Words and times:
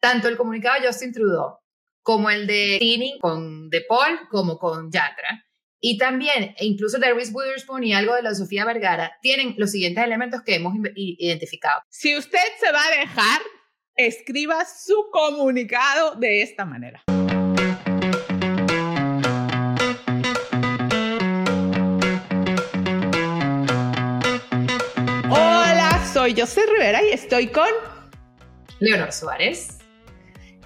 tanto 0.00 0.28
el 0.28 0.36
comunicado 0.36 0.80
de 0.80 0.86
Justin 0.86 1.12
Trudeau 1.12 1.58
como 2.02 2.30
el 2.30 2.46
de 2.46 2.78
Tini 2.80 3.18
con 3.18 3.68
De 3.68 3.82
Paul 3.82 4.28
como 4.30 4.58
con 4.58 4.90
Yatra. 4.90 5.44
Y 5.80 5.96
también, 5.96 6.54
e 6.58 6.66
incluso 6.66 6.98
de 6.98 7.12
Reese 7.14 7.32
Witherspoon 7.32 7.84
y 7.84 7.94
algo 7.94 8.14
de 8.14 8.22
la 8.22 8.34
Sofía 8.34 8.64
Vergara, 8.64 9.16
tienen 9.22 9.54
los 9.58 9.70
siguientes 9.70 10.02
elementos 10.02 10.42
que 10.42 10.56
hemos 10.56 10.74
identificado. 10.96 11.82
Si 11.88 12.16
usted 12.16 12.38
se 12.58 12.72
va 12.72 12.84
a 12.84 12.98
dejar, 12.98 13.40
escriba 13.94 14.64
su 14.64 15.08
comunicado 15.12 16.16
de 16.16 16.42
esta 16.42 16.64
manera. 16.64 17.02
Hola, 25.30 26.04
soy 26.12 26.34
José 26.36 26.66
Rivera 26.66 27.04
y 27.04 27.10
estoy 27.10 27.48
con 27.48 27.68
Leonor 28.80 29.12
Suárez. 29.12 29.77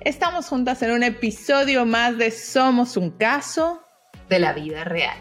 Estamos 0.04 0.48
juntas 0.48 0.82
en 0.82 0.90
un 0.90 1.04
episodio 1.04 1.86
más 1.86 2.18
de 2.18 2.32
Somos 2.32 2.96
un 2.96 3.12
caso 3.12 3.84
de 4.29 4.40
la 4.40 4.52
vida 4.52 4.82
real. 4.82 5.16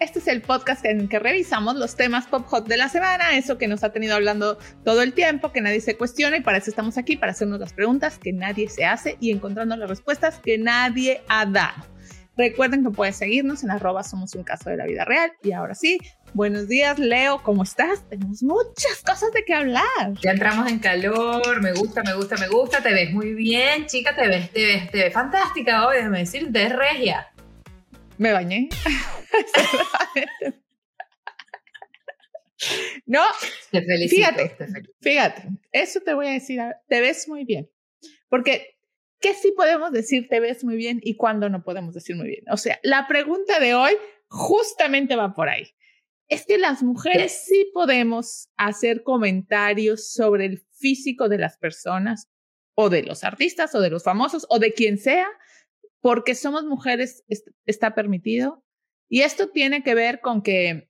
Este 0.00 0.18
es 0.18 0.26
el 0.26 0.42
podcast 0.42 0.84
en 0.84 1.06
que 1.08 1.20
revisamos 1.20 1.76
los 1.76 1.94
temas 1.94 2.26
pop 2.26 2.44
hot 2.48 2.66
de 2.66 2.76
la 2.76 2.88
semana, 2.88 3.36
eso 3.36 3.56
que 3.56 3.68
nos 3.68 3.84
ha 3.84 3.92
tenido 3.92 4.16
hablando 4.16 4.58
todo 4.84 5.02
el 5.02 5.12
tiempo, 5.12 5.52
que 5.52 5.60
nadie 5.60 5.80
se 5.80 5.96
cuestiona 5.96 6.38
y 6.38 6.40
para 6.40 6.58
eso 6.58 6.70
estamos 6.70 6.98
aquí, 6.98 7.16
para 7.16 7.30
hacernos 7.30 7.60
las 7.60 7.72
preguntas 7.72 8.18
que 8.18 8.32
nadie 8.32 8.68
se 8.68 8.84
hace 8.84 9.16
y 9.20 9.30
encontrando 9.30 9.76
las 9.76 9.88
respuestas 9.88 10.40
que 10.40 10.58
nadie 10.58 11.22
ha 11.28 11.46
dado. 11.46 11.86
Recuerden 12.36 12.82
que 12.82 12.90
pueden 12.90 13.14
seguirnos 13.14 13.62
en 13.62 13.70
arroba 13.70 14.02
somos 14.02 14.34
un 14.34 14.42
caso 14.42 14.70
de 14.70 14.76
la 14.76 14.86
vida 14.86 15.04
real. 15.04 15.30
Y 15.42 15.52
ahora 15.52 15.74
sí, 15.74 15.98
buenos 16.34 16.68
días, 16.68 16.98
Leo, 16.98 17.42
¿cómo 17.42 17.62
estás? 17.62 18.08
Tenemos 18.08 18.42
muchas 18.42 19.02
cosas 19.04 19.32
de 19.32 19.44
qué 19.44 19.54
hablar. 19.54 20.14
Ya 20.22 20.32
entramos 20.32 20.70
en 20.70 20.78
calor, 20.78 21.60
me 21.62 21.72
gusta, 21.72 22.02
me 22.02 22.14
gusta, 22.14 22.36
me 22.36 22.48
gusta, 22.48 22.82
te 22.82 22.92
ves 22.92 23.12
muy 23.12 23.34
bien, 23.34 23.86
chica, 23.86 24.14
te 24.14 24.28
ves, 24.28 24.50
te 24.50 24.64
ves, 24.64 24.90
te 24.90 24.98
ves 25.04 25.12
fantástica 25.12 25.86
hoy, 25.86 25.96
déjame 25.96 26.20
decir, 26.20 26.44
te 26.52 26.64
ves 26.64 26.76
regia. 26.76 27.28
Me 28.18 28.32
bañé. 28.32 28.68
no, 33.06 33.22
te 33.70 33.82
felicito, 33.82 34.16
fíjate, 34.16 34.56
fíjate, 35.00 35.42
eso 35.72 36.00
te 36.00 36.14
voy 36.14 36.28
a 36.28 36.32
decir, 36.32 36.60
te 36.88 37.00
ves 37.00 37.28
muy 37.28 37.44
bien. 37.44 37.70
Porque, 38.28 38.76
¿qué 39.20 39.34
sí 39.34 39.52
podemos 39.56 39.92
decir 39.92 40.28
te 40.28 40.40
ves 40.40 40.64
muy 40.64 40.76
bien 40.76 41.00
y 41.02 41.16
cuándo 41.16 41.48
no 41.48 41.62
podemos 41.62 41.94
decir 41.94 42.16
muy 42.16 42.28
bien? 42.28 42.44
O 42.50 42.56
sea, 42.56 42.78
la 42.82 43.06
pregunta 43.08 43.58
de 43.58 43.74
hoy 43.74 43.92
justamente 44.28 45.16
va 45.16 45.34
por 45.34 45.48
ahí. 45.48 45.74
Es 46.30 46.46
que 46.46 46.56
las 46.56 46.82
mujeres 46.82 47.44
sí 47.44 47.70
podemos 47.74 48.48
hacer 48.56 49.02
comentarios 49.02 50.12
sobre 50.12 50.46
el 50.46 50.64
físico 50.78 51.28
de 51.28 51.38
las 51.38 51.58
personas 51.58 52.30
o 52.74 52.88
de 52.88 53.02
los 53.02 53.24
artistas 53.24 53.74
o 53.74 53.80
de 53.80 53.90
los 53.90 54.04
famosos 54.04 54.46
o 54.48 54.58
de 54.58 54.72
quien 54.72 54.96
sea 54.96 55.28
porque 56.00 56.34
somos 56.34 56.64
mujeres 56.64 57.24
está 57.66 57.94
permitido. 57.94 58.64
Y 59.08 59.22
esto 59.22 59.48
tiene 59.48 59.82
que 59.82 59.94
ver 59.94 60.20
con 60.20 60.42
que 60.42 60.68
eh, 60.68 60.88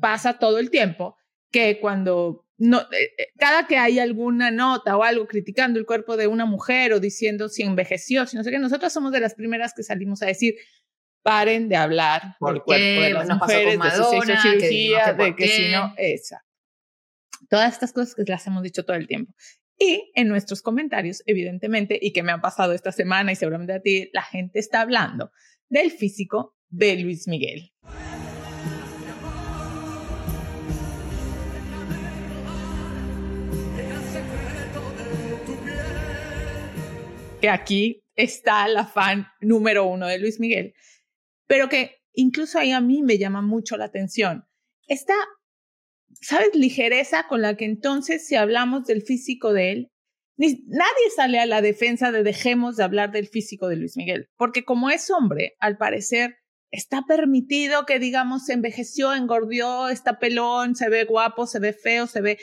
pasa 0.00 0.38
todo 0.38 0.58
el 0.58 0.70
tiempo, 0.70 1.16
que 1.50 1.80
cuando 1.80 2.46
no, 2.56 2.80
eh, 2.92 3.12
eh, 3.18 3.26
cada 3.36 3.66
que 3.66 3.76
hay 3.76 3.98
alguna 3.98 4.50
nota 4.50 4.96
o 4.96 5.02
algo 5.02 5.26
criticando 5.26 5.78
el 5.78 5.86
cuerpo 5.86 6.16
de 6.16 6.28
una 6.28 6.46
mujer 6.46 6.92
o 6.92 7.00
diciendo 7.00 7.48
si 7.48 7.62
envejeció, 7.62 8.26
si 8.26 8.36
no 8.36 8.44
sé 8.44 8.50
qué, 8.50 8.58
nosotros 8.58 8.92
somos 8.92 9.12
de 9.12 9.20
las 9.20 9.34
primeras 9.34 9.74
que 9.74 9.82
salimos 9.82 10.22
a 10.22 10.26
decir, 10.26 10.54
paren 11.22 11.68
de 11.68 11.76
hablar 11.76 12.36
del 12.40 12.62
cuerpo 12.62 12.74
de 12.74 13.10
las 13.10 13.28
mujeres, 13.28 13.78
de 13.78 13.90
su 13.90 14.04
cirugía, 14.22 15.12
de 15.12 15.36
que 15.36 15.48
si 15.48 15.72
no, 15.72 15.94
esa. 15.96 16.44
Todas 17.48 17.72
estas 17.72 17.92
cosas 17.92 18.14
que 18.14 18.24
las 18.26 18.46
hemos 18.46 18.62
dicho 18.62 18.84
todo 18.84 18.96
el 18.96 19.06
tiempo. 19.06 19.32
Y 19.78 20.12
en 20.14 20.28
nuestros 20.28 20.62
comentarios, 20.62 21.22
evidentemente, 21.26 21.98
y 22.00 22.12
que 22.12 22.22
me 22.22 22.32
ha 22.32 22.40
pasado 22.40 22.72
esta 22.72 22.92
semana 22.92 23.32
y 23.32 23.36
seguramente 23.36 23.72
a 23.72 23.80
ti, 23.80 24.10
la 24.12 24.22
gente 24.22 24.58
está 24.58 24.80
hablando 24.80 25.32
del 25.68 25.90
físico 25.90 26.56
de 26.68 26.96
Luis 26.96 27.26
Miguel. 27.26 27.72
Que 37.40 37.48
aquí 37.48 38.04
está 38.14 38.68
la 38.68 38.86
fan 38.86 39.26
número 39.40 39.84
uno 39.86 40.06
de 40.06 40.18
Luis 40.18 40.38
Miguel, 40.38 40.74
pero 41.52 41.68
que 41.68 42.00
incluso 42.14 42.58
ahí 42.58 42.72
a 42.72 42.80
mí 42.80 43.02
me 43.02 43.18
llama 43.18 43.42
mucho 43.42 43.76
la 43.76 43.84
atención. 43.84 44.46
Está 44.86 45.12
¿sabes? 46.22 46.48
Ligereza 46.54 47.26
con 47.28 47.42
la 47.42 47.58
que 47.58 47.66
entonces 47.66 48.26
si 48.26 48.36
hablamos 48.36 48.86
del 48.86 49.02
físico 49.02 49.52
de 49.52 49.72
él, 49.72 49.88
ni, 50.38 50.64
nadie 50.66 51.10
sale 51.14 51.38
a 51.40 51.44
la 51.44 51.60
defensa 51.60 52.10
de 52.10 52.22
dejemos 52.22 52.76
de 52.76 52.84
hablar 52.84 53.12
del 53.12 53.28
físico 53.28 53.68
de 53.68 53.76
Luis 53.76 53.98
Miguel, 53.98 54.30
porque 54.38 54.64
como 54.64 54.88
es 54.88 55.10
hombre, 55.10 55.54
al 55.60 55.76
parecer 55.76 56.36
está 56.70 57.02
permitido 57.06 57.84
que 57.84 57.98
digamos 57.98 58.46
se 58.46 58.54
envejeció, 58.54 59.12
engordió, 59.12 59.90
está 59.90 60.18
pelón, 60.18 60.74
se 60.74 60.88
ve 60.88 61.04
guapo, 61.04 61.46
se 61.46 61.58
ve 61.58 61.74
feo, 61.74 62.06
se 62.06 62.22
ve... 62.22 62.38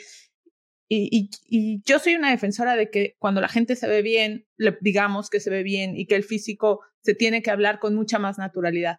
Y, 0.88 1.30
y, 1.48 1.82
yo 1.84 1.98
soy 1.98 2.14
una 2.14 2.30
defensora 2.30 2.76
de 2.76 2.90
que 2.90 3.16
cuando 3.18 3.40
la 3.40 3.48
gente 3.48 3.74
se 3.74 3.88
ve 3.88 4.02
bien, 4.02 4.46
le 4.56 4.78
digamos 4.80 5.30
que 5.30 5.40
se 5.40 5.50
ve 5.50 5.64
bien 5.64 5.96
y 5.96 6.06
que 6.06 6.14
el 6.14 6.22
físico 6.22 6.80
se 7.02 7.14
tiene 7.14 7.42
que 7.42 7.50
hablar 7.50 7.78
con 7.78 7.94
mucha 7.94 8.18
más 8.18 8.38
naturalidad 8.38 8.98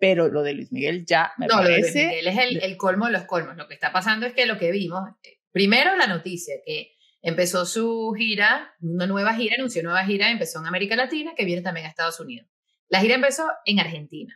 pero 0.00 0.28
lo 0.28 0.42
de 0.42 0.54
Luis 0.54 0.72
Miguel 0.72 1.04
ya 1.06 1.32
me 1.36 1.46
parece... 1.46 1.62
No, 1.62 1.68
lo 1.68 1.74
de 1.74 1.80
Luis 1.82 1.94
Miguel 1.94 2.26
es 2.26 2.38
el, 2.38 2.62
el, 2.64 2.76
colmo 2.78 3.06
de 3.06 3.12
los 3.12 3.24
colmos. 3.24 3.56
Lo 3.56 3.68
que 3.68 3.74
está 3.74 3.92
pasando 3.92 4.26
es 4.26 4.32
que 4.32 4.46
lo 4.46 4.58
que 4.58 4.72
vimos, 4.72 5.02
eh, 5.22 5.38
primero 5.52 5.94
la 5.94 6.06
noticia, 6.06 6.54
que 6.64 6.94
empezó 7.20 7.66
su 7.66 8.12
gira, 8.16 8.74
una 8.80 9.06
nueva 9.06 9.34
gira, 9.34 9.56
anunció 9.58 9.82
nueva 9.82 10.04
gira, 10.04 10.30
empezó 10.30 10.58
en 10.58 10.66
América 10.66 10.96
Latina, 10.96 11.34
que 11.36 11.44
viene 11.44 11.60
también 11.60 11.86
a 11.86 11.90
Estados 11.90 12.18
Unidos. 12.18 12.48
La 12.88 13.00
gira 13.00 13.14
empezó 13.14 13.46
en 13.66 13.78
Argentina. 13.78 14.34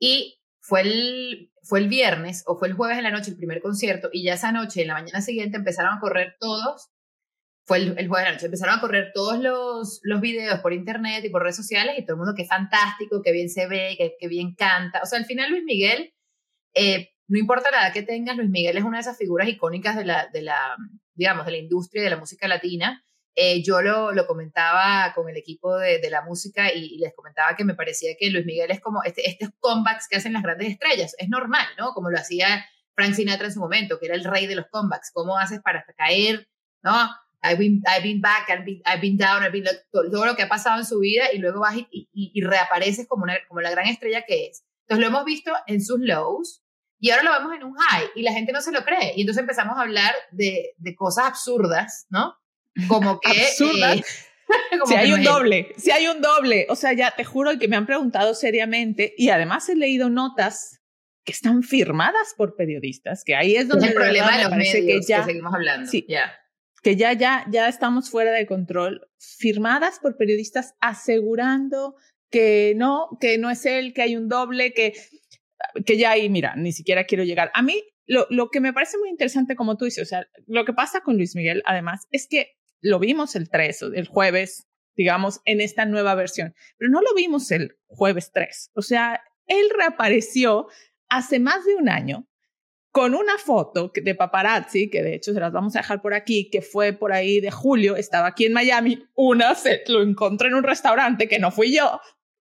Y 0.00 0.42
fue 0.60 0.80
el, 0.80 1.52
fue 1.62 1.78
el 1.78 1.88
viernes 1.88 2.42
o 2.46 2.58
fue 2.58 2.68
el 2.68 2.74
jueves 2.74 2.98
en 2.98 3.04
la 3.04 3.12
noche 3.12 3.30
el 3.30 3.36
primer 3.36 3.62
concierto 3.62 4.10
y 4.12 4.24
ya 4.24 4.34
esa 4.34 4.50
noche, 4.50 4.82
en 4.82 4.88
la 4.88 4.94
mañana 4.94 5.22
siguiente, 5.22 5.56
empezaron 5.56 5.96
a 5.96 6.00
correr 6.00 6.36
todos 6.40 6.88
fue 7.68 7.76
el, 7.76 8.08
jueves 8.08 8.24
de 8.24 8.30
la 8.30 8.32
noche. 8.32 8.46
Empezaron 8.46 8.78
a 8.78 8.80
correr 8.80 9.12
todos 9.12 9.38
los, 9.38 10.00
los 10.02 10.20
videos 10.22 10.58
por 10.60 10.72
internet 10.72 11.22
y 11.22 11.28
por 11.28 11.42
redes 11.42 11.56
sociales 11.56 11.96
y 11.98 12.02
todo 12.02 12.14
el 12.14 12.18
mundo 12.18 12.34
que 12.34 12.46
fantástico, 12.46 13.20
que 13.22 13.30
bien 13.30 13.50
se 13.50 13.66
ve, 13.68 13.94
que, 14.18 14.26
bien 14.26 14.54
canta. 14.54 15.02
O 15.02 15.06
sea, 15.06 15.18
al 15.18 15.26
final 15.26 15.50
Luis 15.50 15.64
Miguel, 15.64 16.14
eh, 16.74 17.10
no 17.28 17.38
importa 17.38 17.70
la 17.70 17.82
edad 17.82 17.92
que 17.92 18.02
tengas, 18.02 18.38
Luis 18.38 18.48
Miguel 18.48 18.78
es 18.78 18.84
una 18.84 18.96
de 18.96 19.02
esas 19.02 19.18
figuras 19.18 19.46
icónicas 19.48 19.96
de 19.96 20.06
la, 20.06 20.28
de 20.32 20.40
la 20.40 20.76
digamos, 21.14 21.44
de 21.44 21.52
la 21.52 21.58
industria 21.58 22.02
de 22.02 22.10
la 22.10 22.16
música 22.16 22.48
latina. 22.48 23.04
Eh, 23.34 23.62
yo 23.62 23.82
lo, 23.82 24.12
lo, 24.12 24.26
comentaba 24.26 25.12
con 25.14 25.28
el 25.28 25.36
equipo 25.36 25.76
de, 25.76 25.98
de 25.98 26.10
la 26.10 26.22
música 26.22 26.72
y, 26.72 26.96
les 26.96 27.14
comentaba 27.14 27.54
que 27.54 27.64
me 27.64 27.74
parecía 27.74 28.16
que 28.18 28.30
Luis 28.30 28.46
Miguel 28.46 28.70
es 28.70 28.80
como 28.80 29.02
este, 29.02 29.28
estos 29.28 29.50
comebacks 29.60 30.08
que 30.08 30.16
hacen 30.16 30.32
las 30.32 30.42
grandes 30.42 30.70
estrellas. 30.70 31.14
Es 31.18 31.28
normal, 31.28 31.66
¿no? 31.78 31.92
Como 31.92 32.08
lo 32.08 32.18
hacía 32.18 32.64
Frank 32.94 33.12
Sinatra 33.12 33.46
en 33.46 33.52
su 33.52 33.60
momento, 33.60 33.98
que 34.00 34.06
era 34.06 34.14
el 34.14 34.24
rey 34.24 34.46
de 34.46 34.56
los 34.56 34.66
comebacks. 34.70 35.10
¿Cómo 35.12 35.36
haces 35.36 35.60
para 35.60 35.84
caer, 35.96 36.48
¿no? 36.82 37.10
I've 37.42 37.58
been, 37.58 37.82
I've 37.86 38.02
been 38.02 38.20
back, 38.20 38.48
I've 38.48 38.64
been, 38.64 38.82
I've 38.84 39.00
been 39.00 39.16
down, 39.16 39.42
I've 39.42 39.52
been, 39.52 39.64
todo, 39.92 40.26
lo 40.26 40.34
que 40.34 40.42
ha 40.42 40.48
pasado 40.48 40.78
en 40.78 40.84
su 40.84 40.98
vida 40.98 41.26
y 41.32 41.38
luego 41.38 41.60
vas 41.60 41.76
y, 41.76 42.08
y, 42.12 42.40
reapareces 42.42 43.06
como, 43.06 43.24
una, 43.24 43.36
como 43.46 43.60
la 43.60 43.70
gran 43.70 43.86
estrella 43.86 44.24
que 44.26 44.46
es. 44.46 44.64
Entonces 44.86 45.00
lo 45.02 45.06
hemos 45.08 45.24
visto 45.24 45.52
en 45.66 45.80
sus 45.82 46.00
lows 46.00 46.62
y 46.98 47.10
ahora 47.10 47.22
lo 47.22 47.32
vemos 47.32 47.56
en 47.56 47.64
un 47.64 47.74
high 47.74 48.06
y 48.16 48.22
la 48.22 48.32
gente 48.32 48.52
no 48.52 48.60
se 48.60 48.72
lo 48.72 48.84
cree. 48.84 49.12
Y 49.14 49.20
entonces 49.20 49.42
empezamos 49.42 49.78
a 49.78 49.82
hablar 49.82 50.12
de, 50.32 50.74
de 50.78 50.96
cosas 50.96 51.26
absurdas, 51.26 52.06
¿no? 52.10 52.34
Como 52.88 53.20
que... 53.20 53.30
absurdas. 53.30 53.98
Eh, 53.98 54.04
si 54.86 54.94
hay 54.94 55.12
un 55.12 55.22
doble, 55.22 55.74
si 55.76 55.90
hay 55.92 56.08
un 56.08 56.20
doble. 56.20 56.66
O 56.70 56.74
sea, 56.74 56.92
ya 56.92 57.12
te 57.12 57.24
juro 57.24 57.56
que 57.58 57.68
me 57.68 57.76
han 57.76 57.86
preguntado 57.86 58.34
seriamente 58.34 59.14
y 59.16 59.28
además 59.28 59.68
he 59.68 59.76
leído 59.76 60.10
notas 60.10 60.80
que 61.24 61.32
están 61.32 61.62
firmadas 61.62 62.34
por 62.36 62.56
periodistas, 62.56 63.22
que 63.22 63.36
ahí 63.36 63.54
es 63.54 63.68
donde 63.68 63.88
el 63.88 63.94
problema 63.94 64.38
de 64.38 64.44
los 64.44 64.56
medios 64.56 64.74
que, 64.74 65.00
ya, 65.06 65.24
seguimos 65.24 65.54
hablando. 65.54 65.88
Sí, 65.88 66.06
ya 66.08 66.32
que 66.82 66.96
ya, 66.96 67.12
ya, 67.12 67.44
ya 67.50 67.68
estamos 67.68 68.10
fuera 68.10 68.32
de 68.32 68.46
control, 68.46 69.08
firmadas 69.18 69.98
por 70.00 70.16
periodistas 70.16 70.74
asegurando 70.80 71.96
que 72.30 72.74
no, 72.76 73.08
que 73.20 73.38
no 73.38 73.50
es 73.50 73.64
él, 73.66 73.92
que 73.94 74.02
hay 74.02 74.16
un 74.16 74.28
doble, 74.28 74.72
que, 74.72 74.94
que 75.84 75.96
ya 75.96 76.12
ahí, 76.12 76.28
mira, 76.28 76.54
ni 76.56 76.72
siquiera 76.72 77.04
quiero 77.04 77.24
llegar. 77.24 77.50
A 77.54 77.62
mí, 77.62 77.82
lo, 78.06 78.26
lo 78.30 78.50
que 78.50 78.60
me 78.60 78.72
parece 78.72 78.98
muy 78.98 79.08
interesante, 79.08 79.56
como 79.56 79.76
tú 79.76 79.84
dices, 79.84 80.02
o 80.02 80.08
sea, 80.08 80.26
lo 80.46 80.64
que 80.64 80.72
pasa 80.72 81.00
con 81.00 81.16
Luis 81.16 81.34
Miguel, 81.34 81.62
además, 81.66 82.06
es 82.10 82.26
que 82.28 82.52
lo 82.80 82.98
vimos 82.98 83.34
el 83.34 83.50
3, 83.50 83.82
el 83.94 84.06
jueves, 84.06 84.66
digamos, 84.96 85.40
en 85.44 85.60
esta 85.60 85.84
nueva 85.84 86.14
versión, 86.14 86.54
pero 86.76 86.90
no 86.90 87.00
lo 87.00 87.14
vimos 87.14 87.50
el 87.50 87.76
jueves 87.86 88.30
3. 88.32 88.72
O 88.74 88.82
sea, 88.82 89.22
él 89.46 89.68
reapareció 89.76 90.68
hace 91.08 91.38
más 91.38 91.64
de 91.64 91.76
un 91.76 91.88
año 91.88 92.28
con 92.90 93.14
una 93.14 93.36
foto 93.38 93.92
de 93.94 94.14
paparazzi, 94.14 94.90
que 94.90 95.02
de 95.02 95.14
hecho 95.14 95.32
se 95.32 95.40
las 95.40 95.52
vamos 95.52 95.76
a 95.76 95.80
dejar 95.80 96.00
por 96.00 96.14
aquí, 96.14 96.50
que 96.50 96.62
fue 96.62 96.92
por 96.92 97.12
ahí 97.12 97.40
de 97.40 97.50
julio, 97.50 97.96
estaba 97.96 98.28
aquí 98.28 98.46
en 98.46 98.52
Miami, 98.52 99.04
una 99.14 99.54
se 99.54 99.82
lo 99.88 100.02
encontré 100.02 100.48
en 100.48 100.54
un 100.54 100.62
restaurante 100.62 101.28
que 101.28 101.38
no 101.38 101.50
fui 101.50 101.74
yo, 101.74 102.00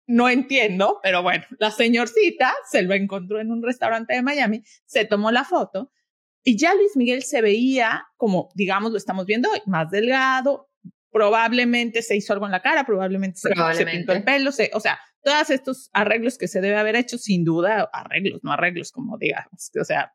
no 0.06 0.28
entiendo, 0.28 1.00
pero 1.02 1.22
bueno, 1.22 1.44
la 1.58 1.70
señorcita 1.70 2.54
se 2.70 2.82
lo 2.82 2.94
encontró 2.94 3.40
en 3.40 3.50
un 3.50 3.62
restaurante 3.62 4.14
de 4.14 4.22
Miami, 4.22 4.62
se 4.84 5.04
tomó 5.04 5.30
la 5.30 5.44
foto 5.44 5.92
y 6.42 6.56
ya 6.56 6.74
Luis 6.74 6.96
Miguel 6.96 7.22
se 7.22 7.42
veía 7.42 8.06
como, 8.16 8.50
digamos, 8.54 8.92
lo 8.92 8.98
estamos 8.98 9.26
viendo 9.26 9.50
hoy, 9.50 9.60
más 9.66 9.90
delgado, 9.90 10.70
probablemente 11.10 12.02
se 12.02 12.16
hizo 12.16 12.32
algo 12.32 12.46
en 12.46 12.52
la 12.52 12.62
cara, 12.62 12.84
probablemente, 12.84 13.40
se, 13.40 13.50
pintó 13.84 14.12
el 14.12 14.24
pelo, 14.24 14.50
o 14.50 14.80
sea, 14.80 15.00
todos 15.22 15.50
estos 15.50 15.90
arreglos 15.92 16.38
que 16.38 16.48
se 16.48 16.60
debe 16.60 16.76
haber 16.76 16.96
hecho, 16.96 17.18
sin 17.18 17.44
duda, 17.44 17.88
arreglos, 17.92 18.40
no 18.42 18.52
arreglos 18.52 18.92
como 18.92 19.18
digamos, 19.18 19.70
o 19.78 19.84
sea, 19.84 20.12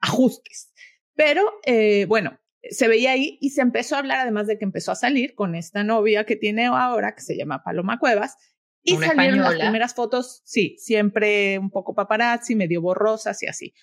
ajustes. 0.00 0.72
Pero 1.14 1.42
eh, 1.64 2.06
bueno, 2.06 2.38
se 2.62 2.88
veía 2.88 3.12
ahí 3.12 3.38
y 3.40 3.50
se 3.50 3.60
empezó 3.60 3.96
a 3.96 3.98
hablar, 3.98 4.20
además 4.20 4.46
de 4.46 4.58
que 4.58 4.64
empezó 4.64 4.92
a 4.92 4.96
salir 4.96 5.34
con 5.34 5.54
esta 5.54 5.84
novia 5.84 6.24
que 6.24 6.36
tiene 6.36 6.66
ahora, 6.66 7.14
que 7.14 7.22
se 7.22 7.36
llama 7.36 7.62
Paloma 7.62 7.98
Cuevas, 7.98 8.36
y 8.82 8.96
salieron 8.96 9.40
las 9.40 9.54
primeras 9.56 9.94
fotos, 9.94 10.40
sí, 10.44 10.76
siempre 10.78 11.58
un 11.58 11.70
poco 11.70 11.94
paparazzi, 11.94 12.54
medio 12.54 12.80
borrosas 12.80 13.42
y 13.42 13.46
así. 13.46 13.74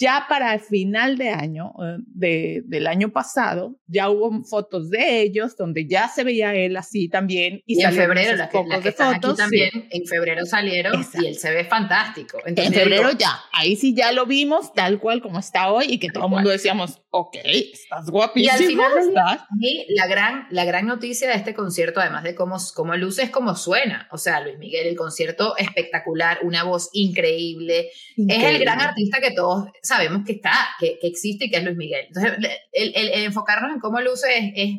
Ya 0.00 0.24
para 0.28 0.54
el 0.54 0.60
final 0.60 1.18
de 1.18 1.28
año, 1.28 1.72
eh, 1.84 1.98
de, 2.06 2.62
del 2.64 2.86
año 2.86 3.12
pasado, 3.12 3.76
ya 3.86 4.08
hubo 4.08 4.42
fotos 4.44 4.88
de 4.88 5.20
ellos 5.20 5.56
donde 5.58 5.86
ya 5.86 6.08
se 6.08 6.24
veía 6.24 6.54
él 6.54 6.74
así 6.78 7.10
también. 7.10 7.62
Y, 7.66 7.82
en 7.82 7.92
febrero, 7.92 8.34
las 8.36 8.48
que, 8.48 8.64
de 8.82 8.92
fotos, 8.92 9.36
también, 9.36 9.88
en 9.90 10.06
febrero 10.06 10.46
salieron 10.46 11.04
y 11.20 11.26
él 11.26 11.36
se 11.36 11.50
ve 11.50 11.64
fantástico. 11.64 12.38
en 12.46 12.72
febrero 12.72 13.10
ya, 13.12 13.40
ahí 13.52 13.76
sí 13.76 13.94
ya 13.94 14.12
lo 14.12 14.24
vimos 14.24 14.72
tal 14.72 14.98
cual 15.00 15.20
como 15.20 15.38
está 15.38 15.70
hoy 15.70 15.84
y 15.90 15.98
que 15.98 16.08
todo 16.08 16.24
el 16.24 16.30
mundo 16.30 16.48
decíamos, 16.48 17.02
ok, 17.10 17.36
estás 17.44 18.08
guapísimo. 18.08 18.56
Y 18.56 18.62
al 18.62 18.68
final, 18.68 19.44
la 19.88 20.06
gran, 20.06 20.46
la 20.50 20.64
gran 20.64 20.86
noticia 20.86 21.28
de 21.28 21.34
este 21.34 21.54
concierto, 21.54 22.00
además 22.00 22.22
de 22.22 22.34
cómo, 22.34 22.56
cómo 22.74 22.94
luce, 22.96 23.24
es 23.24 23.30
cómo 23.30 23.54
suena. 23.56 24.08
O 24.12 24.18
sea, 24.18 24.40
Luis 24.40 24.58
Miguel, 24.58 24.86
el 24.86 24.96
concierto 24.96 25.56
espectacular, 25.56 26.38
una 26.42 26.64
voz 26.64 26.88
increíble. 26.92 27.90
increíble. 28.16 28.48
Es 28.48 28.54
el 28.54 28.60
gran 28.60 28.80
artista 28.80 29.20
que 29.20 29.32
todos 29.32 29.68
sabemos 29.82 30.22
que 30.24 30.32
está, 30.32 30.52
que, 30.78 30.98
que, 31.00 31.08
existe 31.08 31.46
y 31.46 31.50
que 31.50 31.56
es 31.56 31.64
Luis 31.64 31.76
Miguel. 31.76 32.06
Entonces, 32.06 32.32
el, 32.72 32.92
el, 32.94 33.24
enfocarnos 33.24 33.72
en 33.72 33.80
cómo 33.80 34.00
luce 34.00 34.38
es, 34.38 34.52
es, 34.54 34.76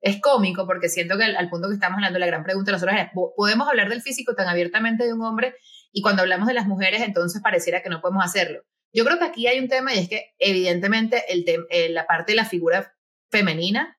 es 0.00 0.20
cómico, 0.20 0.66
porque 0.66 0.88
siento 0.88 1.16
que 1.18 1.24
al, 1.24 1.50
punto 1.50 1.68
que 1.68 1.74
estamos 1.74 1.96
hablando, 1.96 2.18
la 2.18 2.26
gran 2.26 2.42
pregunta 2.42 2.70
de 2.70 2.76
nosotros 2.76 2.96
es, 2.98 3.08
¿podemos 3.36 3.68
hablar 3.68 3.88
del 3.88 4.02
físico 4.02 4.34
tan 4.34 4.48
abiertamente 4.48 5.04
de 5.04 5.12
un 5.12 5.22
hombre? 5.22 5.54
Y 5.92 6.02
cuando 6.02 6.22
hablamos 6.22 6.48
de 6.48 6.54
las 6.54 6.66
mujeres, 6.66 7.02
entonces 7.02 7.42
pareciera 7.42 7.82
que 7.82 7.90
no 7.90 8.00
podemos 8.00 8.24
hacerlo. 8.24 8.62
Yo 8.92 9.04
creo 9.04 9.18
que 9.18 9.24
aquí 9.24 9.46
hay 9.46 9.58
un 9.58 9.68
tema 9.68 9.94
y 9.94 9.98
es 9.98 10.08
que 10.08 10.34
evidentemente 10.38 11.24
el 11.28 11.44
eh, 11.70 11.88
la 11.90 12.06
parte 12.06 12.32
de 12.32 12.36
la 12.36 12.44
figura 12.44 12.96
femenina 13.30 13.98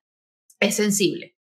es 0.60 0.76
sensible. 0.76 1.36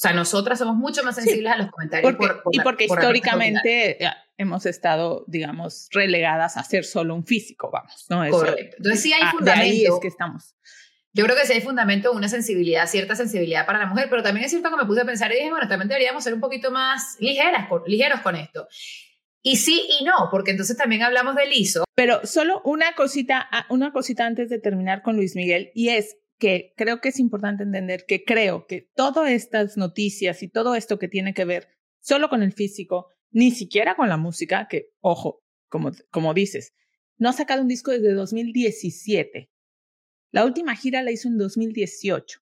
O 0.00 0.02
sea, 0.02 0.14
nosotras 0.14 0.58
somos 0.58 0.76
mucho 0.76 1.04
más 1.04 1.14
sensibles 1.14 1.52
a 1.52 1.58
los 1.58 1.70
comentarios. 1.70 2.14
y 2.52 2.60
porque 2.60 2.84
históricamente 2.84 3.98
hemos 4.38 4.64
estado, 4.64 5.24
digamos, 5.26 5.88
relegadas 5.92 6.56
a 6.56 6.64
ser 6.64 6.86
solo 6.86 7.14
un 7.14 7.26
físico, 7.26 7.70
vamos, 7.70 8.06
¿no? 8.08 8.26
Correcto. 8.30 8.76
Entonces 8.78 9.02
sí 9.02 9.12
hay 9.12 9.30
fundamento. 9.30 9.50
Ah, 9.52 9.64
de 9.64 9.70
ahí 9.70 9.84
es 9.84 9.92
que 10.00 10.08
estamos. 10.08 10.54
Yo 11.12 11.24
creo 11.24 11.36
que 11.36 11.44
sí 11.44 11.52
hay 11.52 11.60
fundamento, 11.60 12.12
una 12.12 12.30
sensibilidad, 12.30 12.86
cierta 12.86 13.14
sensibilidad 13.14 13.66
para 13.66 13.80
la 13.80 13.86
mujer, 13.86 14.06
pero 14.08 14.22
también 14.22 14.46
es 14.46 14.50
cierto 14.50 14.70
que 14.70 14.76
me 14.76 14.86
puse 14.86 15.02
a 15.02 15.04
pensar 15.04 15.30
y 15.32 15.34
dije, 15.34 15.50
bueno, 15.50 15.68
también 15.68 15.88
deberíamos 15.88 16.24
ser 16.24 16.32
un 16.32 16.40
poquito 16.40 16.70
más 16.70 17.16
ligeras, 17.18 17.68
ligeros 17.86 18.20
con 18.20 18.36
esto. 18.36 18.68
Y 19.42 19.56
sí 19.56 19.82
y 20.00 20.04
no, 20.04 20.28
porque 20.30 20.50
entonces 20.50 20.76
también 20.76 21.02
hablamos 21.02 21.34
del 21.34 21.52
ISO. 21.52 21.84
Pero 21.94 22.26
solo 22.26 22.60
una 22.64 22.94
cosita, 22.94 23.48
ah, 23.50 23.66
una 23.70 23.92
cosita 23.92 24.26
antes 24.26 24.48
de 24.50 24.58
terminar 24.58 25.02
con 25.02 25.16
Luis 25.16 25.34
Miguel, 25.34 25.70
y 25.74 25.88
es 25.88 26.16
que 26.38 26.72
creo 26.76 27.00
que 27.00 27.10
es 27.10 27.18
importante 27.18 27.62
entender 27.62 28.04
que 28.06 28.24
creo 28.24 28.66
que 28.66 28.90
todas 28.94 29.30
estas 29.30 29.76
noticias 29.76 30.42
y 30.42 30.48
todo 30.48 30.74
esto 30.74 30.98
que 30.98 31.08
tiene 31.08 31.34
que 31.34 31.44
ver 31.44 31.68
solo 32.00 32.28
con 32.28 32.42
el 32.42 32.52
físico 32.52 33.08
ni 33.30 33.50
siquiera 33.50 33.94
con 33.94 34.08
la 34.08 34.16
música, 34.16 34.66
que, 34.68 34.90
ojo, 35.00 35.44
como, 35.68 35.92
como 36.10 36.34
dices, 36.34 36.74
no 37.16 37.28
ha 37.28 37.32
sacado 37.32 37.62
un 37.62 37.68
disco 37.68 37.92
desde 37.92 38.12
2017. 38.12 39.50
La 40.32 40.44
última 40.44 40.74
gira 40.74 41.02
la 41.02 41.12
hizo 41.12 41.28
en 41.28 41.38
2018 41.38 42.40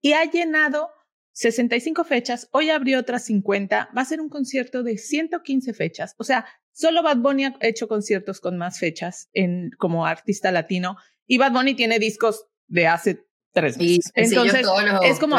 y 0.00 0.12
ha 0.12 0.24
llenado 0.30 0.90
65 1.32 2.04
fechas, 2.04 2.48
hoy 2.52 2.70
abrió 2.70 2.98
otras 2.98 3.24
50, 3.24 3.90
va 3.96 4.02
a 4.02 4.04
ser 4.04 4.20
un 4.20 4.28
concierto 4.28 4.82
de 4.82 4.98
115 4.98 5.72
fechas, 5.72 6.14
o 6.18 6.24
sea, 6.24 6.46
solo 6.72 7.02
Bad 7.02 7.18
Bunny 7.18 7.44
ha 7.44 7.56
hecho 7.60 7.88
conciertos 7.88 8.40
con 8.40 8.58
más 8.58 8.78
fechas 8.78 9.28
en, 9.32 9.70
como 9.78 10.06
artista 10.06 10.52
latino 10.52 10.96
y 11.26 11.38
Bad 11.38 11.52
Bunny 11.52 11.74
tiene 11.74 11.98
discos 11.98 12.46
de 12.66 12.86
hace 12.86 13.24
tres 13.52 13.78
meses. 13.78 14.10
Entonces, 14.14 14.66
es 15.04 15.18
como, 15.18 15.36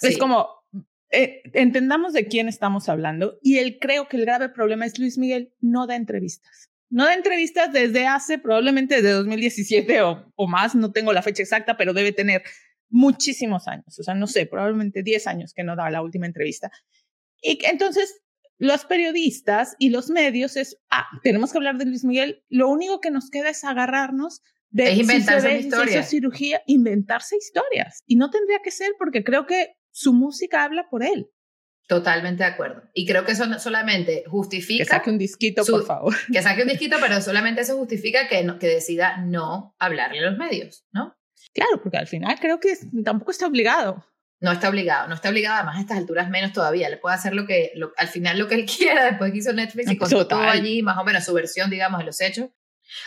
es 0.00 0.18
como 0.18 0.48
eh, 1.10 1.42
entendamos 1.54 2.12
de 2.12 2.26
quién 2.26 2.48
estamos 2.48 2.88
hablando 2.88 3.38
y 3.42 3.58
él 3.58 3.78
creo 3.80 4.08
que 4.08 4.16
el 4.16 4.24
grave 4.24 4.48
problema 4.48 4.86
es 4.86 4.98
Luis 4.98 5.18
Miguel 5.18 5.52
no 5.60 5.86
da 5.86 5.96
entrevistas. 5.96 6.68
No 6.88 7.04
da 7.04 7.14
entrevistas 7.14 7.72
desde 7.72 8.06
hace 8.06 8.38
probablemente 8.38 8.96
desde 8.96 9.10
2017 9.10 10.02
o, 10.02 10.32
o 10.34 10.48
más, 10.48 10.74
no 10.74 10.90
tengo 10.90 11.12
la 11.12 11.22
fecha 11.22 11.42
exacta, 11.42 11.76
pero 11.76 11.92
debe 11.92 12.12
tener 12.12 12.42
muchísimos 12.90 13.68
años, 13.68 13.98
o 13.98 14.02
sea, 14.02 14.14
no 14.14 14.26
sé, 14.26 14.46
probablemente 14.46 15.02
10 15.02 15.26
años 15.26 15.52
que 15.54 15.64
no 15.64 15.76
da 15.76 15.90
la 15.90 16.02
última 16.02 16.26
entrevista. 16.26 16.70
Y 17.40 17.58
entonces 17.64 18.20
los 18.58 18.84
periodistas 18.84 19.74
y 19.78 19.88
los 19.88 20.10
medios 20.10 20.56
es, 20.56 20.76
ah, 20.90 21.06
tenemos 21.22 21.50
que 21.50 21.58
hablar 21.58 21.78
de 21.78 21.86
Luis 21.86 22.04
Miguel, 22.04 22.44
lo 22.50 22.68
único 22.68 23.00
que 23.00 23.10
nos 23.10 23.30
queda 23.30 23.48
es 23.48 23.64
agarrarnos 23.64 24.42
de 24.68 24.92
es 24.92 24.98
inventarse 24.98 25.58
historias. 25.58 26.10
cirugía, 26.10 26.62
inventarse 26.66 27.36
historias. 27.36 28.02
Y 28.06 28.16
no 28.16 28.30
tendría 28.30 28.58
que 28.62 28.70
ser 28.70 28.92
porque 28.98 29.24
creo 29.24 29.46
que 29.46 29.74
su 29.90 30.12
música 30.12 30.62
habla 30.62 30.88
por 30.90 31.02
él. 31.02 31.30
Totalmente 31.88 32.44
de 32.44 32.50
acuerdo. 32.50 32.82
Y 32.94 33.04
creo 33.06 33.24
que 33.24 33.32
eso 33.32 33.46
solamente 33.58 34.24
justifica... 34.28 34.84
Que 34.84 34.90
saque 34.90 35.10
un 35.10 35.18
disquito, 35.18 35.64
por 35.64 35.84
favor. 35.84 36.14
Que 36.32 36.40
saque 36.40 36.62
un 36.62 36.68
disquito, 36.68 36.98
pero 37.00 37.20
solamente 37.20 37.62
eso 37.62 37.76
justifica 37.76 38.28
que, 38.28 38.46
que 38.60 38.66
decida 38.68 39.16
no 39.24 39.74
hablarle 39.78 40.20
a 40.20 40.30
los 40.30 40.38
medios, 40.38 40.84
¿no? 40.92 41.16
Claro, 41.52 41.80
porque 41.82 41.98
al 41.98 42.06
final 42.06 42.38
creo 42.40 42.60
que 42.60 42.76
tampoco 43.04 43.30
está 43.30 43.46
obligado. 43.46 44.04
No 44.40 44.52
está 44.52 44.70
obligado, 44.70 45.06
no 45.08 45.14
está 45.14 45.28
obligado, 45.28 45.56
además 45.56 45.76
a 45.76 45.80
estas 45.80 45.98
alturas 45.98 46.30
menos 46.30 46.52
todavía. 46.52 46.88
Le 46.88 46.96
puede 46.96 47.14
hacer 47.14 47.34
lo 47.34 47.46
que, 47.46 47.72
al 47.96 48.08
final 48.08 48.38
lo 48.38 48.48
que 48.48 48.54
él 48.54 48.66
quiera, 48.78 49.04
después 49.04 49.32
que 49.32 49.38
hizo 49.38 49.52
Netflix 49.52 49.90
y 49.90 49.98
contó 49.98 50.26
todo 50.26 50.42
allí, 50.42 50.82
más 50.82 50.96
o 50.98 51.04
menos 51.04 51.24
su 51.24 51.34
versión, 51.34 51.68
digamos, 51.68 51.98
de 51.98 52.06
los 52.06 52.20
hechos. 52.20 52.48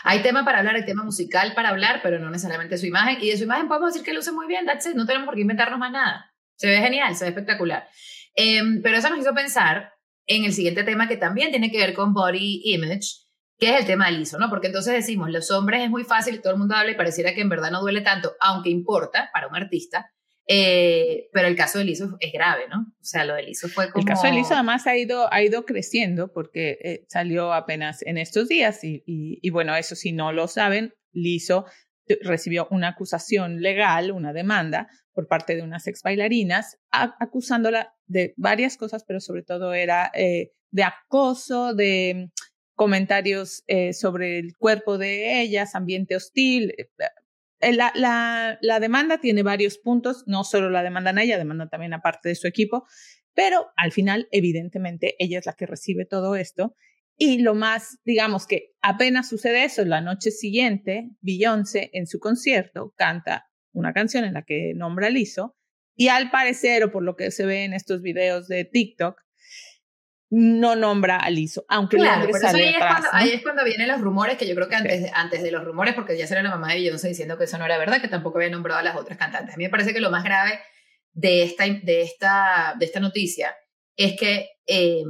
Hay 0.03 0.21
tema 0.21 0.45
para 0.45 0.59
hablar, 0.59 0.75
hay 0.75 0.85
tema 0.85 1.03
musical 1.03 1.53
para 1.55 1.69
hablar, 1.69 1.99
pero 2.03 2.19
no 2.19 2.29
necesariamente 2.29 2.77
su 2.77 2.85
imagen. 2.85 3.17
Y 3.21 3.31
de 3.31 3.37
su 3.37 3.43
imagen 3.43 3.67
podemos 3.67 3.93
decir 3.93 4.05
que 4.05 4.13
luce 4.13 4.31
muy 4.31 4.47
bien, 4.47 4.65
that's 4.65 4.85
it, 4.85 4.93
no 4.93 5.05
tenemos 5.05 5.25
por 5.25 5.35
qué 5.35 5.41
inventarnos 5.41 5.79
más 5.79 5.91
nada. 5.91 6.33
Se 6.55 6.67
ve 6.67 6.77
genial, 6.77 7.15
se 7.15 7.25
ve 7.25 7.29
espectacular. 7.29 7.87
Em, 8.35 8.81
pero 8.81 8.97
eso 8.97 9.09
nos 9.09 9.19
hizo 9.19 9.33
pensar 9.33 9.93
en 10.25 10.45
el 10.45 10.53
siguiente 10.53 10.83
tema 10.83 11.07
que 11.07 11.17
también 11.17 11.51
tiene 11.51 11.71
que 11.71 11.79
ver 11.79 11.93
con 11.93 12.13
body 12.13 12.61
image, 12.65 13.22
que 13.63 13.69
es 13.69 13.79
el 13.79 13.85
tema 13.85 14.07
del 14.07 14.21
ISO, 14.21 14.37
¿no? 14.37 14.49
Porque 14.49 14.67
entonces 14.67 14.93
decimos, 14.93 15.29
los 15.29 15.49
hombres 15.51 15.83
es 15.83 15.89
muy 15.89 16.03
fácil, 16.03 16.41
todo 16.41 16.53
el 16.53 16.59
mundo 16.59 16.75
habla 16.75 16.91
y 16.91 16.95
pareciera 16.95 17.33
que 17.33 17.39
en 17.39 17.49
verdad 17.49 17.71
no 17.71 17.79
duele 17.79 18.01
tanto, 18.01 18.33
aunque 18.41 18.69
importa 18.69 19.29
para 19.31 19.47
un 19.47 19.55
artista. 19.55 20.11
Eh, 20.45 21.29
pero 21.31 21.47
el 21.47 21.55
caso 21.55 21.79
del 21.79 21.89
ISO 21.89 22.17
es 22.19 22.33
grave, 22.33 22.63
¿no? 22.69 22.81
O 22.81 23.03
sea, 23.03 23.23
lo 23.23 23.35
del 23.35 23.47
ISO 23.47 23.69
fue 23.69 23.89
como... 23.89 24.01
El 24.01 24.07
caso 24.07 24.27
del 24.27 24.37
ISO 24.37 24.55
además 24.55 24.85
ha 24.87 24.97
ido, 24.97 25.31
ha 25.31 25.41
ido 25.41 25.63
creciendo 25.65 26.33
porque 26.33 26.77
eh, 26.83 27.05
salió 27.07 27.53
apenas 27.53 28.01
en 28.01 28.17
estos 28.17 28.49
días 28.49 28.83
y, 28.83 29.01
y, 29.05 29.39
y, 29.41 29.49
bueno, 29.51 29.73
eso 29.77 29.95
si 29.95 30.11
no 30.11 30.33
lo 30.33 30.49
saben, 30.49 30.93
LISO 31.13 31.65
recibió 32.21 32.67
una 32.69 32.89
acusación 32.89 33.61
legal, 33.61 34.11
una 34.11 34.33
demanda 34.33 34.89
por 35.13 35.29
parte 35.29 35.55
de 35.55 35.61
unas 35.61 35.87
ex 35.87 36.01
bailarinas, 36.03 36.79
acusándola 36.91 37.93
de 38.07 38.33
varias 38.35 38.75
cosas, 38.75 39.05
pero 39.07 39.21
sobre 39.21 39.43
todo 39.43 39.73
era 39.73 40.11
eh, 40.13 40.51
de 40.71 40.83
acoso, 40.83 41.73
de 41.73 42.29
comentarios 42.75 43.63
eh, 43.67 43.93
sobre 43.93 44.39
el 44.39 44.55
cuerpo 44.57 44.97
de 44.97 45.41
ellas, 45.41 45.75
ambiente 45.75 46.15
hostil. 46.15 46.73
Eh, 47.59 47.73
la, 47.73 47.91
la, 47.95 48.57
la, 48.61 48.79
demanda 48.79 49.19
tiene 49.19 49.43
varios 49.43 49.77
puntos, 49.77 50.23
no 50.27 50.43
solo 50.43 50.69
la 50.69 50.83
demandan 50.83 51.17
a 51.17 51.23
ella, 51.23 51.37
demandan 51.37 51.69
también 51.69 51.93
a 51.93 52.01
parte 52.01 52.29
de 52.29 52.35
su 52.35 52.47
equipo, 52.47 52.85
pero 53.33 53.71
al 53.77 53.91
final, 53.91 54.27
evidentemente, 54.31 55.15
ella 55.19 55.39
es 55.39 55.45
la 55.45 55.53
que 55.53 55.65
recibe 55.65 56.05
todo 56.05 56.35
esto. 56.35 56.75
Y 57.17 57.39
lo 57.39 57.53
más, 57.53 57.99
digamos 58.05 58.47
que 58.47 58.73
apenas 58.81 59.29
sucede 59.29 59.63
eso, 59.65 59.85
la 59.85 60.01
noche 60.01 60.31
siguiente, 60.31 61.11
Beyoncé 61.21 61.89
en 61.93 62.07
su 62.07 62.19
concierto 62.19 62.93
canta 62.97 63.49
una 63.71 63.93
canción 63.93 64.23
en 64.25 64.33
la 64.33 64.43
que 64.43 64.73
nombra 64.75 65.07
a 65.07 65.09
Lizzo 65.09 65.55
y 65.95 66.07
al 66.07 66.31
parecer, 66.31 66.83
o 66.83 66.91
por 66.91 67.03
lo 67.03 67.15
que 67.15 67.31
se 67.31 67.45
ve 67.45 67.65
en 67.65 67.73
estos 67.73 68.01
videos 68.01 68.47
de 68.47 68.65
TikTok, 68.65 69.22
no 70.35 70.75
nombra 70.75 71.17
a 71.17 71.29
Lizzo, 71.29 71.63
aunque 71.67 71.97
claro, 71.97 72.27
pero 72.31 72.47
ahí, 72.47 72.63
es 72.69 72.77
cuando, 72.79 73.07
ahí 73.11 73.29
es 73.33 73.43
cuando 73.43 73.63
vienen 73.63 73.87
los 73.87 74.01
rumores, 74.01 74.35
que 74.35 74.47
yo 74.47 74.55
creo 74.55 74.67
que 74.67 74.73
antes, 74.73 75.11
antes 75.13 75.43
de 75.43 75.51
los 75.51 75.63
rumores, 75.63 75.93
porque 75.93 76.17
ya 76.17 76.25
será 76.25 76.41
la 76.41 76.49
mamá 76.49 76.69
de 76.69 76.79
Beyoncé 76.79 77.09
diciendo 77.09 77.37
que 77.37 77.43
eso 77.43 77.59
no 77.59 77.65
era 77.65 77.77
verdad, 77.77 78.01
que 78.01 78.07
tampoco 78.07 78.39
había 78.39 78.49
nombrado 78.49 78.79
a 78.79 78.83
las 78.83 78.95
otras 78.95 79.19
cantantes. 79.19 79.53
A 79.53 79.57
mí 79.57 79.65
me 79.65 79.69
parece 79.69 79.93
que 79.93 79.99
lo 79.99 80.09
más 80.09 80.23
grave 80.23 80.59
de 81.11 81.43
esta, 81.43 81.65
de 81.65 82.01
esta, 82.01 82.73
de 82.79 82.85
esta 82.85 82.99
noticia 82.99 83.55
es 83.95 84.19
que 84.19 84.49
eh, 84.65 85.03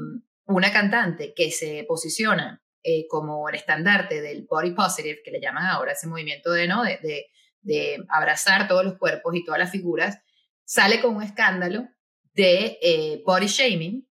una 0.46 0.74
cantante 0.74 1.34
que 1.34 1.52
se 1.52 1.86
posiciona 1.88 2.62
eh, 2.84 3.08
como 3.08 3.48
el 3.48 3.56
estandarte 3.56 4.22
del 4.22 4.46
body 4.50 4.72
positive, 4.72 5.22
que 5.24 5.32
le 5.32 5.40
llaman 5.40 5.68
ahora 5.68 5.94
ese 5.94 6.08
movimiento 6.08 6.52
de, 6.52 6.68
¿no? 6.68 6.84
de, 6.84 7.00
de, 7.02 7.28
de 7.62 8.04
abrazar 8.10 8.68
todos 8.68 8.84
los 8.84 8.98
cuerpos 8.98 9.34
y 9.38 9.46
todas 9.46 9.60
las 9.60 9.72
figuras, 9.72 10.20
sale 10.66 11.00
con 11.00 11.16
un 11.16 11.24
escándalo 11.24 11.88
de 12.34 12.78
eh, 12.82 13.24
body 13.26 13.48
shaming, 13.48 14.06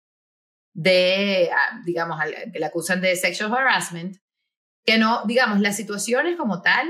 de, 0.80 1.50
ah, 1.52 1.82
digamos, 1.86 2.18
que 2.54 2.58
la 2.58 2.68
acusan 2.68 3.02
de 3.02 3.18
sexual 3.18 3.54
harassment, 3.54 4.16
que 4.86 4.98
no, 4.98 5.24
digamos, 5.26 5.60
las 5.60 5.76
situaciones 5.76 6.38
como 6.38 6.62
tal, 6.62 6.88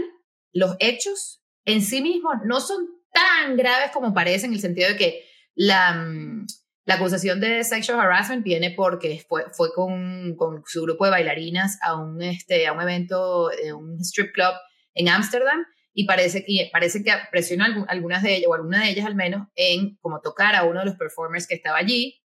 los 0.53 0.75
hechos 0.79 1.41
en 1.65 1.81
sí 1.81 1.99
mismos 2.03 2.35
no 2.45 2.61
son 2.61 2.85
tan 3.11 3.57
graves 3.57 3.89
como 3.91 4.13
parecen, 4.13 4.51
en 4.51 4.57
el 4.57 4.61
sentido 4.61 4.89
de 4.89 4.95
que 4.95 5.25
la, 5.55 5.93
mm, 5.93 6.45
la 6.85 6.95
acusación 6.95 7.39
de 7.39 7.63
sexual 7.63 7.99
harassment 7.99 8.43
viene 8.43 8.69
porque 8.77 9.25
fue, 9.27 9.45
fue 9.51 9.73
con, 9.73 10.35
con 10.35 10.61
su 10.67 10.83
grupo 10.83 11.05
de 11.05 11.11
bailarinas 11.11 11.79
a 11.81 11.95
un, 11.95 12.21
este, 12.21 12.67
a 12.67 12.73
un 12.73 12.81
evento, 12.81 13.49
un 13.75 13.99
strip 14.01 14.31
club 14.33 14.53
en 14.93 15.09
Ámsterdam 15.09 15.65
y 15.93 16.05
parece, 16.05 16.45
que 16.45 16.69
parece 16.71 17.03
que 17.03 17.11
presionó 17.31 17.65
algunas 17.87 18.21
de 18.21 18.35
ellas, 18.35 18.49
o 18.49 18.53
alguna 18.53 18.83
de 18.83 18.91
ellas 18.91 19.07
al 19.07 19.15
menos, 19.15 19.47
en 19.55 19.97
como 19.97 20.21
tocar 20.21 20.55
a 20.55 20.63
uno 20.63 20.81
de 20.81 20.85
los 20.85 20.95
performers 20.95 21.47
que 21.47 21.55
estaba 21.55 21.79
allí. 21.79 22.21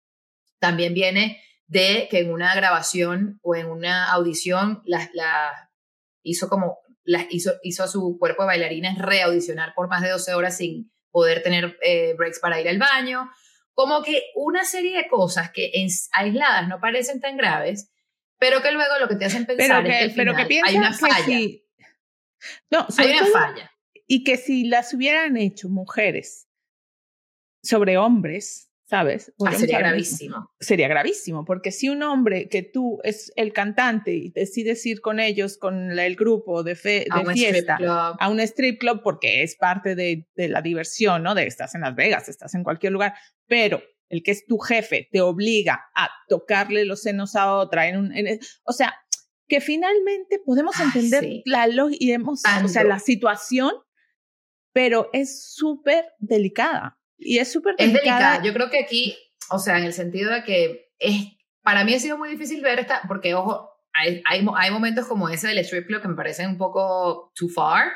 También 0.59 0.95
viene 0.95 1.43
de 1.71 2.09
que 2.11 2.19
en 2.19 2.33
una 2.33 2.53
grabación 2.57 3.39
o 3.43 3.55
en 3.55 3.67
una 3.67 4.11
audición 4.11 4.83
la, 4.85 5.09
la 5.15 5.71
hizo 6.25 6.49
como 6.49 6.79
la, 7.05 7.27
hizo, 7.31 7.53
hizo 7.63 7.85
a 7.85 7.89
su 7.89 8.17
cuerpo 8.19 8.43
de 8.43 8.49
bailarines 8.49 8.99
reaudicionar 8.99 9.73
por 9.75 9.89
más 9.89 10.03
de 10.03 10.11
12 10.11 10.35
horas 10.35 10.57
sin 10.57 10.93
poder 11.13 11.45
tener 11.45 11.79
eh, 11.83 12.15
breaks 12.19 12.41
para 12.41 12.61
ir 12.61 12.69
al 12.69 12.79
baño. 12.79 13.31
Como 13.73 14.03
que 14.03 14.21
una 14.35 14.65
serie 14.65 14.97
de 14.97 15.07
cosas 15.07 15.53
que 15.53 15.71
en, 15.75 15.89
aisladas 16.13 16.67
no 16.67 16.81
parecen 16.81 17.21
tan 17.21 17.37
graves, 17.37 17.93
pero 18.37 18.63
que 18.63 18.73
luego 18.73 18.99
lo 18.99 19.07
que 19.07 19.15
te 19.15 19.27
hacen 19.27 19.47
pensar 19.47 19.87
es 19.87 19.97
que, 19.97 20.05
al 20.05 20.11
final 20.11 20.63
hay 20.67 20.77
una 20.77 20.93
falla. 20.93 21.39
no, 22.71 22.87
hay 22.99 23.13
una 23.13 23.27
falla. 23.27 23.71
Y 24.09 24.25
que 24.25 24.37
si 24.37 24.65
las 24.65 24.93
hubieran 24.93 25.37
hecho 25.37 25.69
mujeres 25.69 26.49
sobre 27.63 27.97
hombres, 27.97 28.70
¿sabes? 28.91 29.33
Ah, 29.47 29.55
sería 29.55 29.79
gravísimo. 29.79 30.51
Sería 30.59 30.89
gravísimo, 30.89 31.45
porque 31.45 31.71
si 31.71 31.89
un 31.89 32.03
hombre 32.03 32.49
que 32.49 32.65
tú 32.65 32.99
es 33.05 33.33
el 33.37 33.53
cantante 33.53 34.13
y 34.13 34.31
decides 34.31 34.85
ir 34.85 35.01
con 35.01 35.21
ellos, 35.21 35.59
con 35.59 35.97
el 35.97 36.17
grupo 36.17 36.65
de, 36.65 36.75
fe, 36.75 37.07
de 37.09 37.33
fiesta, 37.33 37.79
a 38.19 38.29
un 38.29 38.41
strip 38.41 38.81
club, 38.81 39.01
porque 39.05 39.45
es 39.45 39.55
parte 39.55 39.95
de, 39.95 40.29
de, 40.35 40.49
la 40.49 40.61
diversión, 40.61 41.23
¿no? 41.23 41.37
De 41.37 41.47
estás 41.47 41.77
en 41.77 41.83
Las 41.83 41.95
Vegas, 41.95 42.29
estás 42.29 42.53
en 42.57 42.65
cualquier 42.65 42.93
lugar, 42.93 43.15
pero 43.47 43.81
el 44.09 44.25
que 44.25 44.33
es 44.33 44.45
tu 44.45 44.59
jefe 44.59 45.09
te 45.13 45.21
obliga 45.21 45.89
a 45.95 46.11
tocarle 46.29 46.85
los 46.85 47.01
senos 47.01 47.37
a 47.37 47.55
otra, 47.55 47.87
en 47.87 47.97
un, 47.97 48.13
o 48.65 48.73
sea, 48.73 48.93
que 49.47 49.61
finalmente 49.61 50.41
podemos 50.45 50.75
entender 50.81 51.43
la 51.45 51.69
y 51.93 52.11
hemos, 52.11 52.43
o 52.65 52.69
sea, 52.69 52.83
la 52.83 52.99
situación, 52.99 53.71
pero 54.73 55.11
es 55.13 55.55
súper 55.55 56.07
delicada. 56.19 57.00
Y 57.21 57.39
es 57.39 57.53
súper 57.53 57.77
delicada. 57.77 57.99
Es 57.99 58.05
delicada. 58.05 58.43
Yo 58.43 58.53
creo 58.53 58.71
que 58.71 58.81
aquí, 58.81 59.17
o 59.51 59.59
sea, 59.59 59.79
en 59.79 59.85
el 59.85 59.93
sentido 59.93 60.33
de 60.33 60.43
que 60.43 60.91
es, 60.99 61.27
para 61.63 61.85
mí 61.85 61.95
ha 61.95 62.01
sido 62.01 62.19
muy 62.19 62.31
difícil 62.31 62.63
ver 62.63 62.81
esta, 62.81 63.03
porque 63.07 63.35
ojo, 63.35 63.71
hay, 63.93 64.23
hay, 64.27 64.47
hay 64.57 64.71
momentos 64.71 65.07
como 65.07 65.29
ese 65.29 65.49
del 65.49 65.59
strip 65.59 65.87
club 65.87 66.03
que 66.03 66.09
me 66.09 66.15
parecen 66.15 66.49
un 66.49 66.59
poco 66.59 67.33
too 67.35 67.49
far. 67.49 67.93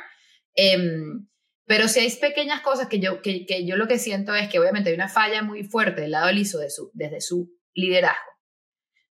Em, 0.54 1.26
pero 1.66 1.88
si 1.88 2.00
hay 2.00 2.11
pequeñas 2.11 2.61
cosas 2.61 2.88
que 2.88 3.00
yo, 3.00 3.23
que, 3.23 3.47
que, 3.47 3.66
yo 3.66 3.76
lo 3.76 3.88
que 3.88 3.99
siento 3.99 4.35
es 4.35 4.49
que 4.49 4.59
obviamente 4.59 4.90
hay 4.90 4.95
una 4.95 5.09
falla 5.09 5.43
muy 5.43 5.64
fuerte 5.64 6.02
del 6.02 6.11
lado 6.11 6.26
de 6.26 6.35
Lizo 6.35 6.59
de 6.59 6.71
su, 6.71 6.90
desde 6.93 7.21
su 7.21 7.50
liderazgo. 7.75 8.33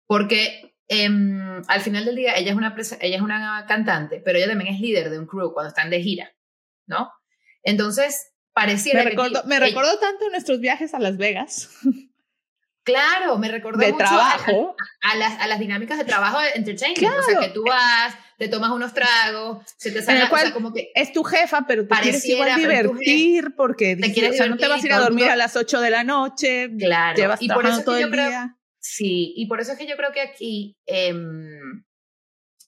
Porque 0.07 0.75
em, 0.87 1.61
al 1.67 1.81
final 1.81 2.05
del 2.05 2.15
día 2.15 2.35
ella 2.35 2.51
es, 2.51 2.57
una, 2.57 2.75
ella 3.01 3.15
es 3.15 3.21
una 3.21 3.65
cantante, 3.67 4.21
pero 4.25 4.39
ella 4.39 4.47
también 4.47 4.73
es 4.73 4.81
líder 4.81 5.11
de 5.11 5.19
un 5.19 5.27
crew 5.27 5.53
cuando 5.53 5.69
están 5.69 5.91
de 5.91 6.01
gira, 6.01 6.31
¿no? 6.87 7.11
Entonces, 7.61 8.28
pareciera 8.53 9.03
me 9.03 9.09
recordó, 9.09 9.43
me 9.45 9.59
recordó 9.59 9.97
tanto 9.99 10.29
nuestros 10.29 10.59
viajes 10.59 10.93
a 10.93 10.99
Las 10.99 11.17
Vegas. 11.17 11.69
Claro, 12.83 13.37
me 13.37 13.49
recordó 13.49 13.77
de 13.85 13.93
trabajo. 13.93 14.75
A, 15.01 15.15
las, 15.15 15.39
a, 15.39 15.47
las, 15.47 15.59
dinámicas 15.59 15.97
de 15.99 16.05
trabajo 16.05 16.41
de 16.41 16.49
entertainment. 16.55 17.19
O 17.19 17.23
sea, 17.23 17.39
que 17.39 17.49
tú 17.49 17.63
vas, 17.63 18.15
te 18.39 18.47
tomas 18.47 18.71
unos 18.71 18.93
tragos, 18.93 19.63
se 19.77 19.91
te 19.91 20.01
sale 20.01 20.19
la 20.19 20.51
como 20.51 20.73
que 20.73 20.91
es 20.95 21.11
tu 21.11 21.23
jefa, 21.23 21.65
pero 21.67 21.87
te 21.87 21.95
quieres 22.01 22.25
igual 22.25 22.55
divertir 22.55 23.53
porque 23.55 23.95
te 23.95 24.11
quieres, 24.11 24.31
o 24.31 24.33
sea, 24.37 24.47
no 24.47 24.57
te 24.57 24.67
vas 24.67 24.83
a 24.83 24.85
ir 24.87 24.93
a 24.93 24.99
dormir 24.99 25.29
a 25.29 25.35
las 25.35 25.55
8 25.55 25.81
de 25.81 25.89
la 25.91 26.03
noche. 26.03 26.71
Claro. 26.79 27.15
Llevas 27.15 27.41
y 27.41 27.49
por 27.49 27.65
eso 27.67 27.83
todo 27.83 27.97
el 27.97 28.11
día. 28.11 28.57
sí, 28.79 29.33
y 29.35 29.45
por 29.45 29.59
eso 29.61 29.73
es 29.73 29.77
que 29.77 29.85
yo 29.85 29.95
creo 29.95 30.11
que 30.11 30.21
aquí 30.21 30.75
eh, 30.87 31.13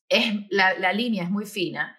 es, 0.09 0.33
la, 0.49 0.77
la 0.77 0.93
línea 0.93 1.23
es 1.23 1.31
muy 1.31 1.45
fina 1.45 1.97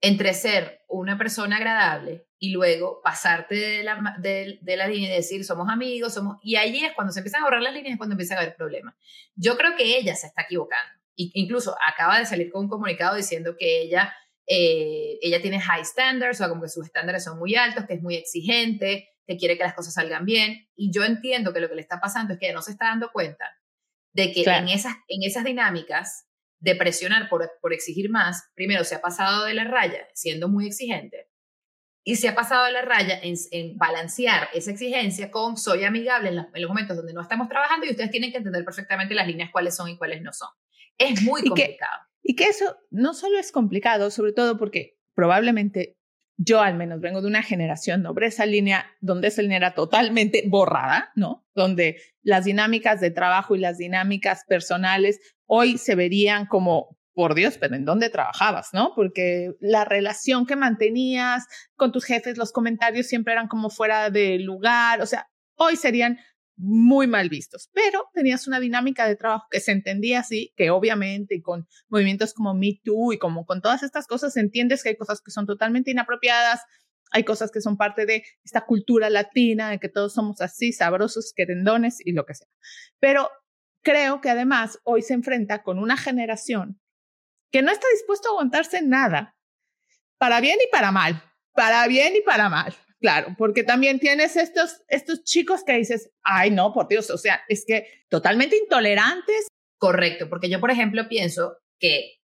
entre 0.00 0.34
ser 0.34 0.82
una 0.88 1.18
persona 1.18 1.56
agradable 1.56 2.26
y 2.38 2.50
luego 2.52 3.00
pasarte 3.02 3.54
de 3.54 3.84
la, 3.84 4.16
de, 4.18 4.58
la 4.62 4.88
línea 4.88 5.12
y 5.12 5.16
decir 5.16 5.44
somos 5.44 5.68
amigos, 5.68 6.14
somos... 6.14 6.38
Y 6.42 6.56
ahí 6.56 6.84
es 6.84 6.94
cuando 6.94 7.12
se 7.12 7.20
empiezan 7.20 7.42
a 7.42 7.44
borrar 7.44 7.60
las 7.60 7.74
líneas, 7.74 7.92
es 7.92 7.98
cuando 7.98 8.14
empieza 8.14 8.34
a 8.34 8.38
haber 8.38 8.56
problemas. 8.56 8.94
Yo 9.34 9.56
creo 9.58 9.76
que 9.76 9.98
ella 9.98 10.14
se 10.14 10.26
está 10.26 10.42
equivocando. 10.42 11.00
Y 11.16 11.30
incluso 11.34 11.76
acaba 11.86 12.18
de 12.18 12.24
salir 12.24 12.50
con 12.50 12.62
un 12.62 12.70
comunicado 12.70 13.14
diciendo 13.14 13.56
que 13.58 13.82
ella, 13.82 14.14
eh, 14.46 15.18
ella 15.20 15.42
tiene 15.42 15.60
high 15.60 15.84
standards, 15.84 16.38
o 16.38 16.38
sea, 16.38 16.48
como 16.48 16.62
que 16.62 16.70
sus 16.70 16.86
estándares 16.86 17.22
son 17.22 17.38
muy 17.38 17.54
altos, 17.56 17.84
que 17.84 17.94
es 17.94 18.02
muy 18.02 18.14
exigente, 18.14 19.10
que 19.26 19.36
quiere 19.36 19.58
que 19.58 19.64
las 19.64 19.74
cosas 19.74 19.92
salgan 19.92 20.24
bien. 20.24 20.66
Y 20.74 20.90
yo 20.90 21.04
entiendo 21.04 21.52
que 21.52 21.60
lo 21.60 21.68
que 21.68 21.74
le 21.74 21.82
está 21.82 22.00
pasando 22.00 22.32
es 22.32 22.40
que 22.40 22.46
ella 22.46 22.54
no 22.54 22.62
se 22.62 22.72
está 22.72 22.86
dando 22.86 23.12
cuenta 23.12 23.44
de 24.12 24.32
que 24.32 24.42
en, 24.44 24.68
esas, 24.68 24.94
en 25.08 25.22
esas 25.22 25.44
dinámicas 25.44 26.26
de 26.60 26.76
presionar 26.76 27.28
por, 27.28 27.50
por 27.60 27.72
exigir 27.72 28.10
más, 28.10 28.50
primero 28.54 28.84
se 28.84 28.94
ha 28.94 29.00
pasado 29.00 29.44
de 29.44 29.54
la 29.54 29.64
raya 29.64 30.06
siendo 30.14 30.48
muy 30.48 30.66
exigente 30.66 31.28
y 32.04 32.16
se 32.16 32.28
ha 32.28 32.34
pasado 32.34 32.66
de 32.66 32.72
la 32.72 32.82
raya 32.82 33.18
en, 33.22 33.34
en 33.50 33.76
balancear 33.76 34.48
esa 34.54 34.70
exigencia 34.70 35.30
con 35.30 35.56
soy 35.56 35.84
amigable 35.84 36.30
en 36.30 36.36
los, 36.36 36.46
en 36.54 36.62
los, 36.62 36.68
momentos 36.68 36.96
donde 36.96 37.12
no 37.12 37.20
estamos 37.20 37.48
trabajando 37.48 37.86
y 37.86 37.90
ustedes 37.90 38.10
tienen 38.10 38.30
que 38.30 38.38
entender 38.38 38.64
perfectamente 38.64 39.14
las 39.14 39.26
líneas 39.26 39.50
cuáles 39.52 39.74
son 39.74 39.88
y 39.88 39.98
cuáles 39.98 40.22
no 40.22 40.32
son. 40.32 40.48
Es 40.96 41.22
muy 41.22 41.42
complicado. 41.42 42.02
y 42.22 42.36
que 42.36 42.44
eso 42.44 42.76
no 42.90 43.14
solo 43.14 43.38
es 43.38 43.52
complicado, 43.52 44.10
sobre 44.10 44.32
todo 44.32 44.58
porque 44.58 44.98
probablemente 45.14 45.98
yo 46.42 46.62
al 46.62 46.74
menos 46.74 47.00
vengo 47.02 47.20
de 47.20 47.26
una 47.26 47.42
generación 47.42 48.02
donde 48.02 48.24
esa 48.24 48.46
línea, 48.46 48.86
donde 49.00 49.28
esa 49.28 49.42
línea 49.42 49.58
era 49.58 49.74
totalmente 49.74 50.44
borrada, 50.46 51.12
¿no? 51.14 51.46
Donde 51.54 52.00
las 52.22 52.46
dinámicas 52.46 52.98
de 52.98 53.10
trabajo 53.10 53.54
y 53.54 53.58
las 53.58 53.76
dinámicas 53.76 54.44
personales 54.48 55.20
hoy 55.44 55.76
se 55.76 55.94
verían 55.94 56.46
como, 56.46 56.96
por 57.12 57.34
Dios, 57.34 57.58
pero 57.58 57.74
¿en 57.74 57.84
dónde 57.84 58.08
trabajabas, 58.08 58.70
no? 58.72 58.94
Porque 58.96 59.52
la 59.60 59.84
relación 59.84 60.46
que 60.46 60.56
mantenías 60.56 61.46
con 61.76 61.92
tus 61.92 62.06
jefes, 62.06 62.38
los 62.38 62.52
comentarios 62.52 63.06
siempre 63.06 63.34
eran 63.34 63.46
como 63.46 63.68
fuera 63.68 64.08
de 64.08 64.38
lugar, 64.38 65.02
o 65.02 65.06
sea, 65.06 65.28
hoy 65.56 65.76
serían 65.76 66.18
muy 66.60 67.06
mal 67.06 67.30
vistos, 67.30 67.70
pero 67.72 68.08
tenías 68.12 68.46
una 68.46 68.60
dinámica 68.60 69.08
de 69.08 69.16
trabajo 69.16 69.46
que 69.50 69.60
se 69.60 69.72
entendía 69.72 70.20
así, 70.20 70.52
que 70.56 70.70
obviamente 70.70 71.40
con 71.40 71.66
movimientos 71.88 72.34
como 72.34 72.54
Me 72.54 72.80
Too 72.84 73.14
y 73.14 73.18
como 73.18 73.46
con 73.46 73.62
todas 73.62 73.82
estas 73.82 74.06
cosas 74.06 74.36
entiendes 74.36 74.82
que 74.82 74.90
hay 74.90 74.96
cosas 74.96 75.22
que 75.22 75.30
son 75.30 75.46
totalmente 75.46 75.90
inapropiadas, 75.90 76.60
hay 77.12 77.24
cosas 77.24 77.50
que 77.50 77.60
son 77.60 77.76
parte 77.76 78.04
de 78.04 78.24
esta 78.44 78.66
cultura 78.66 79.08
latina, 79.08 79.70
de 79.70 79.78
que 79.78 79.88
todos 79.88 80.12
somos 80.12 80.40
así, 80.40 80.72
sabrosos, 80.72 81.32
querendones 81.34 81.98
y 82.04 82.12
lo 82.12 82.26
que 82.26 82.34
sea. 82.34 82.46
Pero 83.00 83.30
creo 83.82 84.20
que 84.20 84.30
además 84.30 84.78
hoy 84.84 85.02
se 85.02 85.14
enfrenta 85.14 85.62
con 85.62 85.78
una 85.78 85.96
generación 85.96 86.78
que 87.50 87.62
no 87.62 87.72
está 87.72 87.86
dispuesto 87.92 88.28
a 88.28 88.32
aguantarse 88.32 88.82
nada, 88.82 89.34
para 90.18 90.40
bien 90.40 90.58
y 90.62 90.70
para 90.70 90.92
mal, 90.92 91.22
para 91.52 91.86
bien 91.88 92.14
y 92.16 92.20
para 92.20 92.48
mal. 92.50 92.74
Claro, 93.00 93.34
porque 93.38 93.64
también 93.64 93.98
tienes 93.98 94.36
estos, 94.36 94.82
estos 94.88 95.24
chicos 95.24 95.64
que 95.64 95.72
dices, 95.72 96.10
ay, 96.22 96.50
no, 96.50 96.72
por 96.74 96.86
Dios, 96.86 97.08
o 97.10 97.16
sea, 97.16 97.40
es 97.48 97.64
que 97.66 97.86
totalmente 98.10 98.58
intolerantes. 98.58 99.48
Correcto, 99.78 100.28
porque 100.28 100.50
yo, 100.50 100.60
por 100.60 100.70
ejemplo, 100.70 101.08
pienso 101.08 101.56
que 101.78 102.20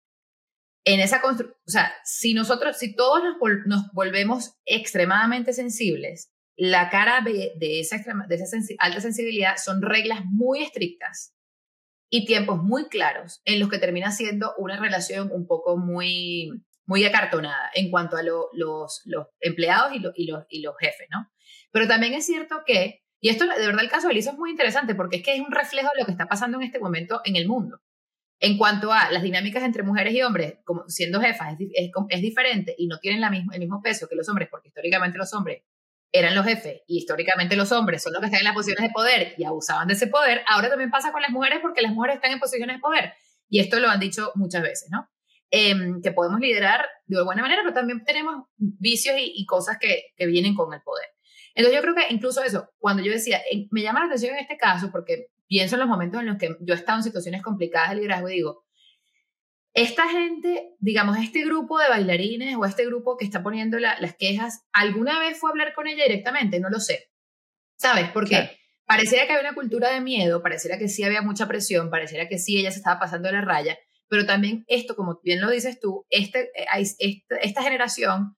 en 0.85 0.99
esa 0.99 1.21
construcción, 1.21 1.57
o 1.65 1.71
sea, 1.71 1.93
si 2.03 2.33
nosotros, 2.33 2.77
si 2.77 2.93
todos 2.93 3.23
nos, 3.65 3.91
volvemos 3.93 4.55
extremadamente 4.65 5.53
sensibles, 5.53 6.29
la 6.57 6.89
cara 6.89 7.21
de, 7.21 7.53
de 7.57 7.79
esa, 7.79 7.97
de 8.27 8.35
esa 8.35 8.57
alta 8.79 8.99
sensibilidad 8.99 9.55
son 9.57 9.81
reglas 9.81 10.23
muy 10.25 10.61
estrictas 10.61 11.33
y 12.09 12.25
tiempos 12.25 12.61
muy 12.61 12.89
claros 12.89 13.41
en 13.45 13.59
los 13.61 13.69
que 13.69 13.79
termina 13.79 14.11
siendo 14.11 14.53
una 14.57 14.79
relación 14.79 15.31
un 15.31 15.47
poco 15.47 15.77
muy 15.77 16.51
muy 16.85 17.03
acartonada 17.03 17.71
en 17.73 17.89
cuanto 17.89 18.17
a 18.17 18.23
los, 18.23 18.45
los, 18.53 19.27
empleados 19.39 19.93
y, 19.93 19.97
y, 20.15 20.27
los, 20.27 20.45
y 20.49 20.61
los 20.61 20.75
jefes, 20.79 21.07
¿no? 21.09 21.29
Pero 21.71 21.87
también 21.87 22.13
es 22.13 22.25
cierto 22.25 22.63
que, 22.65 23.03
y 23.19 23.29
esto 23.29 23.45
de 23.45 23.65
verdad 23.65 23.83
el 23.83 23.89
caso 23.89 24.07
de 24.07 24.13
Elisa 24.13 24.31
es 24.31 24.37
muy 24.37 24.51
interesante 24.51 24.95
porque 24.95 25.17
es 25.17 25.23
que 25.23 25.35
es 25.35 25.41
un 25.41 25.51
reflejo 25.51 25.89
de 25.93 26.01
lo 26.01 26.05
que 26.05 26.11
está 26.11 26.27
pasando 26.27 26.57
en 26.57 26.63
este 26.63 26.79
momento 26.79 27.21
en 27.25 27.35
el 27.35 27.47
mundo. 27.47 27.81
En 28.39 28.57
cuanto 28.57 28.91
a 28.91 29.11
las 29.11 29.23
dinámicas 29.23 29.63
entre 29.63 29.83
mujeres 29.83 30.13
y 30.13 30.21
hombres, 30.21 30.59
como 30.65 30.87
siendo 30.87 31.21
jefas, 31.21 31.57
es, 31.59 31.91
es, 32.09 32.21
diferente 32.21 32.75
y 32.77 32.87
no 32.87 32.99
tienen 32.99 33.21
la 33.21 33.29
misma, 33.29 33.53
el 33.53 33.61
mismo 33.61 33.81
peso 33.81 34.07
que 34.07 34.15
los 34.15 34.27
hombres, 34.29 34.49
porque 34.51 34.67
históricamente 34.67 35.17
los 35.17 35.33
hombres 35.33 35.63
eran 36.11 36.35
los 36.35 36.45
jefes 36.45 36.81
y 36.87 36.97
históricamente 36.97 37.55
los 37.55 37.71
hombres 37.71 38.03
son 38.03 38.13
los 38.13 38.19
que 38.21 38.27
están 38.27 38.39
en 38.39 38.45
las 38.45 38.53
posiciones 38.53 38.89
de 38.89 38.93
poder 38.93 39.35
y 39.37 39.43
abusaban 39.45 39.87
de 39.87 39.95
ese 39.95 40.07
poder, 40.07 40.43
ahora 40.47 40.69
también 40.69 40.91
pasa 40.91 41.11
con 41.11 41.21
las 41.21 41.31
mujeres 41.31 41.59
porque 41.61 41.81
las 41.81 41.93
mujeres 41.93 42.17
están 42.17 42.31
en 42.31 42.39
posiciones 42.39 42.77
de 42.77 42.79
poder. 42.79 43.13
Y 43.49 43.59
esto 43.59 43.79
lo 43.79 43.89
han 43.89 43.99
dicho 43.99 44.31
muchas 44.35 44.61
veces, 44.61 44.89
¿no? 44.91 45.09
Em, 45.57 46.01
que 46.01 46.11
podemos 46.11 46.41
liderar 46.41 46.85
de 47.05 47.23
buena 47.23 47.41
manera, 47.41 47.61
pero 47.63 47.73
también 47.73 48.03
tenemos 48.03 48.43
vicios 48.57 49.15
y, 49.17 49.45
cosas 49.45 49.77
que, 49.79 50.07
que, 50.17 50.25
vienen 50.25 50.53
con 50.53 50.73
el 50.73 50.81
poder. 50.81 51.05
Entonces 51.53 51.79
yo 51.79 51.81
creo 51.81 51.95
que 51.95 52.13
incluso 52.13 52.43
eso, 52.43 52.73
cuando 52.77 53.01
yo 53.01 53.13
decía, 53.13 53.39
me 53.71 53.81
llama 53.81 54.01
la 54.01 54.07
atención 54.07 54.33
en 54.33 54.41
este 54.41 54.57
caso, 54.57 54.91
porque 54.91 55.27
pienso 55.47 55.75
en 55.75 55.79
los 55.79 55.87
momentos 55.87 56.19
en 56.19 56.25
los 56.25 56.37
que 56.37 56.57
yo 56.59 56.73
he 56.73 56.77
estado 56.77 56.97
en 56.97 57.03
situaciones 57.03 57.41
complicadas 57.41 57.91
de 57.91 57.95
liderazgo 57.95 58.27
y 58.27 58.33
digo, 58.33 58.65
esta 59.73 60.09
gente, 60.09 60.73
digamos, 60.79 61.17
este 61.19 61.45
grupo 61.45 61.79
de 61.79 61.87
bailarines 61.87 62.57
o 62.57 62.65
este 62.65 62.85
grupo 62.85 63.15
que 63.15 63.23
está 63.23 63.41
poniendo 63.41 63.79
las 63.79 64.15
quejas, 64.17 64.65
¿alguna 64.73 65.19
vez 65.19 65.39
fue 65.39 65.49
a 65.49 65.51
hablar 65.51 65.73
con 65.73 65.87
ella 65.87 66.03
directamente? 66.03 66.59
No 66.59 66.69
lo 66.69 66.81
sé. 66.81 67.11
¿Sabes? 67.77 68.09
Porque 68.09 68.59
pareciera 68.85 69.25
que 69.25 69.31
había 69.31 69.47
una 69.47 69.55
cultura 69.55 69.89
de 69.91 70.01
miedo, 70.01 70.43
pareciera 70.43 70.77
que 70.77 70.89
sí 70.89 71.05
había 71.05 71.21
mucha 71.21 71.47
presión, 71.47 71.89
pareciera 71.89 72.27
que 72.27 72.39
sí 72.39 72.59
ella 72.59 72.71
se 72.71 72.79
estaba 72.79 72.99
pasando 72.99 73.29
de 73.29 73.35
la 73.35 73.41
raya, 73.41 73.77
pero 74.07 74.25
también 74.25 74.63
esto, 74.67 74.95
como 74.95 75.19
bien 75.23 75.41
lo 75.41 75.49
dices 75.49 75.79
tú, 75.79 76.05
este, 76.09 76.51
esta, 76.99 77.35
esta 77.37 77.63
generación 77.63 78.35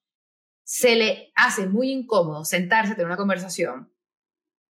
se 0.64 0.96
le 0.96 1.32
hace 1.36 1.68
muy 1.68 1.92
incómodo 1.92 2.44
sentarse 2.44 2.94
a 2.94 2.96
tener 2.96 3.08
una 3.08 3.18
conversación 3.18 3.92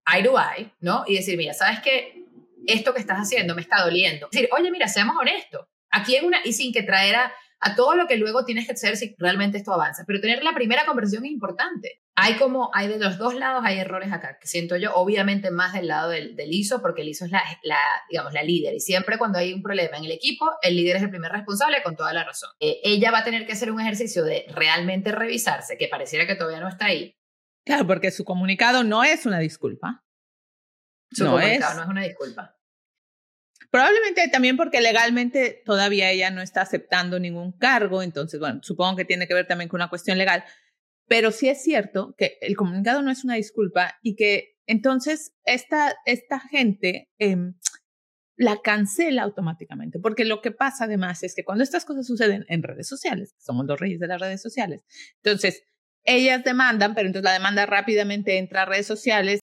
eye 0.08 0.24
to 0.24 0.36
eye, 0.38 0.72
¿no? 0.80 1.04
Y 1.08 1.16
decir, 1.16 1.38
mira, 1.38 1.54
¿sabes 1.54 1.80
qué? 1.82 2.24
Esto 2.66 2.94
que 2.94 3.00
estás 3.00 3.18
haciendo 3.18 3.56
me 3.56 3.62
está 3.62 3.84
doliendo. 3.84 4.27
Decir, 4.32 4.50
oye, 4.51 4.72
mira, 4.72 4.88
seamos 4.88 5.16
honestos. 5.20 5.68
Aquí 5.89 6.16
en 6.16 6.25
una, 6.25 6.39
y 6.44 6.54
sin 6.54 6.72
que 6.72 6.84
traer 6.84 7.16
a, 7.16 7.34
a 7.60 7.75
todo 7.75 7.96
lo 7.96 8.08
que 8.08 8.18
luego 8.18 8.46
tienes 8.46 8.66
que 8.66 8.74
hacer 8.74 8.98
si 8.98 9.16
realmente 9.18 9.58
esto 9.58 9.74
avanza. 9.74 10.04
Pero 10.06 10.22
tener 10.22 10.44
la 10.44 10.54
primera 10.54 10.86
conversación 10.86 11.25
es 11.25 11.32
importante. 11.32 12.01
Hay 12.20 12.36
como, 12.38 12.72
hay 12.74 12.88
de 12.88 12.98
los 12.98 13.20
dos 13.20 13.36
lados, 13.36 13.62
hay 13.64 13.78
errores 13.78 14.12
acá, 14.12 14.40
que 14.42 14.48
siento 14.48 14.76
yo, 14.76 14.92
obviamente 14.96 15.52
más 15.52 15.74
del 15.74 15.88
lado 15.88 16.10
del, 16.10 16.36
del 16.36 16.52
ISO, 16.52 16.82
porque 16.82 17.04
el 17.04 17.10
ISO 17.10 17.26
es 17.26 17.32
la, 17.32 17.44
la, 17.62 17.78
digamos, 18.10 18.34
la 18.34 18.42
líder. 18.42 18.74
Y 18.74 18.80
siempre 18.80 19.20
cuando 19.20 19.38
hay 19.38 19.54
un 19.54 19.62
problema 19.62 19.98
en 19.98 20.06
el 20.06 20.12
equipo, 20.12 20.50
el 20.64 20.76
líder 20.76 20.96
es 20.96 21.04
el 21.04 21.12
primer 21.12 21.32
responsable 21.32 21.84
con 21.84 21.96
toda 21.96 22.14
la 22.14 22.24
razón. 22.24 22.50
Eh, 22.60 22.80
ella 22.84 23.12
va 23.12 23.20
a 23.20 23.24
tener 23.24 23.46
que 23.46 23.54
hacer 23.54 23.72
un 23.72 23.80
ejercicio 23.80 24.24
de 24.24 24.48
realmente 24.50 25.12
revisarse, 25.12 25.78
que 25.78 25.88
pareciera 25.88 26.26
que 26.26 26.34
todavía 26.34 26.60
no 26.60 26.68
está 26.68 26.88
ahí. 26.88 27.16
Claro, 27.64 27.86
porque 27.86 28.10
su 28.10 28.26
comunicado 28.26 28.84
no 28.84 29.04
es 29.04 29.28
una 29.28 29.38
disculpa. 29.38 30.04
Su 31.12 31.24
no 31.24 31.34
comunicado 31.34 31.72
es, 31.72 31.78
no 31.78 31.84
es 31.84 31.90
una 31.90 32.04
disculpa. 32.04 32.58
Probablemente 33.70 34.28
también 34.30 34.58
porque 34.58 34.82
legalmente 34.82 35.62
todavía 35.64 36.10
ella 36.10 36.32
no 36.32 36.42
está 36.42 36.62
aceptando 36.62 37.20
ningún 37.20 37.52
cargo, 37.52 38.02
entonces, 38.02 38.40
bueno, 38.40 38.60
supongo 38.64 38.96
que 38.96 39.06
tiene 39.06 39.28
que 39.28 39.36
ver 39.36 39.46
también 39.46 39.70
con 39.70 39.78
una 39.78 39.90
cuestión 39.90 40.18
legal, 40.18 40.44
pero 41.08 41.32
sí 41.32 41.50
es 41.50 41.62
cierto 41.64 42.16
que 42.18 42.38
el 42.42 42.56
comunicado 42.56 43.02
no 43.02 43.12
es 43.12 43.24
una 43.24 43.36
disculpa 43.36 43.96
y 44.02 44.16
que 44.16 44.56
entonces 44.66 45.34
esta, 45.46 45.96
esta 46.06 46.40
gente 46.40 47.10
eh, 47.20 47.38
la 48.36 48.58
cancela 48.62 49.24
automáticamente, 49.24 50.00
porque 50.00 50.26
lo 50.26 50.42
que 50.42 50.52
pasa 50.52 50.86
además 50.86 51.24
es 51.24 51.34
que 51.34 51.44
cuando 51.44 51.64
estas 51.64 51.86
cosas 51.86 52.06
suceden 52.06 52.46
en 52.50 52.62
redes 52.62 52.88
sociales, 52.88 53.34
somos 53.40 53.66
los 53.66 53.80
reyes 53.80 54.00
de 54.00 54.08
las 54.08 54.22
redes 54.22 54.42
sociales, 54.42 54.84
entonces 55.24 55.64
ellas 56.04 56.44
demandan, 56.44 56.94
pero 56.94 57.08
entonces 57.08 57.26
la 57.26 57.34
demanda 57.34 57.66
rápidamente 57.66 58.38
entra 58.38 58.62
a 58.62 58.66
redes 58.66 58.86
sociales 58.86 59.40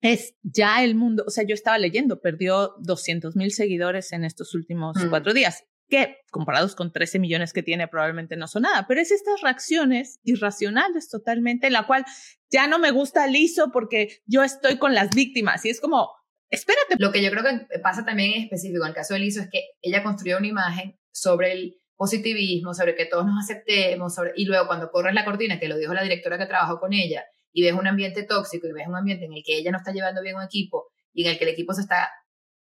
es 0.00 0.34
ya 0.42 0.82
el 0.82 0.96
mundo, 0.96 1.24
o 1.26 1.30
sea, 1.30 1.44
yo 1.44 1.54
estaba 1.54 1.78
leyendo, 1.78 2.20
perdió 2.20 2.74
200 2.80 3.36
mil 3.36 3.52
seguidores 3.52 4.12
en 4.12 4.24
estos 4.24 4.54
últimos 4.54 4.96
mm. 4.96 5.10
cuatro 5.10 5.32
días, 5.32 5.64
que 5.92 6.16
comparados 6.30 6.74
con 6.74 6.90
13 6.90 7.18
millones 7.18 7.52
que 7.52 7.62
tiene 7.62 7.86
probablemente 7.86 8.34
no 8.38 8.48
son 8.48 8.62
nada, 8.62 8.86
pero 8.88 8.98
es 9.02 9.10
estas 9.10 9.42
reacciones 9.42 10.20
irracionales 10.24 11.10
totalmente, 11.10 11.66
en 11.66 11.74
la 11.74 11.86
cual 11.86 12.06
ya 12.50 12.66
no 12.66 12.78
me 12.78 12.92
gusta 12.92 13.26
liso 13.26 13.70
porque 13.70 14.22
yo 14.24 14.42
estoy 14.42 14.78
con 14.78 14.94
las 14.94 15.10
víctimas 15.14 15.66
y 15.66 15.68
es 15.68 15.82
como, 15.82 16.08
espérate. 16.48 16.96
Lo 16.98 17.12
que 17.12 17.22
yo 17.22 17.30
creo 17.30 17.44
que 17.44 17.78
pasa 17.80 18.06
también 18.06 18.32
en 18.32 18.42
específico 18.44 18.84
en 18.84 18.88
el 18.88 18.94
caso 18.94 19.12
de 19.12 19.20
liso 19.20 19.42
es 19.42 19.50
que 19.50 19.72
ella 19.82 20.02
construyó 20.02 20.38
una 20.38 20.46
imagen 20.46 20.98
sobre 21.10 21.52
el 21.52 21.76
positivismo, 21.94 22.72
sobre 22.72 22.94
que 22.94 23.04
todos 23.04 23.26
nos 23.26 23.44
aceptemos, 23.44 24.16
y 24.34 24.46
luego 24.46 24.68
cuando 24.68 24.90
corres 24.90 25.12
la 25.12 25.26
cortina, 25.26 25.60
que 25.60 25.68
lo 25.68 25.76
dijo 25.76 25.92
la 25.92 26.02
directora 26.02 26.38
que 26.38 26.46
trabajó 26.46 26.80
con 26.80 26.94
ella, 26.94 27.22
y 27.52 27.64
ves 27.64 27.74
un 27.74 27.86
ambiente 27.86 28.22
tóxico 28.22 28.66
y 28.66 28.72
ves 28.72 28.86
un 28.88 28.96
ambiente 28.96 29.26
en 29.26 29.34
el 29.34 29.42
que 29.44 29.58
ella 29.58 29.70
no 29.70 29.76
está 29.76 29.92
llevando 29.92 30.22
bien 30.22 30.36
un 30.36 30.42
equipo 30.42 30.88
y 31.12 31.26
en 31.26 31.32
el 31.32 31.38
que 31.38 31.44
el 31.44 31.50
equipo 31.50 31.74
se 31.74 31.82
está 31.82 32.08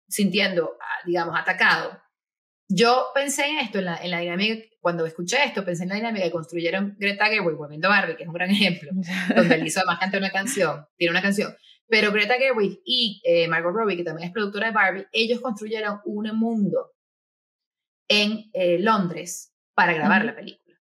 sintiendo, 0.08 0.76
ah, 0.82 1.06
digamos, 1.06 1.40
atacado. 1.40 2.02
Yo 2.74 3.08
pensé 3.14 3.46
en 3.48 3.58
esto, 3.58 3.80
en 3.80 3.86
la, 3.86 3.98
en 3.98 4.12
la 4.12 4.20
dinámica, 4.20 4.64
cuando 4.80 5.06
escuché 5.06 5.44
esto, 5.44 5.66
pensé 5.66 5.84
en 5.84 5.90
la 5.90 5.96
dinámica 5.96 6.24
que 6.24 6.32
construyeron 6.32 6.96
Greta 6.98 7.26
Gerwig, 7.26 7.58
Volviendo 7.58 7.90
Barbie, 7.90 8.16
que 8.16 8.24
es 8.24 8.30
un 8.30 8.34
gran 8.34 8.50
ejemplo, 8.50 8.92
donde 9.36 9.56
él 9.56 9.68
hizo 9.68 9.82
además 9.82 10.00
canta 10.00 10.18
una 10.18 10.32
canción, 10.32 10.86
tiene 10.96 11.12
una 11.12 11.22
canción, 11.22 11.54
pero 11.88 12.14
Greta 12.14 12.36
Gerwig 12.36 12.80
y 12.86 13.22
eh, 13.26 13.50
Margot 13.50 13.74
Robbie, 13.74 13.98
que 13.98 14.06
también 14.06 14.30
es 14.30 14.34
productora 14.34 14.68
de 14.68 14.74
Barbie, 14.74 15.08
ellos 15.12 15.42
construyeron 15.42 16.00
un 16.06 16.34
mundo 16.38 16.94
en 18.08 18.50
eh, 18.54 18.80
Londres 18.80 19.54
para 19.74 19.94
grabar 19.94 20.24
la 20.24 20.36
película. 20.36 20.78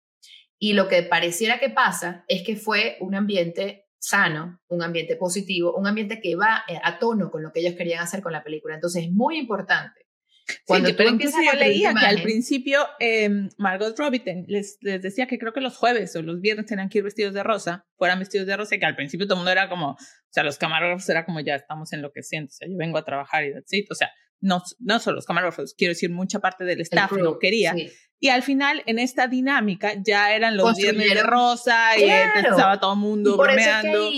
Y 0.58 0.74
lo 0.74 0.88
que 0.88 1.02
pareciera 1.02 1.58
que 1.58 1.70
pasa 1.70 2.24
es 2.28 2.42
que 2.42 2.56
fue 2.56 2.98
un 3.00 3.14
ambiente 3.14 3.86
sano, 3.98 4.60
un 4.68 4.82
ambiente 4.82 5.16
positivo, 5.16 5.74
un 5.74 5.86
ambiente 5.86 6.20
que 6.20 6.36
va 6.36 6.64
eh, 6.68 6.78
a 6.82 6.98
tono 6.98 7.30
con 7.30 7.42
lo 7.42 7.52
que 7.52 7.60
ellos 7.60 7.74
querían 7.74 8.02
hacer 8.02 8.22
con 8.22 8.32
la 8.32 8.44
película. 8.44 8.74
Entonces 8.74 9.04
es 9.04 9.10
muy 9.10 9.38
importante. 9.38 10.07
Cuando 10.66 10.88
sí, 10.88 10.94
pero 10.96 11.10
incluso 11.10 11.38
yo 11.42 11.58
leía 11.58 11.94
que 11.94 12.06
al 12.06 12.22
principio 12.22 12.86
eh, 13.00 13.48
Margot 13.58 13.98
Robbie 13.98 14.22
les, 14.46 14.78
les, 14.80 15.02
decía 15.02 15.26
que 15.26 15.38
creo 15.38 15.52
que 15.52 15.60
los 15.60 15.76
jueves 15.76 16.14
o 16.16 16.22
los 16.22 16.40
viernes 16.40 16.66
tenían 16.66 16.88
que 16.88 16.98
ir 16.98 17.04
vestidos 17.04 17.34
de 17.34 17.42
rosa, 17.42 17.86
fueran 17.96 18.18
vestidos 18.18 18.46
de 18.46 18.56
rosa, 18.56 18.74
y 18.74 18.78
que 18.78 18.86
al 18.86 18.96
principio 18.96 19.26
todo 19.26 19.34
el 19.34 19.38
mundo 19.40 19.52
era 19.52 19.68
como, 19.68 19.90
o 19.90 19.96
sea, 20.30 20.44
los 20.44 20.58
camarógrafos 20.58 21.08
era 21.08 21.24
como 21.24 21.40
ya 21.40 21.54
estamos 21.54 21.92
enloqueciendo, 21.92 22.48
o 22.48 22.52
sea, 22.52 22.68
yo 22.68 22.76
vengo 22.76 22.98
a 22.98 23.04
trabajar 23.04 23.44
y 23.44 23.52
that's 23.52 23.72
it. 23.72 23.90
o 23.90 23.94
sea, 23.94 24.10
no, 24.40 24.62
no 24.78 25.00
solo 25.00 25.16
los 25.16 25.26
camarógrafos, 25.26 25.74
quiero 25.76 25.92
decir, 25.92 26.10
mucha 26.10 26.38
parte 26.38 26.64
del 26.64 26.80
staff 26.80 27.12
lo 27.12 27.38
quería. 27.38 27.74
Y 28.20 28.28
al 28.28 28.42
final, 28.42 28.82
en 28.86 28.98
esta 28.98 29.28
dinámica, 29.28 29.94
ya 30.04 30.34
eran 30.34 30.56
los 30.56 30.76
viernes 30.76 31.14
de 31.14 31.22
rosa 31.22 31.96
y 31.96 32.04
estaba 32.04 32.80
todo 32.80 32.94
el 32.94 32.98
mundo 32.98 33.36
bromeando. 33.36 34.10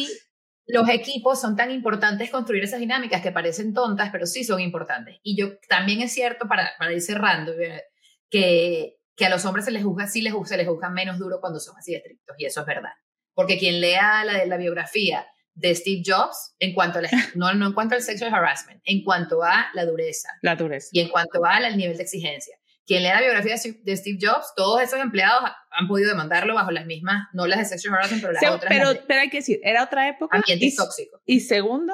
Los 0.72 0.88
equipos 0.88 1.40
son 1.40 1.56
tan 1.56 1.70
importantes 1.70 2.30
construir 2.30 2.64
esas 2.64 2.80
dinámicas 2.80 3.22
que 3.22 3.32
parecen 3.32 3.72
tontas, 3.74 4.10
pero 4.10 4.26
sí 4.26 4.44
son 4.44 4.60
importantes. 4.60 5.18
Y 5.22 5.36
yo 5.36 5.58
también 5.68 6.00
es 6.00 6.12
cierto, 6.12 6.48
para, 6.48 6.70
para 6.78 6.92
ir 6.92 7.00
cerrando, 7.00 7.52
eh, 7.52 7.84
que, 8.28 8.96
que 9.16 9.26
a 9.26 9.30
los 9.30 9.44
hombres 9.44 9.64
se 9.64 9.70
les 9.70 9.82
juzga, 9.82 10.06
sí 10.06 10.22
les, 10.22 10.34
se 10.44 10.56
les 10.56 10.66
juzga 10.66 10.90
menos 10.90 11.18
duro 11.18 11.40
cuando 11.40 11.60
son 11.60 11.76
así 11.76 11.94
estrictos, 11.94 12.36
y 12.38 12.46
eso 12.46 12.60
es 12.60 12.66
verdad. 12.66 12.92
Porque 13.34 13.58
quien 13.58 13.80
lea 13.80 14.24
la, 14.24 14.44
la 14.44 14.56
biografía 14.56 15.26
de 15.54 15.74
Steve 15.74 16.02
Jobs 16.04 16.54
en 16.58 16.74
cuanto 16.74 16.98
a 16.98 17.02
no, 17.34 17.52
no 17.54 17.66
en 17.66 17.72
cuanto 17.72 17.94
al 17.94 18.02
sexual 18.02 18.34
harassment, 18.34 18.80
en 18.84 19.02
cuanto 19.02 19.42
a 19.42 19.68
la 19.74 19.84
dureza. 19.84 20.30
La 20.42 20.56
dureza. 20.56 20.88
Y 20.92 21.00
en 21.00 21.08
cuanto 21.08 21.44
al 21.44 21.76
nivel 21.76 21.96
de 21.96 22.02
exigencia. 22.02 22.56
Quien 22.90 23.04
lea 23.04 23.14
la 23.14 23.20
biografía 23.20 23.54
de 23.54 23.96
Steve 23.96 24.18
Jobs, 24.20 24.52
todos 24.56 24.82
esos 24.82 24.98
empleados 24.98 25.48
han 25.70 25.86
podido 25.86 26.08
demandarlo 26.08 26.56
bajo 26.56 26.72
las 26.72 26.86
mismas, 26.86 27.28
no 27.32 27.46
las 27.46 27.60
de 27.60 27.64
sexual 27.66 27.94
harassment, 27.94 28.20
pero 28.20 28.32
las 28.32 28.42
otras. 28.50 28.68
Pero, 28.68 29.06
pero 29.06 29.20
hay 29.20 29.30
que 29.30 29.36
decir, 29.36 29.60
era 29.62 29.84
otra 29.84 30.08
época. 30.08 30.36
Ambiente 30.36 30.66
y, 30.66 30.74
tóxico. 30.74 31.22
Y 31.24 31.38
segundo, 31.38 31.92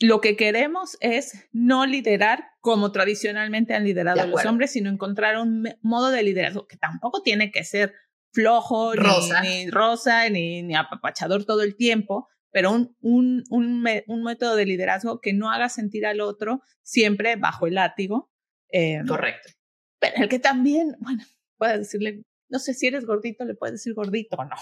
lo 0.00 0.20
que 0.20 0.36
queremos 0.36 0.98
es 1.00 1.48
no 1.50 1.86
liderar 1.86 2.44
como 2.60 2.92
tradicionalmente 2.92 3.72
han 3.72 3.84
liderado 3.84 4.26
los 4.26 4.44
hombres, 4.44 4.70
sino 4.72 4.90
encontrar 4.90 5.38
un 5.38 5.66
modo 5.80 6.10
de 6.10 6.22
liderazgo 6.22 6.66
que 6.66 6.76
tampoco 6.76 7.22
tiene 7.22 7.50
que 7.50 7.64
ser 7.64 7.94
flojo, 8.34 8.92
rosa. 8.92 9.40
Ni, 9.40 9.70
rosa, 9.70 10.28
ni, 10.28 10.62
ni, 10.62 10.76
apapachador 10.76 11.46
todo 11.46 11.62
el 11.62 11.74
tiempo, 11.74 12.28
pero 12.50 12.70
un, 12.70 12.94
un, 13.00 13.44
un, 13.48 13.82
un, 14.08 14.22
método 14.24 14.56
de 14.56 14.66
liderazgo 14.66 15.22
que 15.22 15.32
no 15.32 15.50
haga 15.50 15.70
sentir 15.70 16.04
al 16.04 16.20
otro 16.20 16.60
siempre 16.82 17.36
bajo 17.36 17.66
el 17.66 17.76
látigo. 17.76 18.30
Eh, 18.76 19.00
Correcto. 19.06 19.52
Pero 20.00 20.24
el 20.24 20.28
que 20.28 20.40
también, 20.40 20.96
bueno, 20.98 21.22
puedes 21.58 21.78
decirle, 21.78 22.24
no 22.48 22.58
sé 22.58 22.74
si 22.74 22.88
eres 22.88 23.06
gordito, 23.06 23.44
le 23.44 23.54
puedes 23.54 23.74
decir 23.74 23.94
gordito 23.94 24.36
o 24.36 24.44
no. 24.44 24.56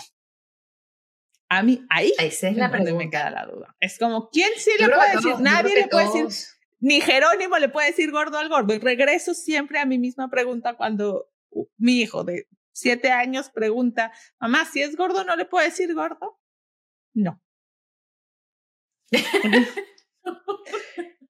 A 1.48 1.62
mí, 1.62 1.84
ahí 1.90 2.12
Esa 2.18 2.48
es 2.48 2.56
la 2.56 2.68
donde 2.68 2.92
me 2.92 3.10
queda 3.10 3.30
la 3.30 3.46
duda. 3.46 3.74
Es 3.80 3.98
como, 3.98 4.28
¿quién 4.30 4.50
sí 4.56 4.70
le 4.78 4.88
puede 4.88 5.16
decir? 5.16 5.34
Nadie 5.40 5.74
le 5.74 5.88
puede 5.88 6.06
decir, 6.06 6.26
ni 6.80 7.00
Jerónimo 7.00 7.58
le 7.58 7.68
puede 7.68 7.88
decir 7.88 8.10
gordo 8.10 8.38
al 8.38 8.48
gordo. 8.48 8.74
Y 8.74 8.78
regreso 8.78 9.34
siempre 9.34 9.78
a 9.78 9.86
mi 9.86 9.98
misma 9.98 10.30
pregunta 10.30 10.74
cuando 10.74 11.30
mi 11.76 12.00
hijo 12.00 12.24
de 12.24 12.46
siete 12.72 13.10
años 13.10 13.50
pregunta, 13.50 14.12
mamá, 14.40 14.64
si 14.64 14.82
es 14.82 14.96
gordo, 14.96 15.24
¿no 15.24 15.36
le 15.36 15.44
puedo 15.44 15.64
decir 15.64 15.92
gordo? 15.94 16.38
No. 17.14 17.42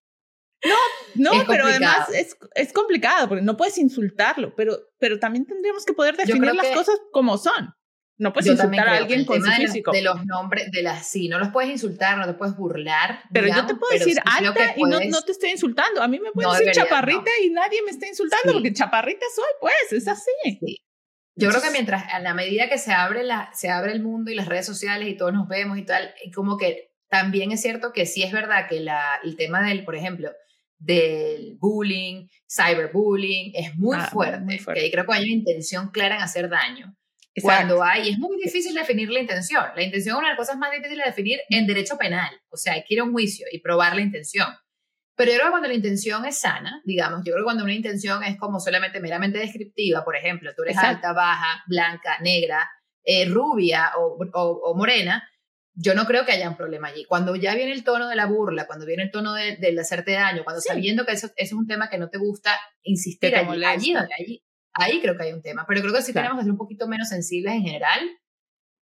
no, 0.65 0.77
no, 1.15 1.45
pero 1.47 1.67
además 1.67 2.09
es, 2.15 2.37
es, 2.55 2.73
complicado 2.73 3.29
porque 3.29 3.43
no 3.43 3.57
puedes 3.57 3.79
insultarlo, 3.79 4.55
pero, 4.55 4.79
pero 4.99 5.19
también 5.19 5.47
tendríamos 5.47 5.85
que 5.85 5.93
poder 5.93 6.17
definir 6.17 6.55
las 6.55 6.69
cosas 6.69 6.99
como 7.11 7.37
son. 7.39 7.75
No 8.19 8.33
puedes 8.33 8.53
insultar 8.53 8.89
a 8.89 8.97
alguien 8.99 9.25
con 9.25 9.43
su 9.43 9.51
físico. 9.51 9.91
De 9.91 10.03
los, 10.03 10.25
nombres, 10.27 10.71
de 10.71 10.83
las, 10.83 11.09
sí, 11.09 11.29
no 11.29 11.41
los 11.41 11.49
puedes 11.49 11.71
insultar, 11.71 12.19
no 12.19 12.27
te 12.27 12.35
puedes 12.35 12.57
burlar. 12.57 13.25
Pero 13.33 13.49
yo 13.49 13.67
te 13.67 13.75
puedo 13.75 13.93
decir 13.99 14.19
alta 14.25 14.75
y 14.77 14.83
no, 14.85 15.01
no, 15.01 15.23
te 15.23 15.33
estoy 15.33 15.51
insultando. 15.51 16.01
A 16.01 16.07
mí 16.07 16.21
me 16.21 16.31
puedes 16.31 16.59
decir 16.59 16.73
chaparrita 16.73 17.31
y 17.43 17.51
nadie 17.51 17.83
me 17.83 17.91
está 17.91 18.07
insultando 18.07 18.53
porque 18.53 18.73
chaparrita 18.73 19.27
soy, 19.35 19.45
pues, 19.61 19.93
es 19.93 20.07
así. 20.07 20.31
Sí. 20.45 20.85
Yo 21.35 21.49
creo 21.49 21.63
que 21.63 21.71
mientras, 21.71 22.13
a 22.13 22.21
la 22.21 22.35
medida 22.35 22.69
que 22.69 22.79
se 22.79 22.93
abre, 22.93 23.25
la, 23.25 23.51
se 23.55 23.71
abre 23.71 23.93
el 23.93 24.03
mundo 24.03 24.31
y 24.31 24.35
las 24.35 24.47
redes 24.47 24.67
sociales 24.67 25.09
y 25.09 25.17
todos 25.17 25.33
nos 25.33 25.49
vemos 25.49 25.79
y 25.79 25.83
tal, 25.83 26.15
como 26.35 26.59
que 26.59 26.93
también 27.09 27.53
es 27.53 27.63
cierto 27.63 27.93
que 27.93 28.07
sí 28.07 28.23
es 28.23 28.33
verdad 28.33 28.69
que 28.69 28.81
la, 28.81 29.03
el 29.25 29.37
tema 29.37 29.67
del, 29.67 29.85
por 29.85 29.97
ejemplo, 29.97 30.31
del 30.83 31.57
bullying, 31.59 32.27
cyberbullying, 32.49 33.53
es 33.55 33.77
muy, 33.77 33.97
ah, 33.99 34.09
fuerte, 34.13 34.41
muy 34.41 34.59
fuerte. 34.59 34.83
Que 34.83 34.91
creo 34.91 35.07
que 35.07 35.15
hay 35.15 35.25
una 35.25 35.33
intención 35.33 35.91
clara 35.91 36.17
en 36.17 36.23
hacer 36.23 36.49
daño. 36.49 36.97
Cuando 37.41 37.83
hay, 37.83 38.11
es 38.11 38.19
muy 38.19 38.37
difícil 38.37 38.75
definir 38.75 39.11
la 39.11 39.21
intención. 39.21 39.65
La 39.75 39.83
intención 39.83 40.15
es 40.15 40.19
una 40.19 40.29
de 40.29 40.35
las 40.35 40.39
cosas 40.39 40.59
más 40.59 40.71
difíciles 40.71 41.05
de 41.05 41.11
definir 41.11 41.41
en 41.49 41.67
derecho 41.67 41.97
penal. 41.97 42.31
O 42.51 42.57
sea, 42.57 42.75
hay 42.75 42.85
que 42.85 42.95
ir 42.95 43.01
a 43.01 43.05
un 43.05 43.13
juicio 43.13 43.47
y 43.51 43.61
probar 43.61 43.95
la 43.95 44.03
intención. 44.03 44.49
Pero 45.17 45.31
yo 45.31 45.37
creo 45.39 45.47
que 45.47 45.53
cuando 45.53 45.69
la 45.69 45.75
intención 45.75 46.25
es 46.27 46.41
sana, 46.41 46.83
digamos, 46.85 47.21
yo 47.25 47.33
creo 47.33 47.43
que 47.43 47.45
cuando 47.45 47.65
una 47.65 47.75
intención 47.75 48.23
es 48.23 48.37
como 48.39 48.61
solamente 48.61 49.01
meramente 49.01 49.39
descriptiva, 49.39 50.05
por 50.05 50.17
ejemplo, 50.17 50.53
tú 50.55 50.63
eres 50.63 50.77
alta, 50.79 51.13
baja, 51.13 51.63
blanca, 51.67 52.19
negra, 52.21 52.69
eh, 53.05 53.27
rubia 53.27 53.93
o, 53.99 54.19
o, 54.35 54.75
morena, 54.75 55.27
yo 55.75 55.95
no 55.95 56.05
creo 56.05 56.25
que 56.25 56.33
haya 56.33 56.49
un 56.49 56.57
problema 56.57 56.89
allí. 56.89 57.05
Cuando 57.05 57.35
ya 57.35 57.55
viene 57.55 57.73
el 57.73 57.85
tono 57.85 58.09
de 58.09 58.17
la 58.17 58.27
burla, 58.27 58.67
cuando 58.67 58.87
viene 58.87 59.05
el 59.05 59.11
tono 59.11 59.35
de, 59.35 59.57
de 59.57 59.81
hacerte 59.81 60.13
daño, 60.13 60.45
cuando 60.45 60.61
sabiendo 60.61 61.07
que 61.07 61.13
eso, 61.13 61.31
es 61.37 61.53
un 61.53 61.67
tema 61.67 61.89
que 61.89 61.99
no 61.99 62.11
te 62.11 62.19
gusta, 62.19 62.59
insistir 62.83 63.35
allí, 63.35 63.65
allí, 63.65 63.95
allí, 63.95 64.45
ahí 64.75 65.01
creo 65.01 65.17
que 65.17 65.25
hay 65.25 65.33
un 65.33 65.43
tema. 65.43 65.65
Pero 65.67 65.81
creo 65.81 65.95
que 65.95 66.03
sí 66.03 66.13
tenemos 66.13 66.39
que 66.39 66.45
ser 66.45 66.53
un 66.53 66.59
poquito 66.59 66.87
menos 66.89 67.09
sensibles 67.09 67.55
en 67.55 67.63
general, 67.63 68.01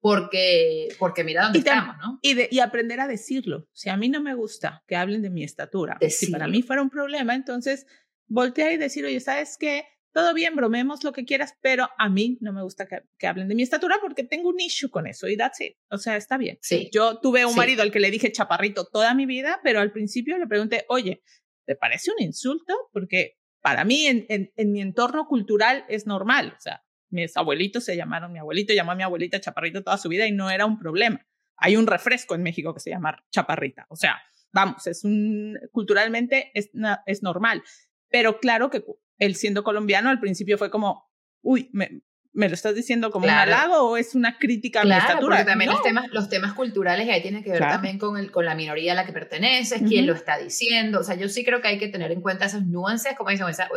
porque, 0.01 0.88
porque 0.98 1.24
mira 1.24 1.44
dónde 1.44 1.59
estamos, 1.59 1.96
¿no? 1.98 2.18
Y, 2.22 2.35
de, 2.35 2.48
y 2.51 2.61
aprender 2.61 3.01
a 3.01 3.09
decirlo. 3.09 3.68
Si 3.72 3.90
a 3.90 3.96
mí 3.96 4.09
no 4.09 4.22
me 4.22 4.35
gusta 4.35 4.83
que 4.87 4.96
hablen 4.96 5.22
de 5.22 5.31
mi 5.31 5.44
estatura, 5.44 5.98
si 6.09 6.31
para 6.31 6.48
mí 6.48 6.62
fuera 6.62 6.83
un 6.83 6.90
problema, 6.90 7.35
entonces 7.35 7.87
voltea 8.27 8.72
y 8.72 8.77
decir, 8.77 9.05
oye, 9.05 9.20
¿sabes 9.20 9.57
qué? 9.59 9.85
Todo 10.12 10.35
bien, 10.35 10.57
bromemos 10.57 11.05
lo 11.05 11.12
que 11.12 11.25
quieras, 11.25 11.55
pero 11.61 11.88
a 11.99 12.09
mí 12.09 12.38
no 12.40 12.53
me 12.53 12.62
gusta 12.62 12.87
que, 12.87 13.27
hablen 13.27 13.49
de 13.49 13.55
mi 13.55 13.62
estatura 13.62 13.97
porque 14.01 14.25
tengo 14.25 14.49
un 14.49 14.61
issue 14.61 14.90
con 14.90 15.07
eso 15.07 15.29
y 15.29 15.37
that's 15.37 15.61
it. 15.61 15.77
O 15.90 15.99
sea, 15.99 16.16
está 16.16 16.37
bien. 16.38 16.59
Sí. 16.62 16.90
Yo 16.92 17.21
tuve 17.21 17.44
un 17.44 17.55
marido 17.55 17.83
al 17.83 17.92
que 17.92 18.01
le 18.01 18.11
dije 18.11 18.33
chaparrito 18.33 18.87
toda 18.87 19.14
mi 19.14 19.27
vida, 19.27 19.61
pero 19.62 19.81
al 19.81 19.92
principio 19.92 20.38
le 20.38 20.47
pregunté, 20.47 20.85
oye, 20.88 21.23
¿te 21.66 21.77
parece 21.77 22.11
un 22.11 22.23
insulto? 22.23 22.75
Porque 22.92 23.38
para 23.61 23.85
mí 23.85 24.07
en, 24.07 24.27
en, 24.29 24.73
mi 24.73 24.81
entorno 24.81 25.27
cultural 25.27 25.85
es 25.88 26.07
normal. 26.07 26.55
O 26.57 26.61
sea, 26.61 26.85
mis 27.11 27.37
abuelitos 27.37 27.85
se 27.85 27.97
llamaron, 27.97 28.33
mi 28.33 28.38
abuelito 28.38 28.73
llamó 28.73 28.92
a 28.92 28.97
mi 28.97 29.03
abuelita 29.03 29.40
chaparrito 29.40 29.83
toda 29.83 29.99
su 29.99 30.09
vida 30.09 30.27
y 30.27 30.33
no 30.33 30.51
era 30.51 30.66
un 30.66 30.79
problema. 30.79 31.27
Hay 31.57 31.77
un 31.77 31.87
refresco 31.87 32.35
en 32.35 32.42
México 32.42 32.73
que 32.73 32.81
se 32.81 32.90
llama 32.90 33.23
chaparrita. 33.31 33.87
O 33.88 33.97
sea, 33.97 34.21
vamos, 34.53 34.87
es 34.87 35.05
un, 35.05 35.59
culturalmente 35.73 36.51
es, 36.55 36.71
es 37.07 37.23
normal. 37.23 37.62
Pero 38.09 38.40
claro 38.40 38.71
que 38.71 38.83
él 39.18 39.35
siendo 39.35 39.64
colombiano 39.64 40.11
al 40.11 40.20
principio 40.20 40.59
fue 40.59 40.70
como, 40.70 41.09
uy, 41.42 41.70
me, 41.72 42.02
¿Me 42.32 42.48
lo 42.48 42.54
estás 42.54 42.74
diciendo 42.74 43.10
como 43.10 43.24
un 43.24 43.30
halago 43.30 43.90
o 43.90 43.96
es 43.96 44.14
una 44.14 44.38
crítica 44.38 44.82
a 44.82 44.84
mi 44.84 44.92
estatura? 44.92 45.36
Porque 45.36 45.44
también 45.44 45.70
los, 45.70 45.82
temas, 45.82 46.06
los 46.12 46.28
temas 46.28 46.52
culturales 46.52 47.08
ahí 47.08 47.22
tienen 47.22 47.42
que 47.42 47.50
ver 47.50 47.60
también 47.60 47.98
con, 47.98 48.16
el, 48.16 48.30
con 48.30 48.44
la 48.44 48.54
minoría 48.54 48.92
a 48.92 48.94
la 48.94 49.06
que 49.06 49.12
perteneces, 49.12 49.82
quién 49.88 50.06
lo 50.06 50.14
está 50.14 50.38
diciendo. 50.38 51.00
O 51.00 51.02
sea, 51.02 51.16
yo 51.16 51.28
sí 51.28 51.44
creo 51.44 51.60
que 51.60 51.68
hay 51.68 51.78
que 51.78 51.88
tener 51.88 52.12
en 52.12 52.20
cuenta 52.20 52.44
esas 52.44 52.66
nuances, 52.66 53.16
como 53.16 53.30
dicen, 53.30 53.46
o 53.46 53.48
esas, 53.48 53.68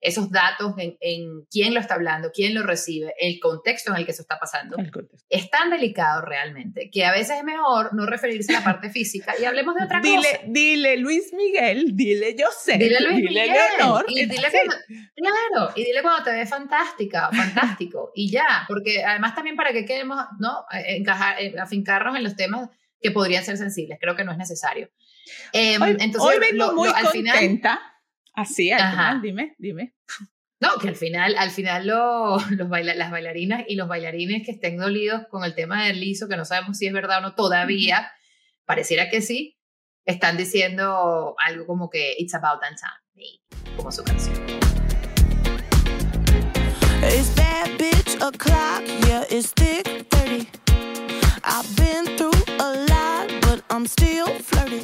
esos 0.00 0.30
datos 0.30 0.74
en, 0.78 0.96
en, 1.00 1.46
quién 1.50 1.74
lo 1.74 1.80
está 1.80 1.94
hablando, 1.94 2.30
quién 2.34 2.54
lo 2.54 2.62
recibe, 2.64 3.14
el 3.18 3.38
contexto 3.40 3.92
en 3.92 3.98
el 3.98 4.04
que 4.04 4.12
eso 4.12 4.22
está 4.22 4.38
pasando. 4.38 4.76
Es 5.28 5.48
tan 5.48 5.70
delicado 5.70 6.22
realmente 6.22 6.90
que 6.92 7.04
a 7.04 7.12
veces 7.12 7.38
es 7.38 7.44
mejor 7.44 7.94
no 7.94 8.04
referirse 8.06 8.54
a 8.54 8.60
la 8.60 8.64
parte 8.64 8.90
física 8.90 9.34
y 9.40 9.44
hablemos 9.44 9.74
de 9.74 9.84
otra 9.84 10.00
dile, 10.00 10.16
cosa. 10.16 10.40
Dile 10.46 10.96
Luis 10.98 11.32
Miguel, 11.32 11.96
dile 11.96 12.36
yo 12.38 12.48
sé, 12.50 12.78
dile 12.78 13.00
Luis 13.00 13.24
Miguel, 13.24 13.50
Leonor. 13.78 14.04
Y 14.08 14.26
dile 14.26 14.48
claro, 15.14 15.72
y 15.74 15.84
dile 15.84 16.02
cuando 16.02 16.24
te 16.24 16.32
ves 16.32 16.48
fantástica, 16.48 17.30
y 18.14 18.30
ya, 18.30 18.64
porque 18.68 19.04
además 19.04 19.34
también 19.34 19.56
para 19.56 19.72
que 19.72 19.84
queremos, 19.84 20.18
¿no? 20.38 20.64
Encajar, 20.70 21.40
eh, 21.40 21.54
afincarnos 21.58 22.16
en 22.16 22.24
los 22.24 22.36
temas 22.36 22.68
que 23.00 23.10
podrían 23.10 23.44
ser 23.44 23.56
sensibles, 23.56 23.98
creo 24.00 24.16
que 24.16 24.24
no 24.24 24.32
es 24.32 24.38
necesario. 24.38 24.90
Em, 25.52 25.80
hoy, 25.82 25.96
entonces, 25.98 26.40
vengo 26.40 26.72
muy 26.74 26.88
al 26.88 27.04
contenta. 27.04 27.80
Así, 28.34 28.70
al 28.70 28.90
final, 28.90 29.22
dime, 29.22 29.54
dime. 29.58 29.94
No, 30.58 30.78
que 30.80 30.88
al 30.88 30.96
final, 30.96 31.36
al 31.36 31.50
final 31.50 31.86
los 31.86 32.50
las 32.50 33.10
bailarinas 33.10 33.64
y 33.68 33.76
los 33.76 33.88
bailarines 33.88 34.44
que 34.44 34.52
estén 34.52 34.78
dolidos 34.78 35.22
con 35.28 35.44
el 35.44 35.54
tema 35.54 35.84
del 35.86 36.00
liso, 36.00 36.28
que 36.28 36.36
no 36.36 36.44
sabemos 36.44 36.78
si 36.78 36.86
es 36.86 36.92
verdad 36.92 37.18
o 37.18 37.20
no 37.20 37.34
todavía, 37.34 38.10
pareciera 38.64 39.10
que 39.10 39.20
sí, 39.20 39.58
están 40.06 40.36
diciendo 40.36 41.34
algo 41.44 41.66
como 41.66 41.90
que 41.90 42.14
It's 42.18 42.34
about 42.34 42.60
that 42.60 42.76
time, 42.76 43.76
como 43.76 43.92
su 43.92 44.02
canción. 44.02 44.34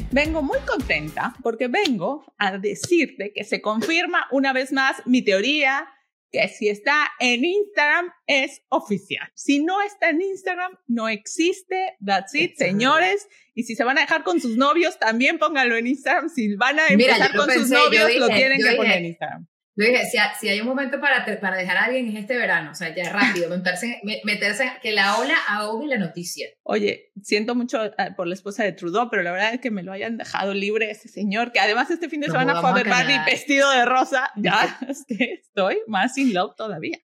Vengo 0.09 0.41
muy 0.41 0.59
contenta 0.59 1.35
porque 1.43 1.67
vengo 1.67 2.23
a 2.37 2.57
decirte 2.57 3.33
que 3.35 3.43
se 3.43 3.61
confirma 3.61 4.27
una 4.31 4.53
vez 4.53 4.71
más 4.71 5.05
mi 5.05 5.21
teoría 5.21 5.85
que 6.31 6.47
si 6.47 6.69
está 6.69 7.11
en 7.19 7.43
Instagram 7.43 8.09
es 8.25 8.61
oficial. 8.69 9.29
Si 9.35 9.61
no 9.61 9.81
está 9.81 10.09
en 10.09 10.21
Instagram, 10.21 10.79
no 10.87 11.09
existe. 11.09 11.97
That's 12.03 12.33
it, 12.35 12.55
señores. 12.55 13.27
Y 13.53 13.63
si 13.63 13.75
se 13.75 13.83
van 13.83 13.97
a 13.97 14.01
dejar 14.01 14.23
con 14.23 14.39
sus 14.39 14.55
novios, 14.55 14.97
también 14.97 15.39
pónganlo 15.39 15.75
en 15.75 15.87
Instagram. 15.87 16.29
Si 16.29 16.55
van 16.55 16.79
a 16.79 16.87
empezar 16.87 17.35
con 17.35 17.51
sus 17.51 17.69
novios, 17.69 18.15
lo 18.15 18.27
tienen 18.29 18.59
que 18.63 18.75
poner 18.77 18.99
en 18.99 19.05
Instagram. 19.07 19.47
Yo 19.75 19.87
dije, 19.87 20.05
si, 20.05 20.17
si, 20.39 20.49
hay 20.49 20.61
un 20.61 20.67
momento 20.67 21.01
para, 21.01 21.25
para 21.41 21.57
dejar 21.57 21.77
a 21.77 21.85
alguien 21.85 22.07
es 22.07 22.15
este 22.15 22.37
verano, 22.37 22.71
o 22.71 22.75
sea, 22.75 22.93
ya 22.93 23.11
rápido, 23.11 23.49
meterse, 23.49 23.99
meterse, 24.23 24.71
que 24.83 24.91
la 24.91 25.17
ola 25.17 25.33
ahogue 25.47 25.87
la 25.87 25.97
noticia. 25.97 26.47
Oye, 26.61 27.11
siento 27.23 27.55
mucho 27.55 27.83
eh, 27.85 27.93
por 28.15 28.27
la 28.27 28.35
esposa 28.35 28.63
de 28.63 28.73
Trudeau, 28.73 29.09
pero 29.09 29.23
la 29.23 29.31
verdad 29.31 29.55
es 29.55 29.61
que 29.61 29.71
me 29.71 29.81
lo 29.81 29.91
hayan 29.91 30.17
dejado 30.17 30.53
libre 30.53 30.91
ese 30.91 31.07
señor, 31.07 31.51
que 31.51 31.59
además 31.59 31.89
este 31.89 32.07
fin 32.07 32.21
de 32.21 32.27
semana 32.27 32.61
fue 32.61 32.69
a 32.69 32.73
ver 32.73 32.87
Barney 32.87 33.17
vestido 33.25 33.71
de 33.71 33.83
rosa, 33.85 34.31
ya 34.37 34.77
es 34.87 35.05
que 35.07 35.39
estoy 35.41 35.79
más 35.87 36.15
in 36.19 36.35
love 36.35 36.55
todavía. 36.55 36.99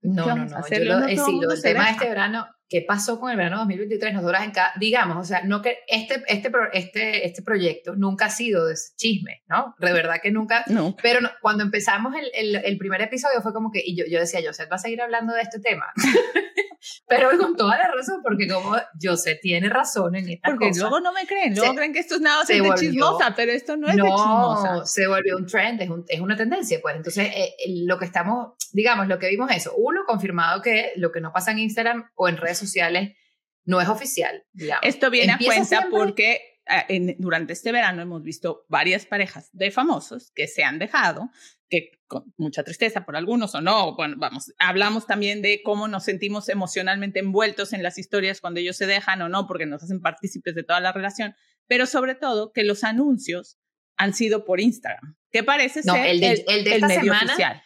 No, 0.00 0.26
no, 0.26 0.34
no, 0.34 0.68
yo 0.68 0.84
lo, 0.84 1.06
he 1.06 1.16
sido, 1.16 1.52
el 1.52 1.62
tema 1.62 1.84
de 1.84 1.90
este 1.92 2.08
verano, 2.08 2.48
¿qué 2.72 2.80
pasó 2.80 3.20
con 3.20 3.30
el 3.30 3.36
verano 3.36 3.58
2023? 3.58 4.14
Nosotras 4.14 4.44
en 4.44 4.50
cada, 4.50 4.72
digamos, 4.80 5.18
o 5.18 5.24
sea, 5.24 5.42
no 5.44 5.60
que 5.60 5.80
este, 5.86 6.24
este, 6.26 6.50
este, 6.72 7.26
este 7.26 7.42
proyecto 7.42 7.94
nunca 7.96 8.26
ha 8.26 8.30
sido 8.30 8.64
de 8.64 8.74
chisme, 8.96 9.42
¿no? 9.46 9.74
De 9.78 9.92
verdad 9.92 10.22
que 10.22 10.30
nunca. 10.30 10.64
No. 10.68 10.96
Pero 11.02 11.20
cuando 11.42 11.64
empezamos 11.64 12.14
el, 12.14 12.30
el, 12.32 12.64
el, 12.64 12.78
primer 12.78 13.02
episodio 13.02 13.42
fue 13.42 13.52
como 13.52 13.70
que, 13.70 13.82
y 13.84 13.94
yo, 13.94 14.06
yo 14.08 14.18
decía, 14.18 14.40
Joseph 14.42 14.72
va 14.72 14.76
a 14.76 14.78
seguir 14.78 15.02
hablando 15.02 15.34
de 15.34 15.42
este 15.42 15.60
tema. 15.60 15.92
pero 17.06 17.28
con 17.38 17.56
toda 17.56 17.76
la 17.76 17.90
razón, 17.94 18.20
porque 18.22 18.48
como 18.48 18.74
José 19.00 19.38
tiene 19.40 19.68
razón 19.68 20.14
en 20.14 20.30
esta 20.30 20.48
porque 20.48 20.70
luego 20.76 21.00
no 21.00 21.12
me 21.12 21.26
creen, 21.26 21.54
luego 21.54 21.74
creen 21.74 21.92
que 21.92 22.00
esto 22.00 22.16
es 22.16 22.20
nada 22.20 22.42
de 22.44 22.74
chismosa, 22.76 23.34
pero 23.36 23.52
esto 23.52 23.76
no 23.76 23.88
es 23.88 23.96
de 23.96 24.02
chismosa. 24.02 24.84
se 24.84 25.06
volvió 25.06 25.36
un 25.36 25.46
trend, 25.46 25.82
es, 25.82 25.90
un, 25.90 26.04
es 26.08 26.20
una 26.20 26.36
tendencia, 26.36 26.78
pues. 26.80 26.96
Entonces, 26.96 27.28
eh, 27.34 27.54
lo 27.84 27.98
que 27.98 28.04
estamos, 28.04 28.54
digamos, 28.72 29.08
lo 29.08 29.18
que 29.18 29.28
vimos 29.28 29.50
eso, 29.50 29.74
uno, 29.76 30.02
confirmado 30.06 30.62
que 30.62 30.92
lo 30.96 31.12
que 31.12 31.20
no 31.20 31.32
pasa 31.32 31.52
en 31.52 31.58
Instagram 31.58 32.10
o 32.14 32.28
en 32.28 32.36
redes 32.36 32.61
sociales 32.62 33.16
no 33.64 33.80
es 33.80 33.88
oficial, 33.88 34.44
digamos. 34.52 34.84
Esto 34.84 35.10
viene 35.10 35.32
a 35.32 35.38
cuenta 35.38 35.88
porque 35.90 36.60
ah, 36.66 36.86
durante 37.18 37.52
este 37.52 37.72
verano 37.72 38.02
hemos 38.02 38.22
visto 38.22 38.64
varias 38.68 39.06
parejas 39.06 39.50
de 39.52 39.70
famosos 39.70 40.32
que 40.34 40.48
se 40.48 40.64
han 40.64 40.78
dejado, 40.78 41.30
que 41.68 42.02
con 42.06 42.32
mucha 42.36 42.64
tristeza 42.64 43.04
por 43.04 43.16
algunos 43.16 43.54
o 43.54 43.60
no, 43.60 43.94
bueno, 43.94 44.16
vamos, 44.18 44.52
hablamos 44.58 45.06
también 45.06 45.42
de 45.42 45.62
cómo 45.62 45.88
nos 45.88 46.04
sentimos 46.04 46.48
emocionalmente 46.48 47.20
envueltos 47.20 47.72
en 47.72 47.82
las 47.82 47.98
historias 47.98 48.40
cuando 48.40 48.60
ellos 48.60 48.76
se 48.76 48.86
dejan 48.86 49.22
o 49.22 49.28
no, 49.28 49.46
porque 49.46 49.66
nos 49.66 49.82
hacen 49.82 50.00
partícipes 50.00 50.54
de 50.54 50.64
toda 50.64 50.80
la 50.80 50.92
relación, 50.92 51.34
pero 51.66 51.86
sobre 51.86 52.14
todo 52.14 52.52
que 52.52 52.64
los 52.64 52.84
anuncios 52.84 53.58
han 53.96 54.14
sido 54.14 54.44
por 54.44 54.60
Instagram, 54.60 55.16
que 55.30 55.44
parece 55.44 55.82
ser 55.82 56.06
el, 56.06 56.20
de, 56.20 56.44
el, 56.48 56.64
de 56.64 56.74
esta 56.74 56.88
medio 56.88 57.02
semana, 57.02 57.24
oficial. 57.24 57.62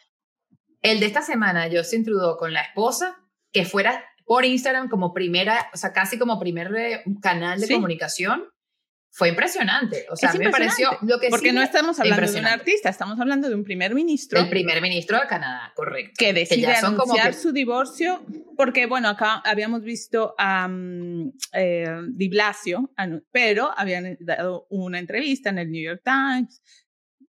El 0.82 1.00
de 1.00 1.06
esta 1.06 1.22
semana 1.22 1.68
yo 1.68 1.82
se 1.82 1.96
introdujo 1.96 2.36
con 2.36 2.52
la 2.52 2.60
esposa, 2.62 3.16
que 3.52 3.64
fuera 3.64 4.04
por 4.26 4.44
Instagram 4.44 4.88
como 4.88 5.14
primera, 5.14 5.70
o 5.72 5.76
sea, 5.76 5.92
casi 5.92 6.18
como 6.18 6.38
primer 6.38 6.74
eh, 6.76 7.04
canal 7.22 7.60
de 7.60 7.68
comunicación, 7.68 8.44
fue 9.12 9.30
impresionante. 9.30 10.04
O 10.10 10.16
sea, 10.16 10.34
me 10.34 10.50
pareció 10.50 10.90
lo 11.00 11.18
que 11.18 11.30
Porque 11.30 11.52
no 11.52 11.62
estamos 11.62 11.98
hablando 11.98 12.30
de 12.30 12.38
un 12.38 12.46
artista, 12.46 12.90
estamos 12.90 13.18
hablando 13.18 13.48
de 13.48 13.54
un 13.54 13.64
primer 13.64 13.94
ministro. 13.94 14.40
El 14.40 14.50
primer 14.50 14.82
ministro 14.82 15.18
de 15.18 15.26
Canadá, 15.26 15.72
correcto. 15.74 16.12
Que 16.18 16.34
decide 16.34 16.74
anunciar 16.74 17.32
su 17.32 17.52
divorcio, 17.52 18.22
porque 18.58 18.84
bueno, 18.84 19.08
acá 19.08 19.40
habíamos 19.46 19.82
visto 19.82 20.34
a 20.36 20.68
eh, 21.54 21.98
Di 22.10 22.28
Blasio, 22.28 22.92
pero 23.30 23.72
habían 23.74 24.18
dado 24.20 24.66
una 24.68 24.98
entrevista 24.98 25.48
en 25.48 25.58
el 25.60 25.70
New 25.70 25.82
York 25.82 26.02
Times. 26.04 26.60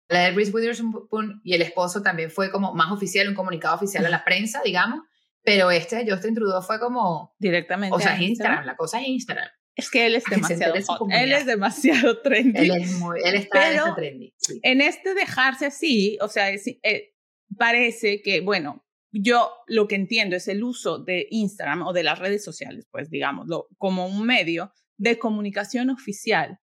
La 0.07 0.21
de 0.21 0.31
Reese 0.31 0.51
Witherspoon 0.51 1.41
y 1.43 1.53
el 1.53 1.61
esposo 1.61 2.01
también 2.01 2.31
fue 2.31 2.51
como 2.51 2.73
más 2.73 2.91
oficial, 2.91 3.27
un 3.27 3.35
comunicado 3.35 3.75
oficial 3.75 4.05
a 4.05 4.09
la 4.09 4.23
prensa, 4.23 4.61
digamos 4.63 5.01
pero 5.45 5.69
este 5.69 6.09
Justin 6.09 6.33
Trudeau 6.33 6.61
fue 6.61 6.79
como... 6.79 7.35
Directamente. 7.37 7.95
O 7.95 7.99
sea, 7.99 8.15
es 8.15 8.21
Instagram, 8.21 8.65
la 8.65 8.75
cosa 8.75 8.99
es 8.99 9.07
Instagram. 9.07 9.47
Es 9.75 9.91
que 9.91 10.07
él 10.07 10.15
es 10.15 10.23
demasiado 10.29 10.73
hot. 10.87 11.09
Él 11.11 11.31
es 11.31 11.45
demasiado 11.45 12.21
trendy. 12.23 12.59
Él, 12.59 12.71
es 12.81 12.99
muy, 12.99 13.19
él 13.23 13.35
está 13.35 13.59
pero 13.61 13.95
trendy. 13.95 14.33
En 14.63 14.81
este 14.81 15.13
dejarse 15.13 15.67
así, 15.67 16.17
o 16.19 16.27
sea, 16.27 16.51
eh, 16.51 17.13
parece 17.57 18.21
que, 18.23 18.41
bueno, 18.41 18.85
yo 19.11 19.51
lo 19.67 19.87
que 19.87 19.95
entiendo 19.95 20.35
es 20.35 20.47
el 20.47 20.63
uso 20.63 20.99
de 20.99 21.27
Instagram 21.29 21.83
o 21.83 21.93
de 21.93 22.03
las 22.03 22.19
redes 22.19 22.43
sociales, 22.43 22.87
pues 22.91 23.09
digámoslo, 23.09 23.67
como 23.77 24.07
un 24.07 24.25
medio 24.25 24.73
de 24.97 25.19
comunicación 25.19 25.91
oficial. 25.91 26.59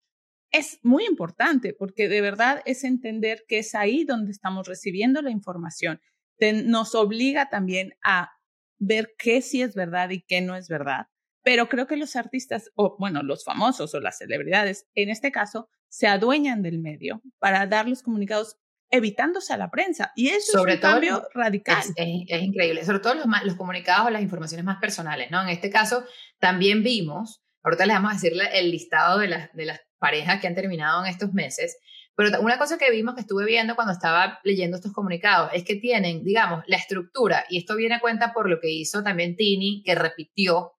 Es 0.51 0.79
muy 0.83 1.05
importante 1.05 1.73
porque 1.73 2.09
de 2.09 2.19
verdad 2.19 2.61
es 2.65 2.83
entender 2.83 3.45
que 3.47 3.59
es 3.59 3.75
ahí 3.75 4.03
donde 4.03 4.31
estamos 4.31 4.67
recibiendo 4.67 5.21
la 5.21 5.31
información. 5.31 6.01
nos 6.65 6.95
obliga 6.95 7.49
también 7.49 7.93
a 8.03 8.31
ver 8.81 9.13
qué 9.17 9.41
sí 9.41 9.61
es 9.61 9.75
verdad 9.75 10.09
y 10.09 10.21
qué 10.21 10.41
no 10.41 10.55
es 10.55 10.67
verdad. 10.67 11.07
Pero 11.43 11.69
creo 11.69 11.87
que 11.87 11.97
los 11.97 12.15
artistas, 12.15 12.71
o 12.75 12.95
bueno, 12.99 13.23
los 13.23 13.43
famosos 13.43 13.93
o 13.93 13.99
las 13.99 14.17
celebridades, 14.17 14.87
en 14.95 15.09
este 15.09 15.31
caso, 15.31 15.69
se 15.89 16.07
adueñan 16.07 16.61
del 16.61 16.79
medio 16.79 17.21
para 17.39 17.65
dar 17.67 17.87
los 17.87 18.03
comunicados 18.03 18.57
evitándose 18.89 19.53
a 19.53 19.57
la 19.57 19.71
prensa. 19.71 20.11
Y 20.15 20.29
eso 20.29 20.65
es 20.65 20.75
un 20.75 20.81
cambio 20.81 21.27
radical. 21.33 21.81
Es, 21.95 22.41
increíble. 22.41 22.83
Sobre 22.85 22.99
todo 22.99 23.15
los, 23.15 23.25
los 23.43 23.55
comunicados 23.55 24.07
o 24.07 24.09
las 24.09 24.21
informaciones 24.21 24.65
más 24.65 24.79
personales, 24.79 25.31
¿no? 25.31 25.41
En 25.41 25.49
este 25.49 25.69
caso, 25.69 26.03
también 26.39 26.83
vimos 26.83 27.41
ahorita 27.63 27.85
les 27.85 27.95
vamos 27.95 28.11
a 28.11 28.13
decir 28.15 28.33
el 28.53 28.71
listado 28.71 29.19
de 29.19 29.27
las, 29.27 29.53
de 29.53 29.65
las 29.65 29.81
parejas 29.99 30.41
que 30.41 30.47
han 30.47 30.55
terminado 30.55 31.03
en 31.03 31.11
estos 31.11 31.33
meses, 31.33 31.77
pero 32.23 32.41
una 32.41 32.57
cosa 32.57 32.77
que 32.77 32.91
vimos 32.91 33.15
que 33.15 33.21
estuve 33.21 33.45
viendo 33.45 33.75
cuando 33.75 33.93
estaba 33.93 34.39
leyendo 34.43 34.77
estos 34.77 34.93
comunicados 34.93 35.49
es 35.53 35.63
que 35.63 35.75
tienen, 35.75 36.23
digamos, 36.23 36.63
la 36.67 36.77
estructura, 36.77 37.45
y 37.49 37.57
esto 37.57 37.75
viene 37.75 37.95
a 37.95 37.99
cuenta 37.99 38.31
por 38.31 38.49
lo 38.49 38.59
que 38.59 38.69
hizo 38.69 39.01
también 39.01 39.35
Tini, 39.35 39.81
que 39.83 39.95
repitió, 39.95 40.73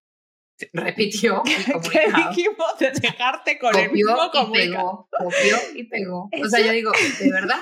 repitió 0.73 1.43
¿Qué 1.45 1.55
dijimos 1.59 2.79
de 2.79 2.93
dejarte 2.93 3.59
con 3.59 3.73
copió 3.73 3.85
el 3.85 3.93
mismo 3.93 4.31
y 4.33 4.53
pegó, 4.53 5.09
copió 5.11 5.57
y 5.75 5.85
pegó. 5.85 6.31
O 6.41 6.49
sea, 6.49 6.61
yo 6.61 6.73
digo, 6.73 6.93
¿de 7.19 7.33
verdad? 7.33 7.61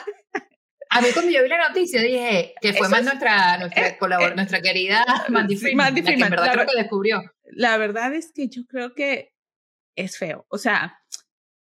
A 0.90 1.00
mí 1.00 1.08
cuando 1.14 1.30
yo 1.30 1.42
vi 1.42 1.48
la 1.48 1.68
noticia 1.68 2.02
dije 2.02 2.52
que 2.60 2.74
fue 2.74 2.88
más 2.88 3.04
nuestra, 3.04 3.56
nuestra, 3.58 3.86
eh, 3.86 3.98
eh, 3.98 4.34
nuestra 4.34 4.60
querida 4.60 5.04
Mandy 5.28 5.56
Freeman, 5.56 5.94
la 5.94 6.02
que 6.02 6.12
en 6.12 6.20
verdad 6.20 6.52
creo 6.52 6.66
que 6.66 6.82
descubrió. 6.82 7.22
La 7.44 7.78
verdad 7.78 8.12
es 8.12 8.32
que 8.34 8.48
yo 8.48 8.62
creo 8.66 8.92
que 8.94 9.32
es 9.96 10.18
feo. 10.18 10.44
O 10.48 10.58
sea, 10.58 11.00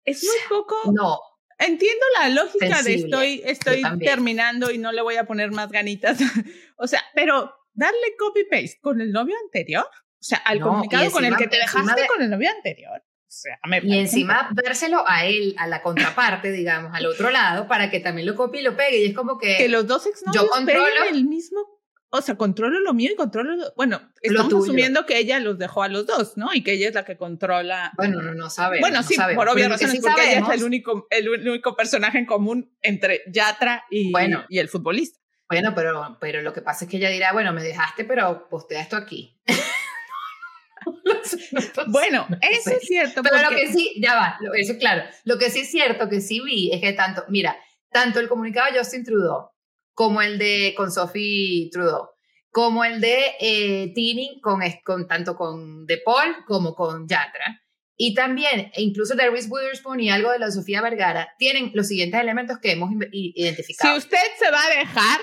es 0.05 0.23
muy 0.23 0.37
poco... 0.49 0.77
No, 0.93 1.19
Entiendo 1.59 2.05
la 2.19 2.29
lógica 2.29 2.83
de 2.83 2.93
estoy, 2.95 3.41
estoy 3.45 3.81
terminando 3.99 4.69
y 4.71 4.77
no 4.77 4.91
le 4.91 5.01
voy 5.01 5.15
a 5.15 5.25
poner 5.25 5.51
más 5.51 5.71
ganitas. 5.71 6.19
o 6.77 6.87
sea, 6.87 7.03
pero 7.15 7.51
darle 7.73 8.15
copy-paste 8.17 8.79
con 8.81 9.01
el 9.01 9.11
novio 9.11 9.35
anterior, 9.43 9.85
o 9.85 10.23
sea, 10.23 10.39
al 10.39 10.59
comunicado 10.59 11.11
con 11.11 11.25
el 11.25 11.35
que 11.35 11.47
te 11.47 11.57
dejaste 11.57 12.07
con 12.07 12.21
el 12.21 12.29
novio 12.29 12.49
anterior. 12.49 13.01
O 13.27 13.29
sea, 13.29 13.59
y 13.83 13.97
encima 13.97 14.49
dárselo 14.53 15.03
a 15.05 15.25
él, 15.25 15.53
a 15.57 15.67
la 15.67 15.83
contraparte, 15.83 16.51
digamos, 16.51 16.93
al 16.95 17.05
otro 17.07 17.29
lado, 17.29 17.67
para 17.67 17.91
que 17.91 17.99
también 17.99 18.25
lo 18.25 18.35
copie 18.35 18.61
y 18.61 18.63
lo 18.63 18.77
pegue. 18.77 18.99
Y 19.03 19.07
es 19.07 19.15
como 19.15 19.37
que. 19.37 19.57
Que 19.57 19.67
los 19.67 19.85
dos 19.85 20.07
exnovios 20.07 20.45
yo 20.45 20.49
controlo 20.49 21.03
el 21.09 21.25
mismo 21.25 21.76
o 22.09 22.21
sea, 22.21 22.35
controlo 22.35 22.79
lo 22.79 22.93
mío 22.93 23.11
y 23.11 23.15
controlo 23.15 23.55
lo, 23.55 23.73
bueno, 23.75 24.01
estamos 24.21 24.53
asumiendo 24.53 25.05
que 25.05 25.17
ella 25.17 25.39
los 25.39 25.57
dejó 25.57 25.83
a 25.83 25.89
los 25.89 26.05
dos, 26.05 26.37
¿no? 26.37 26.53
Y 26.53 26.63
que 26.63 26.73
ella 26.73 26.87
es 26.87 26.95
la 26.95 27.03
que 27.03 27.17
controla. 27.17 27.91
Bueno, 27.97 28.21
no, 28.21 28.33
no 28.33 28.49
sabe. 28.49 28.79
Bueno, 28.79 29.03
sí, 29.03 29.15
por 29.35 29.49
obvias 29.49 29.69
razones, 29.69 29.99
porque 30.01 30.31
ella 30.31 30.39
es 30.39 30.49
el 30.49 30.63
único, 30.63 31.07
el 31.09 31.29
único 31.29 31.75
personaje 31.75 32.17
en 32.17 32.25
común 32.25 32.71
entre 32.81 33.23
Yatra 33.31 33.85
y, 33.89 34.11
y 34.49 34.59
el 34.59 34.69
futbolista. 34.69 35.19
Bueno, 35.49 35.73
pero, 35.75 36.17
pero 36.19 36.41
lo 36.41 36.53
que 36.53 36.61
pasa 36.61 36.85
es 36.85 36.91
que 36.91 36.97
ella 36.97 37.09
dirá, 37.09 37.31
bueno, 37.31 37.53
me 37.53 37.63
dejaste, 37.63 38.05
pero 38.05 38.47
postea 38.49 38.81
esto 38.81 38.97
aquí. 38.97 39.39
bueno, 41.87 42.27
eso 42.41 42.71
es 42.71 42.81
cierto. 42.81 43.23
Pero 43.23 43.49
lo 43.49 43.55
que 43.55 43.71
sí, 43.71 43.93
ya 44.01 44.15
va, 44.15 44.39
eso 44.55 44.77
claro. 44.77 45.03
Lo 45.23 45.37
que 45.37 45.49
sí 45.49 45.61
es 45.61 45.71
cierto, 45.71 46.09
que 46.09 46.21
sí 46.21 46.41
vi, 46.41 46.71
es 46.73 46.81
que 46.81 46.93
tanto, 46.93 47.23
mira, 47.29 47.57
tanto 47.91 48.19
el 48.19 48.27
comunicado 48.27 48.71
de 48.71 48.79
Justin 48.79 49.05
Trudeau 49.05 49.49
como 49.97 50.21
el 50.21 50.37
de 50.37 50.75
con 50.77 50.91
Sophie 50.91 51.71
Trudeau, 51.71 52.11
como 52.51 52.85
el 52.85 53.01
de 53.01 53.17
eh, 53.39 53.91
Tini, 53.95 54.39
con, 54.41 54.61
con, 54.85 55.07
tanto 55.07 55.35
con 55.35 55.87
De 55.87 55.97
Paul 55.97 56.45
como 56.45 56.75
con 56.75 57.07
Yatra. 57.07 57.63
Y 57.95 58.13
también, 58.13 58.71
e 58.75 58.83
incluso 58.83 59.15
de 59.15 59.27
Reese 59.27 59.49
Witherspoon 59.49 59.99
y 59.99 60.11
algo 60.11 60.31
de 60.31 60.37
la 60.37 60.51
Sofía 60.51 60.83
Vergara, 60.83 61.33
tienen 61.39 61.71
los 61.73 61.87
siguientes 61.87 62.21
elementos 62.21 62.59
que 62.59 62.73
hemos 62.73 62.91
identificado. 63.11 63.95
Si 63.95 63.97
usted 63.97 64.19
se 64.37 64.51
va 64.51 64.63
a 64.63 64.77
dejar, 64.77 65.19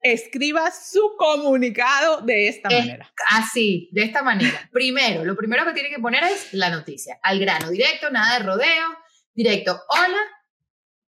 escriba 0.00 0.70
su 0.70 1.02
comunicado 1.18 2.22
de 2.22 2.48
esta 2.48 2.70
manera. 2.70 3.12
Así, 3.28 3.90
de 3.92 4.04
esta 4.04 4.22
manera. 4.22 4.58
primero, 4.72 5.26
lo 5.26 5.36
primero 5.36 5.66
que 5.66 5.74
tiene 5.74 5.90
que 5.90 6.00
poner 6.00 6.24
es 6.24 6.54
la 6.54 6.70
noticia, 6.70 7.18
al 7.22 7.38
grano, 7.40 7.68
directo, 7.68 8.10
nada 8.10 8.38
de 8.38 8.44
rodeo, 8.46 8.86
directo, 9.34 9.78
hola, 9.90 10.20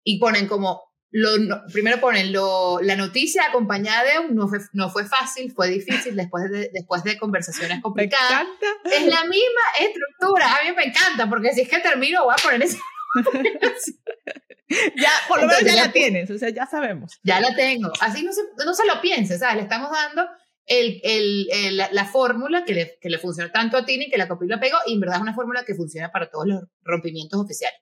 y 0.03 0.19
ponen 0.19 0.45
como 0.49 0.86
lo, 1.11 1.63
primero 1.71 1.99
ponen 1.99 2.33
lo, 2.33 2.79
la 2.81 2.95
noticia 2.95 3.45
acompañada 3.45 4.03
de 4.03 4.19
un 4.19 4.35
no 4.35 4.47
fue, 4.47 4.59
no 4.73 4.89
fue 4.89 5.05
fácil, 5.05 5.51
fue 5.53 5.69
difícil 5.69 6.15
después 6.15 6.49
de, 6.51 6.69
después 6.73 7.03
de 7.03 7.17
conversaciones 7.17 7.81
complicadas. 7.81 8.45
Es 8.85 9.05
la 9.05 9.23
misma 9.23 9.61
estructura, 9.79 10.53
a 10.53 10.63
mí 10.63 10.75
me 10.75 10.83
encanta, 10.83 11.29
porque 11.29 11.53
si 11.53 11.61
es 11.61 11.69
que 11.69 11.79
termino 11.79 12.25
voy 12.25 12.35
a 12.37 12.43
poner 12.43 12.61
esa. 12.63 12.77
ya, 14.69 15.11
por 15.27 15.41
lo 15.41 15.47
menos 15.47 15.61
ya, 15.63 15.75
la 15.75 15.91
tienes, 15.91 16.29
o 16.29 16.37
sea, 16.37 16.49
ya 16.49 16.65
sabemos. 16.65 17.19
Ya 17.23 17.39
la 17.39 17.55
tengo. 17.55 17.91
Así 18.01 18.23
no 18.23 18.33
se, 18.33 18.41
no 18.65 18.73
se 18.73 18.85
lo 18.85 18.99
piense, 18.99 19.39
¿sabes? 19.39 19.55
Le 19.55 19.61
estamos 19.63 19.89
dando 19.91 20.27
el, 20.65 20.99
el, 21.03 21.77
la, 21.77 22.05
fórmula 22.05 22.65
que 22.65 22.73
le, 22.73 22.97
que 22.99 23.09
le 23.09 23.17
funciona 23.17 23.51
tanto 23.51 23.77
a 23.77 23.85
Tini 23.85 24.09
que 24.09 24.17
la 24.17 24.27
copió 24.27 24.45
y 24.45 24.49
la 24.49 24.59
pegó, 24.59 24.77
y 24.85 24.93
en 24.93 24.99
verdad 24.99 25.15
es 25.17 25.21
una 25.21 25.33
fórmula 25.33 25.63
que 25.63 25.73
funciona 25.73 26.11
para 26.11 26.29
todos 26.29 26.47
los 26.47 26.63
rompimientos 26.83 27.39
oficiales. 27.39 27.79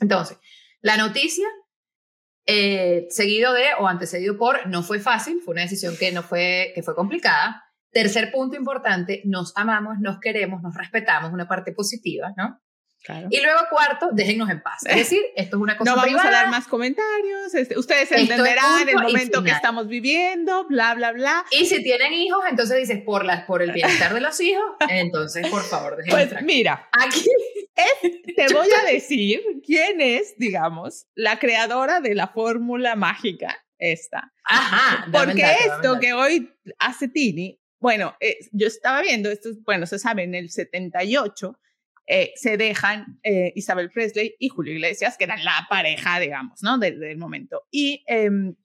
Entonces, 0.00 0.36
la 0.82 0.98
noticia 0.98 1.46
eh, 2.52 3.06
seguido 3.10 3.52
de 3.52 3.74
o 3.78 3.86
antecedido 3.86 4.36
por 4.36 4.66
no 4.66 4.82
fue 4.82 4.98
fácil, 4.98 5.40
fue 5.44 5.52
una 5.52 5.62
decisión 5.62 5.96
que 5.96 6.10
no 6.10 6.24
fue, 6.24 6.72
que 6.74 6.82
fue 6.82 6.96
complicada. 6.96 7.64
Tercer 7.92 8.32
punto 8.32 8.56
importante, 8.56 9.22
nos 9.24 9.56
amamos, 9.56 9.98
nos 10.00 10.18
queremos, 10.18 10.60
nos 10.60 10.74
respetamos, 10.74 11.32
una 11.32 11.46
parte 11.46 11.72
positiva, 11.72 12.32
¿no? 12.36 12.60
Claro. 13.04 13.28
Y 13.30 13.40
luego 13.40 13.60
cuarto, 13.70 14.10
déjennos 14.12 14.50
en 14.50 14.62
paz. 14.62 14.80
Es 14.84 14.96
decir, 14.96 15.20
esto 15.34 15.56
es 15.56 15.62
una 15.62 15.78
cosa 15.78 15.92
No 15.92 15.96
vamos 15.96 16.22
a 16.22 16.30
dar 16.30 16.50
más 16.50 16.66
comentarios, 16.66 17.54
este, 17.54 17.78
ustedes 17.78 18.10
entenderán 18.12 18.88
el 18.88 18.96
momento 18.96 19.42
que 19.42 19.52
estamos 19.52 19.86
viviendo, 19.86 20.66
bla, 20.66 20.94
bla, 20.94 21.12
bla. 21.12 21.44
Y 21.52 21.66
si 21.66 21.82
tienen 21.82 22.12
hijos, 22.12 22.40
entonces 22.50 22.76
dices, 22.76 23.00
por, 23.02 23.24
las, 23.24 23.44
por 23.44 23.62
el 23.62 23.72
bienestar 23.72 24.12
de 24.12 24.20
los 24.20 24.38
hijos, 24.40 24.64
entonces, 24.88 25.46
por 25.48 25.62
favor, 25.62 25.96
déjennos 25.96 26.30
Pues 26.30 26.42
mira, 26.42 26.88
aquí 26.92 27.24
te 28.36 28.54
voy 28.54 28.68
a 28.80 28.92
decir 28.92 29.40
quién 29.64 30.00
es, 30.00 30.34
digamos, 30.36 31.06
la 31.14 31.38
creadora 31.38 32.00
de 32.00 32.14
la 32.14 32.28
fórmula 32.28 32.96
mágica 32.96 33.56
esta. 33.78 34.32
Ajá. 34.44 35.06
Porque 35.10 35.44
esto 35.66 35.98
que 36.00 36.12
hoy 36.12 36.52
hace 36.78 37.08
Tini, 37.08 37.58
bueno, 37.80 38.14
eh, 38.20 38.38
yo 38.52 38.66
estaba 38.66 39.00
viendo, 39.00 39.30
esto, 39.30 39.50
bueno, 39.64 39.86
se 39.86 39.98
sabe, 39.98 40.24
en 40.24 40.34
el 40.34 40.50
78 40.50 41.58
eh, 42.06 42.32
se 42.34 42.56
dejan 42.56 43.20
eh, 43.22 43.52
Isabel 43.54 43.90
Presley 43.90 44.34
y 44.38 44.48
Julio 44.48 44.74
Iglesias, 44.74 45.16
que 45.16 45.24
eran 45.24 45.44
la 45.44 45.66
pareja, 45.68 46.18
digamos, 46.18 46.62
¿no? 46.62 46.76
Desde 46.76 47.10
el 47.10 47.18
momento. 47.18 47.62
Y 47.70 48.04
em, 48.06 48.56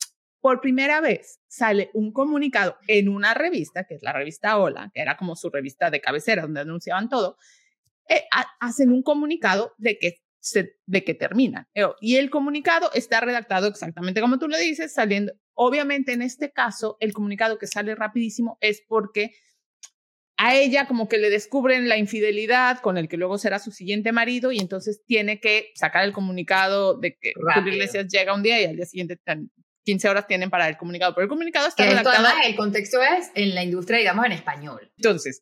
por 0.41 0.62
primera 0.62 1.00
vez 1.00 1.39
sale 1.48 1.91
un 1.94 2.12
comunicado 2.12 2.78
en 2.88 3.08
una 3.08 3.34
revista, 3.34 3.86
que 3.86 3.96
es 3.96 4.04
la 4.04 4.13
revista 4.13 4.58
Hola, 4.58 4.91
que 4.94 5.02
era 5.02 5.15
como 5.15 5.36
su 5.36 5.50
revista 5.50 5.89
de 5.89 6.02
cabecera, 6.02 6.41
donde 6.41 6.62
anunciaban 6.62 7.08
todo, 7.08 7.38
eh, 8.10 8.24
hacen 8.60 8.91
un 8.91 9.04
comunicado 9.04 9.74
de 9.78 9.98
que, 9.98 10.22
se, 10.39 10.78
de 10.86 11.04
que 11.04 11.13
terminan. 11.13 11.68
Eh, 11.74 11.86
y 12.02 12.18
el 12.18 12.30
comunicado 12.30 12.91
está 12.94 13.22
redactado 13.22 13.68
exactamente 13.68 14.22
como 14.22 14.39
tú 14.39 14.48
lo 14.48 14.58
dices, 14.58 14.94
saliendo. 14.94 15.34
Obviamente, 15.54 16.13
en 16.13 16.22
este 16.22 16.52
caso, 16.52 16.98
el 17.00 17.13
comunicado 17.13 17.58
que 17.58 17.68
sale 17.68 17.96
rapidísimo 17.96 18.58
es 18.62 18.84
porque 18.88 19.32
a 20.38 20.56
ella 20.56 20.88
como 20.88 21.08
que 21.08 21.18
le 21.18 21.30
descubren 21.30 21.88
la 21.88 21.98
infidelidad 21.98 22.80
con 22.80 22.98
el 22.98 23.08
que 23.08 23.18
luego 23.18 23.38
será 23.38 23.60
su 23.60 23.72
siguiente 23.72 24.12
marido 24.12 24.52
y 24.52 24.60
entonces 24.60 25.02
tiene 25.06 25.39
que 25.39 25.72
sacar 25.76 26.04
el 26.04 26.12
comunicado 26.12 27.00
de 27.00 27.18
que 27.18 27.32
Julio 27.36 27.74
Iglesias 27.74 28.08
llega 28.10 28.34
un 28.34 28.44
día 28.44 28.62
y 28.62 28.65
al 28.65 28.76
día 28.76 28.86
siguiente 28.86 29.18
15 29.86 30.10
horas 30.10 30.28
tienen 30.28 30.50
para 30.50 30.68
el 30.68 30.78
comunicado, 30.78 31.13
pero 31.13 31.24
el 31.24 31.30
comunicado 31.30 31.68
está 31.68 31.86
redactado. 31.86 32.28
el 32.46 32.56
contexto 32.56 33.02
es 33.02 33.32
en 33.36 33.56
la 33.56 33.63
industria, 33.63 34.00
digamos, 34.00 34.26
en 34.26 34.34
español. 34.34 34.91
Entonces, 34.98 35.41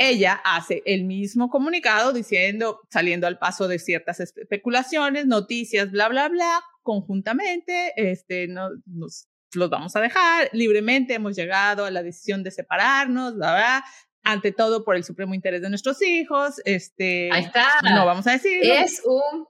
ella 0.00 0.40
hace 0.44 0.82
el 0.86 1.04
mismo 1.04 1.50
comunicado 1.50 2.14
diciendo, 2.14 2.80
saliendo 2.90 3.26
al 3.26 3.38
paso 3.38 3.68
de 3.68 3.78
ciertas 3.78 4.18
especulaciones, 4.18 5.26
noticias, 5.26 5.90
bla, 5.90 6.08
bla, 6.08 6.30
bla, 6.30 6.62
conjuntamente, 6.82 7.92
este, 7.96 8.48
no, 8.48 8.70
nos 8.86 9.28
los 9.52 9.68
vamos 9.68 9.94
a 9.96 10.00
dejar, 10.00 10.48
libremente 10.52 11.12
hemos 11.12 11.36
llegado 11.36 11.84
a 11.84 11.90
la 11.90 12.02
decisión 12.02 12.42
de 12.42 12.50
separarnos, 12.50 13.36
bla, 13.36 13.52
bla, 13.52 13.84
ante 14.24 14.52
todo 14.52 14.84
por 14.84 14.96
el 14.96 15.04
supremo 15.04 15.34
interés 15.34 15.60
de 15.60 15.68
nuestros 15.68 16.00
hijos, 16.00 16.62
este, 16.64 17.28
Ahí 17.30 17.44
está. 17.44 17.68
no 17.82 18.06
vamos 18.06 18.26
a 18.26 18.32
decir. 18.32 18.58
Es 18.62 19.02
un 19.04 19.46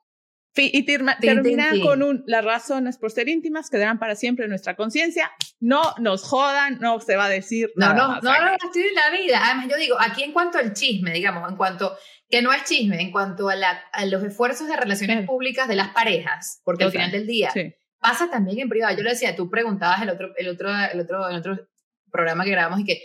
y 0.56 0.84
termina 0.84 1.70
con 1.82 2.02
un, 2.02 2.24
las 2.26 2.44
razones 2.44 2.98
por 2.98 3.10
ser 3.10 3.28
íntimas 3.28 3.70
quedarán 3.70 3.98
para 3.98 4.16
siempre 4.16 4.44
en 4.44 4.50
nuestra 4.50 4.74
conciencia. 4.74 5.30
No 5.60 5.94
nos 5.98 6.22
jodan, 6.22 6.78
no 6.80 7.00
se 7.00 7.16
va 7.16 7.26
a 7.26 7.28
decir. 7.28 7.70
No, 7.76 7.94
no, 7.94 8.08
no, 8.08 8.20
no, 8.20 8.40
no, 8.46 8.52
estoy 8.64 8.82
en 8.82 8.94
la 8.94 9.10
vida. 9.10 9.40
Además, 9.44 9.68
yo 9.68 9.76
digo, 9.76 9.96
aquí 10.00 10.22
en 10.22 10.32
cuanto 10.32 10.58
al 10.58 10.72
chisme, 10.72 11.12
digamos, 11.12 11.48
en 11.48 11.56
cuanto, 11.56 11.96
que 12.28 12.42
no 12.42 12.52
es 12.52 12.64
chisme, 12.64 13.00
en 13.00 13.12
cuanto 13.12 13.48
a, 13.48 13.54
la, 13.54 13.80
a 13.92 14.04
los 14.06 14.22
esfuerzos 14.24 14.66
de 14.68 14.76
relaciones 14.76 15.26
públicas 15.26 15.68
de 15.68 15.76
las 15.76 15.88
parejas, 15.88 16.60
porque 16.64 16.84
al 16.84 16.92
final 16.92 17.10
del 17.10 17.26
día 17.26 17.52
pasa 18.00 18.30
también 18.30 18.58
en 18.58 18.68
privado. 18.68 18.96
Yo 18.96 19.02
lo 19.02 19.10
decía, 19.10 19.36
tú 19.36 19.50
preguntabas 19.50 20.02
el 20.02 20.10
otro, 20.10 20.32
el 20.36 20.48
otro, 20.48 20.70
el 20.70 21.00
otro, 21.00 21.28
el 21.28 21.36
otro 21.36 21.68
programa 22.10 22.44
que 22.44 22.50
grabamos 22.50 22.80
y 22.80 22.84
que 22.84 23.02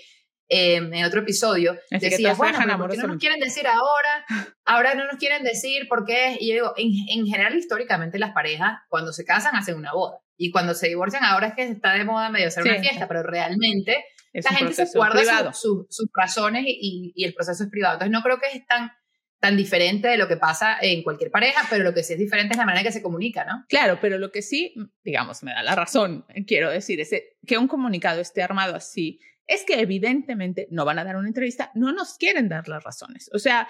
eh, 0.47 0.75
en 0.75 1.03
otro 1.05 1.21
episodio, 1.21 1.75
decía, 1.89 2.33
bueno, 2.35 2.59
¿por 2.77 2.91
qué 2.91 2.97
no 2.97 3.07
nos 3.07 3.17
quieren 3.17 3.39
decir 3.39 3.65
ahora? 3.67 4.25
Ahora 4.63 4.93
no 4.93 5.05
nos 5.05 5.17
quieren 5.17 5.43
decir 5.43 5.87
por 5.87 6.05
qué. 6.05 6.37
Y 6.39 6.49
yo 6.49 6.53
digo, 6.53 6.73
en, 6.77 6.91
en, 7.09 7.25
general, 7.25 7.55
históricamente 7.55 8.19
las 8.19 8.31
parejas, 8.31 8.79
cuando 8.89 9.11
se 9.11 9.25
casan, 9.25 9.55
hacen 9.55 9.75
una 9.75 9.93
boda. 9.93 10.19
Y 10.37 10.51
cuando 10.51 10.73
se 10.73 10.87
divorcian, 10.87 11.23
ahora 11.23 11.47
es 11.47 11.53
que 11.55 11.63
está 11.63 11.93
de 11.93 12.03
moda 12.03 12.29
medio 12.29 12.47
hacer 12.47 12.63
una 12.63 12.79
fiesta, 12.79 13.07
pero 13.07 13.23
realmente 13.23 14.05
la 14.33 14.51
gente 14.51 14.73
se 14.73 14.97
guarda 14.97 15.53
sus 15.53 15.87
razones 16.13 16.65
y, 16.67 17.13
y, 17.15 17.23
el 17.23 17.33
proceso 17.33 17.63
es 17.63 17.69
privado. 17.69 17.95
Entonces 17.95 18.11
no 18.11 18.21
creo 18.21 18.37
que 18.37 18.57
es 18.57 18.67
tan, 18.67 18.91
tan 19.39 19.55
diferente 19.55 20.09
de 20.09 20.17
lo 20.17 20.27
que 20.27 20.37
pasa 20.37 20.77
en 20.81 21.03
cualquier 21.03 21.31
pareja, 21.31 21.65
pero 21.69 21.83
lo 21.83 21.93
que 21.93 22.03
sí 22.03 22.13
es 22.13 22.19
diferente 22.19 22.53
es 22.53 22.57
la 22.57 22.65
manera 22.65 22.81
en 22.81 22.87
que 22.87 22.91
se 22.91 23.01
comunica, 23.01 23.45
¿no? 23.45 23.63
Claro, 23.69 23.99
pero 24.01 24.17
lo 24.17 24.31
que 24.31 24.41
sí, 24.41 24.73
digamos, 25.03 25.41
me 25.43 25.53
da 25.53 25.63
la 25.63 25.75
razón, 25.75 26.25
quiero 26.45 26.69
decir, 26.69 26.99
es 26.99 27.11
que 27.47 27.57
un 27.57 27.67
comunicado 27.67 28.19
esté 28.19 28.43
armado 28.43 28.75
así 28.75 29.19
es 29.47 29.63
que 29.63 29.79
evidentemente 29.79 30.67
no 30.71 30.85
van 30.85 30.99
a 30.99 31.03
dar 31.03 31.15
una 31.17 31.27
entrevista, 31.27 31.71
no 31.75 31.91
nos 31.91 32.17
quieren 32.17 32.49
dar 32.49 32.67
las 32.67 32.83
razones. 32.83 33.29
O 33.33 33.39
sea, 33.39 33.67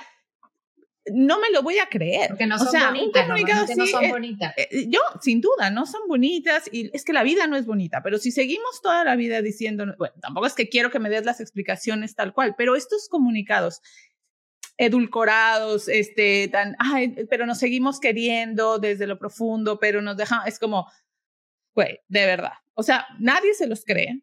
no 1.13 1.39
me 1.39 1.51
lo 1.51 1.61
voy 1.61 1.77
a 1.77 1.87
creer. 1.87 2.29
Porque 2.29 2.47
no 2.47 2.57
son 2.57 2.67
o 2.67 2.71
sea, 2.71 2.87
bonitas, 2.87 3.23
comunicado 3.27 3.65
no 3.77 3.85
son 3.85 4.03
es- 4.05 4.11
bonitas. 4.11 4.53
eh, 4.57 4.85
yo, 4.89 4.99
sin 5.21 5.39
duda, 5.41 5.69
no 5.69 5.85
son 5.85 6.01
bonitas 6.07 6.63
y 6.71 6.89
es 6.95 7.05
que 7.05 7.13
la 7.13 7.21
vida 7.23 7.45
no 7.45 7.57
es 7.57 7.65
bonita, 7.67 8.01
pero 8.01 8.17
si 8.17 8.31
seguimos 8.31 8.81
toda 8.81 9.03
la 9.03 9.15
vida 9.15 9.41
diciendo, 9.41 9.85
bueno, 9.99 10.15
tampoco 10.21 10.47
es 10.47 10.53
que 10.53 10.67
quiero 10.69 10.89
que 10.89 10.99
me 10.99 11.09
des 11.09 11.23
las 11.25 11.41
explicaciones 11.41 12.15
tal 12.15 12.33
cual, 12.33 12.55
pero 12.57 12.75
estos 12.75 13.07
comunicados 13.07 13.81
edulcorados, 14.77 15.87
este, 15.87 16.47
tan, 16.49 16.75
ay, 16.79 17.15
pero 17.29 17.45
nos 17.45 17.59
seguimos 17.59 17.99
queriendo 17.99 18.79
desde 18.79 19.07
lo 19.07 19.17
profundo, 19.17 19.79
pero 19.79 20.01
nos 20.01 20.17
dejan, 20.17 20.41
es 20.47 20.59
como, 20.59 20.89
güey, 21.73 21.99
de 22.07 22.25
verdad. 22.25 22.53
O 22.73 22.83
sea, 22.83 23.05
nadie 23.19 23.53
se 23.53 23.67
los 23.67 23.85
cree. 23.85 24.21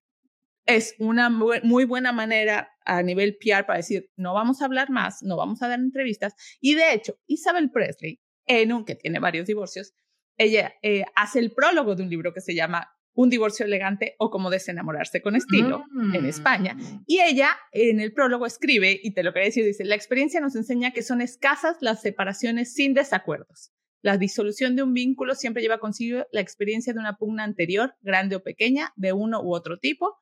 Es 0.67 0.95
una 0.99 1.29
mu- 1.31 1.53
muy 1.63 1.85
buena 1.85 2.13
manera 2.13 2.69
a 2.85 3.03
nivel 3.03 3.37
PR 3.41 3.65
para 3.67 3.79
decir, 3.79 4.11
no 4.17 4.35
vamos 4.35 4.63
a 4.63 4.67
hablar 4.67 4.91
más, 4.91 5.23
no 5.23 5.37
vamos 5.37 5.63
a 5.63 5.69
dar 5.69 5.79
entrevistas. 5.81 6.35
Y 6.61 6.75
de 6.75 6.93
hecho, 6.95 7.17
Isabel 7.27 7.71
Presley, 7.71 8.21
en 8.47 8.73
un 8.73 8.85
que 8.85 8.95
tiene 8.95 9.19
varios 9.19 9.47
divorcios, 9.47 9.93
ella 10.39 10.75
eh, 10.83 11.05
hace 11.15 11.39
el 11.39 11.53
prólogo 11.53 11.95
de 11.95 12.03
un 12.03 12.11
libro 12.11 12.33
que 12.33 12.41
se 12.41 12.55
llama 12.55 12.89
Un 13.15 13.29
divorcio 13.29 13.67
elegante 13.67 14.15
o 14.19 14.31
cómo 14.31 14.49
desenamorarse 14.51 15.21
con 15.21 15.37
estilo 15.37 15.85
en 16.15 16.23
Mm. 16.23 16.27
España. 16.27 16.77
Y 17.07 17.21
ella 17.21 17.51
en 17.73 18.01
el 18.01 18.13
prólogo 18.15 18.47
escribe, 18.47 18.99
y 19.03 19.13
te 19.13 19.23
lo 19.23 19.33
quería 19.33 19.47
decir, 19.49 19.65
dice, 19.67 19.85
la 19.85 19.95
experiencia 19.97 20.41
nos 20.41 20.57
enseña 20.57 20.93
que 20.93 21.03
son 21.03 21.21
escasas 21.21 21.77
las 21.81 22.01
separaciones 22.01 22.73
sin 22.73 22.95
desacuerdos. 22.95 23.71
La 24.01 24.17
disolución 24.17 24.75
de 24.77 24.83
un 24.83 24.95
vínculo 24.95 25.35
siempre 25.35 25.63
lleva 25.63 25.79
consigo 25.79 26.25
la 26.33 26.41
experiencia 26.41 26.93
de 26.95 26.99
una 27.01 27.19
pugna 27.19 27.45
anterior, 27.45 27.95
grande 28.01 28.35
o 28.37 28.43
pequeña, 28.43 28.93
de 28.97 29.13
uno 29.13 29.43
u 29.43 29.55
otro 29.55 29.79
tipo, 29.79 30.17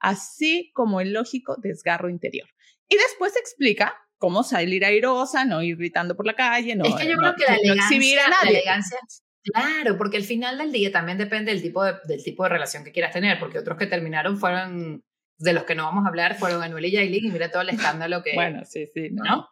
así 0.00 0.70
como 0.74 1.00
el 1.00 1.12
lógico 1.12 1.56
desgarro 1.58 2.08
interior. 2.10 2.48
Y 2.88 2.96
después 2.96 3.36
explica 3.36 3.94
cómo 4.18 4.42
salir 4.42 4.84
airosa, 4.84 5.44
no 5.44 5.62
ir 5.62 5.76
gritando 5.76 6.16
por 6.16 6.26
la 6.26 6.34
calle, 6.34 6.74
no, 6.76 6.84
es 6.84 6.94
que 6.94 7.06
yo 7.08 7.16
no- 7.16 7.20
creo 7.22 7.34
que 7.36 7.44
la 7.44 7.52
no 7.56 7.62
elegancia, 7.62 7.96
exhibir 7.96 8.18
a 8.18 8.22
la 8.28 8.36
nadie. 8.42 8.50
elegancia, 8.58 8.98
claro, 9.44 9.96
porque 9.96 10.16
al 10.18 10.24
final 10.24 10.58
del 10.58 10.72
día 10.72 10.90
también 10.92 11.16
depende 11.18 11.52
del 11.52 11.62
tipo 11.62 11.84
de, 11.84 11.94
del 12.04 12.22
tipo 12.22 12.42
de 12.42 12.48
relación 12.50 12.84
que 12.84 12.92
quieras 12.92 13.12
tener, 13.12 13.38
porque 13.38 13.58
otros 13.58 13.78
que 13.78 13.86
terminaron 13.86 14.36
fueron, 14.38 15.02
de 15.38 15.52
los 15.54 15.64
que 15.64 15.74
no 15.74 15.84
vamos 15.84 16.04
a 16.04 16.08
hablar, 16.08 16.36
fueron 16.38 16.62
Anuel 16.62 16.84
y 16.86 16.90
Yailin, 16.92 17.26
y 17.26 17.30
mira 17.30 17.50
todo 17.50 17.62
el 17.62 17.68
escándalo 18.04 18.22
que... 18.22 18.34
Bueno, 18.34 18.64
sí, 18.66 18.86
sí, 18.92 19.08
no. 19.12 19.24
¿no? 19.24 19.48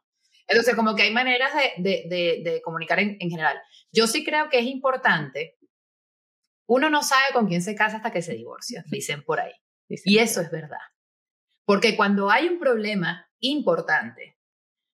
Entonces, 0.46 0.74
como 0.74 0.94
que 0.96 1.02
hay 1.02 1.12
maneras 1.12 1.50
de, 1.54 1.82
de, 1.82 2.02
de, 2.08 2.50
de 2.50 2.62
comunicar 2.62 2.98
en, 3.00 3.16
en 3.20 3.30
general. 3.30 3.58
Yo 3.92 4.06
sí 4.06 4.24
creo 4.24 4.48
que 4.50 4.58
es 4.58 4.66
importante, 4.66 5.56
uno 6.66 6.90
no 6.90 7.02
sabe 7.02 7.24
con 7.32 7.46
quién 7.48 7.62
se 7.62 7.74
casa 7.74 7.96
hasta 7.98 8.10
que 8.12 8.20
se 8.22 8.34
divorcia, 8.34 8.84
dicen 8.90 9.22
por 9.22 9.40
ahí. 9.40 9.52
Y 9.88 10.18
eso 10.18 10.40
es 10.40 10.50
verdad. 10.50 10.78
Porque 11.64 11.96
cuando 11.96 12.30
hay 12.30 12.48
un 12.48 12.58
problema 12.58 13.30
importante, 13.40 14.38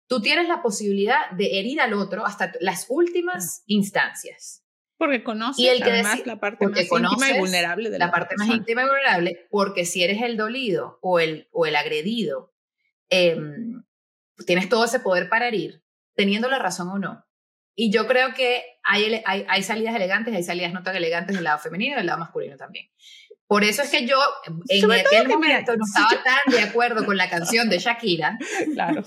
tú 0.06 0.20
tienes 0.20 0.48
la 0.48 0.62
posibilidad 0.62 1.30
de 1.30 1.58
herir 1.58 1.80
al 1.80 1.94
otro 1.94 2.26
hasta 2.26 2.52
las 2.60 2.86
últimas 2.88 3.62
instancias. 3.66 4.64
Porque 4.96 5.22
conoces 5.22 5.64
Y 5.64 5.68
el 5.68 5.82
que 5.82 5.92
además 5.92 6.26
la 6.26 6.40
parte 6.40 6.66
más 6.66 6.80
íntima 6.80 7.30
y 7.30 7.38
vulnerable 7.38 7.88
de 7.88 7.98
La 7.98 8.06
la, 8.06 8.12
parte 8.12 8.34
más 8.36 8.48
íntima 8.48 8.82
y 8.82 8.86
vulnerable, 8.86 9.46
porque 9.48 9.84
si 9.84 10.02
eres 10.02 10.20
el 10.22 10.36
dolido 10.36 10.98
o 11.02 11.20
el, 11.20 11.48
o 11.52 11.66
el 11.66 11.76
agredido, 11.76 12.52
em, 13.08 13.84
tienes 14.44 14.68
todo 14.68 14.86
ese 14.86 14.98
poder 14.98 15.28
para 15.28 15.46
herir, 15.46 15.84
teniendo 16.14 16.50
la 16.50 16.58
razón 16.58 16.88
o 16.88 16.98
no. 16.98 17.24
Y 17.76 17.92
yo 17.92 18.08
creo 18.08 18.34
que 18.34 18.64
hay, 18.82 19.22
hay, 19.24 19.46
hay 19.48 19.62
salidas 19.62 19.94
elegantes, 19.94 20.34
hay 20.34 20.42
salidas 20.42 20.72
no 20.72 20.82
tan 20.82 20.96
elegantes 20.96 21.36
del 21.36 21.44
lado 21.44 21.60
femenino 21.60 21.94
y 21.94 21.96
del 21.98 22.06
lado 22.06 22.18
masculino 22.18 22.56
también. 22.56 22.90
Por 23.48 23.64
eso 23.64 23.82
es 23.82 23.90
que 23.90 24.06
yo 24.06 24.16
en 24.68 24.80
Sobre 24.82 25.00
aquel 25.00 25.22
que, 25.26 25.36
mira, 25.38 25.60
momento 25.62 25.76
no 25.76 25.84
estaba 25.84 26.10
yo- 26.12 26.22
tan 26.22 26.38
de 26.54 26.60
acuerdo 26.62 27.04
con 27.04 27.16
la 27.16 27.28
canción 27.28 27.68
de 27.68 27.78
Shakira. 27.78 28.38
Claro. 28.74 29.02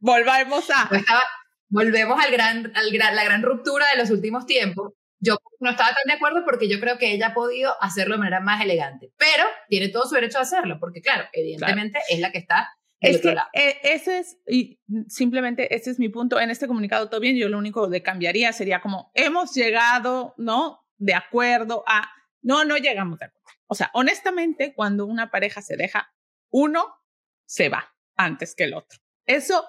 Volvamos 0.00 0.68
a. 0.70 0.88
no 0.90 0.96
estaba- 0.98 1.22
volvemos 1.68 2.22
al 2.22 2.30
gran, 2.32 2.72
al 2.76 2.90
gran, 2.90 3.14
la 3.16 3.24
gran 3.24 3.42
ruptura 3.42 3.86
de 3.92 3.98
los 3.98 4.10
últimos 4.10 4.46
tiempos. 4.46 4.92
Yo 5.20 5.36
no 5.60 5.70
estaba 5.70 5.88
tan 5.90 6.04
de 6.06 6.12
acuerdo 6.14 6.44
porque 6.44 6.68
yo 6.68 6.78
creo 6.80 6.98
que 6.98 7.12
ella 7.12 7.28
ha 7.28 7.34
podido 7.34 7.74
hacerlo 7.80 8.14
de 8.16 8.18
manera 8.18 8.40
más 8.40 8.60
elegante. 8.62 9.12
Pero 9.16 9.44
tiene 9.68 9.88
todo 9.88 10.06
su 10.06 10.14
derecho 10.16 10.38
a 10.38 10.42
hacerlo, 10.42 10.76
porque 10.78 11.00
claro, 11.00 11.24
evidentemente 11.32 12.00
es 12.10 12.20
la 12.20 12.30
que 12.30 12.38
está 12.38 12.68
Es 13.00 13.16
otro 13.18 13.30
que 13.30 13.34
lado. 13.36 13.48
eh, 13.54 13.78
ese 13.84 14.18
es, 14.18 14.36
y 14.46 14.78
simplemente 15.08 15.74
ese 15.74 15.90
es 15.92 15.98
mi 15.98 16.10
punto. 16.10 16.38
En 16.38 16.50
este 16.50 16.66
comunicado 16.66 17.08
todo 17.08 17.20
bien, 17.20 17.36
yo 17.36 17.48
lo 17.48 17.56
único 17.58 17.88
que 17.90 18.02
cambiaría 18.02 18.52
sería 18.52 18.82
como, 18.82 19.10
hemos 19.14 19.54
llegado, 19.54 20.34
¿no? 20.36 20.84
De 20.98 21.14
acuerdo 21.14 21.84
a, 21.86 22.10
no, 22.42 22.64
no 22.64 22.76
llegamos 22.76 23.18
de 23.18 23.26
acuerdo. 23.26 23.43
O 23.74 23.76
sea, 23.76 23.90
honestamente, 23.92 24.72
cuando 24.74 25.04
una 25.04 25.30
pareja 25.32 25.60
se 25.62 25.76
deja, 25.76 26.14
uno 26.50 26.86
se 27.44 27.68
va 27.68 27.92
antes 28.16 28.54
que 28.54 28.64
el 28.64 28.74
otro. 28.74 29.00
Eso, 29.26 29.64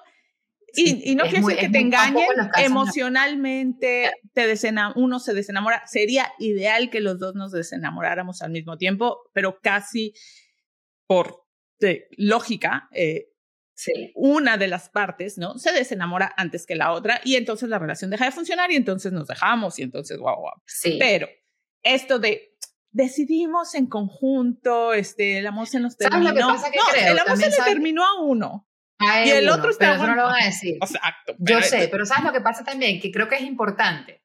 y, 0.76 0.88
Sí, 0.88 1.02
y 1.06 1.16
no 1.16 1.24
quiere 1.24 1.40
decir 1.42 1.58
que 1.58 1.70
te 1.70 1.80
engañen 1.80 2.28
emocionalmente, 2.58 4.12
te 4.34 4.48
desena- 4.48 4.94
uno 4.96 5.20
se 5.20 5.34
desenamora. 5.34 5.82
Sería 5.88 6.32
ideal 6.40 6.90
que 6.90 7.00
los 7.02 7.20
dos 7.20 7.36
nos 7.36 7.52
desenamoráramos 7.52 8.42
al 8.42 8.52
mismo 8.52 8.78
tiempo, 8.78 9.30
pero 9.34 9.60
casi 9.62 10.14
por 11.08 11.44
de 11.80 12.08
lógica, 12.18 12.88
eh, 12.92 13.28
Sí. 13.78 14.12
una 14.16 14.58
de 14.58 14.68
las 14.70 14.90
partes, 14.90 15.38
¿no? 15.38 15.58
Se 15.58 15.74
desenamora 15.74 16.34
antes 16.38 16.66
que 16.66 16.76
la 16.76 16.94
otra 16.94 17.20
y 17.26 17.36
entonces 17.36 17.68
la 17.68 17.78
relación 17.80 18.10
deja 18.10 18.26
de 18.26 18.32
funcionar 18.32 18.72
y 18.72 18.76
entonces 18.78 19.12
nos 19.12 19.28
dejamos 19.28 19.78
y 19.80 19.84
entonces 19.84 20.18
guau, 20.18 20.40
guau. 20.40 20.54
Sí. 20.66 20.96
Pero 21.00 21.28
esto 21.84 22.18
de 22.18 22.55
decidimos 22.96 23.76
en 23.76 23.88
conjunto, 23.88 24.94
este, 24.94 25.38
el 25.40 25.48
amor 25.48 25.68
se 25.68 25.80
nos 25.82 25.96
¿Sabes 25.96 26.18
lo 26.20 26.26
terminó. 26.34 26.48
que 26.48 26.54
pasa 26.54 26.72
que 26.72 26.78
no, 26.78 26.84
creo? 26.92 27.12
el 27.12 27.20
amor 27.20 27.38
se 27.38 27.50
le 27.50 27.58
terminó 27.58 28.06
a 28.06 28.22
uno. 28.22 28.68
Hay 29.00 29.28
y 29.28 29.32
el 29.32 29.44
uno, 29.46 29.56
otro 29.56 29.70
está 29.72 29.98
no 29.98 30.16
lo 30.16 30.24
van 30.24 30.42
a 30.42 30.46
decir. 30.46 30.76
Exacto. 30.82 31.36
Yo 31.40 31.62
sé, 31.62 31.90
pero 31.90 32.06
¿sabes 32.06 32.24
lo 32.24 32.32
que 32.32 32.40
pasa 32.40 32.64
también? 32.64 33.02
Que 33.02 33.12
creo 33.12 33.28
que 33.28 33.36
es 33.36 33.42
importante. 33.42 34.24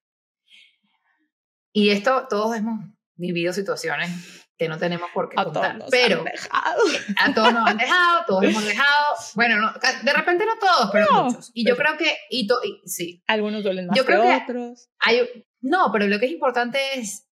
Y 1.73 1.91
esto, 1.91 2.27
todos 2.29 2.57
hemos 2.57 2.79
vivido 3.17 3.53
situaciones 3.53 4.11
que 4.57 4.69
no 4.69 4.79
tenemos 4.79 5.09
por 5.15 5.29
qué 5.29 5.35
a 5.41 5.45
todos 5.45 5.55
contar. 5.57 5.77
nos 5.79 5.91
pero 5.91 6.25
a 6.51 7.35
todos 7.35 7.53
nos 7.53 7.67
han 7.69 7.77
dejado, 7.79 8.25
todos 8.27 8.45
hemos 8.45 8.65
dejado. 8.67 9.07
Bueno, 9.35 9.57
no, 9.61 9.73
de 9.73 10.13
repente 10.13 10.45
no 10.47 10.59
todos, 10.59 10.91
pero 10.93 11.07
No, 11.11 11.25
muchos. 11.25 11.51
Y 11.55 11.67
yo 11.67 11.77
pero- 11.77 11.89
creo 11.97 11.99
que, 11.99 12.17
y 12.31 12.47
to- 12.47 12.61
y- 12.63 12.81
sí, 12.89 13.23
Algunos 13.27 13.65
duelen 13.65 13.87
más 13.89 13.97
Yo 13.97 14.05
que 14.05 14.13
creo 14.13 14.23
que- 14.23 14.43
otros. 14.45 14.89
hay, 15.01 15.47
no, 15.61 15.91
pero 15.93 16.07
lo 16.07 16.19
que 16.21 16.27
es 16.27 16.33
importante 16.33 16.79
es, 16.95 17.27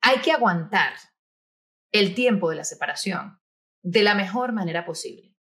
hay 0.00 0.20
que 0.20 0.32
aguantar 0.32 0.94
el 1.92 2.14
tiempo 2.14 2.50
de 2.50 2.56
la 2.56 2.64
separación 2.64 3.40
de 3.82 4.02
la 4.02 4.14
mejor 4.14 4.52
manera 4.52 4.84
posible. 4.84 5.34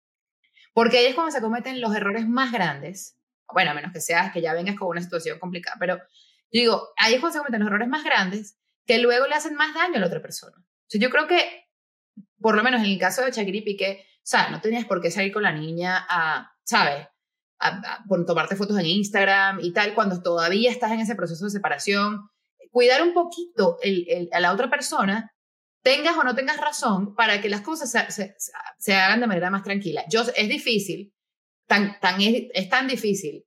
Porque 0.73 0.99
ahí 0.99 1.07
es 1.07 1.15
cuando 1.15 1.33
se 1.33 1.41
cometen 1.41 1.81
los 1.81 1.95
errores 1.95 2.29
más 2.29 2.53
grandes. 2.53 3.19
Bueno, 3.53 3.71
a 3.71 3.75
menos 3.75 3.93
que 3.93 4.01
seas 4.01 4.33
que 4.33 4.43
ya 4.43 4.53
vengas 4.53 4.77
con 4.77 4.89
una 4.89 5.01
situación 5.01 5.39
complicada, 5.39 5.77
pero 5.81 5.99
digo, 6.51 6.89
ahí 6.97 7.15
es 7.15 7.21
cuando 7.21 7.35
se 7.35 7.39
cometen 7.39 7.61
los 7.61 7.69
errores 7.69 7.89
más 7.89 8.05
grandes 8.05 8.59
que 8.87 8.99
luego 8.99 9.27
le 9.27 9.35
hacen 9.35 9.55
más 9.55 9.75
daño 9.75 9.97
a 9.97 10.01
la 10.01 10.07
otra 10.07 10.21
persona. 10.23 10.57
O 10.59 10.99
yo 10.99 11.11
creo 11.11 11.27
que, 11.27 11.65
por 12.41 12.55
lo 12.57 12.63
menos 12.63 12.81
en 12.81 12.87
el 12.87 12.99
caso 12.99 13.25
de 13.25 13.33
Shakira 13.33 13.59
y 13.59 13.77
o 13.83 14.29
sea, 14.29 14.51
no 14.51 14.61
tenías 14.61 14.85
por 14.85 15.01
qué 15.01 15.11
salir 15.11 15.33
con 15.33 15.43
la 15.45 15.53
niña 15.53 16.05
a, 16.09 16.53
¿sabes? 16.65 17.07
A- 17.59 18.05
por 18.09 18.25
tomarte 18.27 18.57
fotos 18.57 18.79
en 18.79 18.87
Instagram 18.87 19.61
y 19.63 19.73
tal, 19.73 19.95
cuando 19.95 20.21
todavía 20.23 20.71
estás 20.71 20.91
en 20.93 21.01
ese 21.01 21.15
proceso 21.15 21.45
de 21.45 21.51
separación. 21.51 22.29
Cuidar 22.77 23.03
un 23.03 23.15
poquito 23.15 23.79
el- 23.81 24.05
el- 24.11 24.29
a 24.33 24.39
la 24.41 24.53
otra 24.53 24.69
persona, 24.69 25.33
tengas 25.83 26.15
o 26.19 26.23
no 26.25 26.35
tengas 26.35 26.61
razón, 26.61 27.15
para 27.15 27.41
que 27.41 27.49
las 27.49 27.63
cosas 27.63 27.91
se, 27.91 28.11
se- 28.11 28.35
se 28.79 28.95
hagan 28.95 29.21
de 29.21 29.27
manera 29.27 29.49
más 29.51 29.63
tranquila. 29.63 30.05
Yo, 30.11 30.21
es 30.37 30.49
difícil, 30.49 31.15
tan, 31.67 31.99
tan, 32.01 32.21
es, 32.21 32.49
es 32.53 32.69
tan 32.69 32.87
difícil 32.87 33.45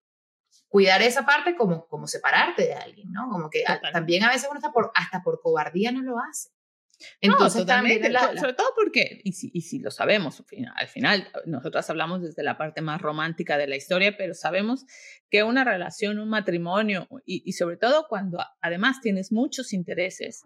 cuidar 0.68 1.04
esa 1.04 1.28
parte 1.28 1.56
como, 1.56 1.86
como 1.88 2.08
separarte 2.08 2.64
de 2.64 2.74
alguien, 2.74 3.12
¿no? 3.12 3.30
Como 3.30 3.52
que 3.52 3.64
a- 3.68 3.80
también 3.92 4.24
a 4.24 4.30
veces 4.30 4.48
uno 4.50 4.58
está 4.58 4.72
por, 4.72 4.92
hasta 4.96 5.22
por 5.22 5.40
cobardía 5.42 5.92
no 5.92 6.02
lo 6.02 6.16
hace. 6.18 6.50
No, 7.22 7.34
Entonces 7.34 7.66
también 7.66 8.02
totalmente, 8.02 8.10
la- 8.10 8.34
la- 8.34 8.42
sobre 8.42 8.54
todo 8.54 8.68
porque, 8.76 9.22
y 9.24 9.32
si, 9.34 9.50
y 9.54 9.62
si 9.62 9.80
lo 9.80 9.90
sabemos, 9.92 10.40
al 10.40 10.46
final, 10.46 10.74
al 10.76 10.88
final, 10.88 11.28
nosotras 11.46 11.90
hablamos 11.90 12.22
desde 12.22 12.44
la 12.44 12.58
parte 12.58 12.82
más 12.82 13.02
romántica 13.02 13.58
de 13.58 13.68
la 13.68 13.76
historia, 13.78 14.16
pero 14.18 14.34
sabemos 14.34 14.86
que 15.30 15.44
una 15.44 15.64
relación, 15.64 16.20
un 16.20 16.30
matrimonio, 16.30 17.08
y, 17.26 17.42
y 17.46 17.54
sobre 17.54 17.78
todo 17.78 18.06
cuando 18.10 18.42
a- 18.42 18.58
además 18.62 19.00
tienes 19.02 19.32
muchos 19.32 19.72
intereses, 19.74 20.44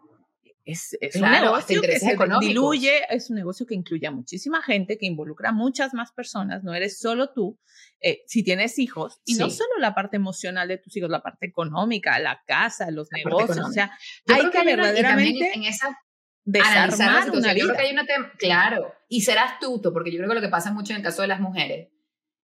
es, 0.66 0.96
es 1.02 1.16
Claro, 1.18 1.36
un 1.36 1.42
negocio 1.56 1.82
que 1.82 2.00
se 2.00 2.12
económicos. 2.12 2.48
diluye, 2.48 3.02
es 3.10 3.30
un 3.30 3.36
negocio 3.36 3.66
que 3.66 3.76
incluye 3.76 4.08
a 4.08 4.12
muchísima 4.12 4.62
gente, 4.62 4.98
que 4.98 5.06
involucra 5.06 5.50
a 5.50 5.52
muchas 5.52 5.94
más 5.94 6.14
personas, 6.14 6.64
no 6.64 6.74
eres 6.74 7.00
solo 7.00 7.34
tú, 7.34 7.60
eh, 8.00 8.22
si 8.28 8.44
tienes 8.44 8.80
hijos, 8.80 9.20
y 9.26 9.36
no 9.36 9.50
Sí. 9.50 9.58
solo 9.58 9.72
la 9.80 9.94
parte 9.94 10.16
emocional 10.16 10.70
de 10.70 10.78
tus 10.78 10.96
hijos, 10.96 11.10
la 11.10 11.22
parte 11.22 11.48
económica, 11.48 12.18
la 12.20 12.42
casa, 12.48 12.92
los 12.92 13.10
La 13.12 13.18
negocios, 13.18 13.58
o 13.68 13.72
sea, 13.72 13.92
hay 14.28 14.50
que 14.52 14.64
verdaderamente 14.64 15.52
en 15.54 15.64
esa 15.66 15.98
desarmar 16.46 16.88
una 17.10 17.24
situación. 17.24 17.56
Yo 17.56 17.66
creo 17.66 17.66
vida. 17.68 17.76
que 17.78 17.82
hay 17.84 17.94
una 17.94 18.04
tem- 18.04 18.32
claro, 18.38 18.94
y 19.08 19.22
ser 19.22 19.38
astuto, 19.40 19.94
porque 19.94 20.12
yo 20.12 20.18
creo 20.18 20.30
que 20.30 20.36
lo 20.36 20.42
que 20.42 20.50
pasa 20.50 20.72
mucho 20.72 20.92
en 20.94 20.98
el 20.98 21.04
caso 21.04 21.22
de 21.22 21.28
las 21.28 21.40
mujeres, 21.40 21.90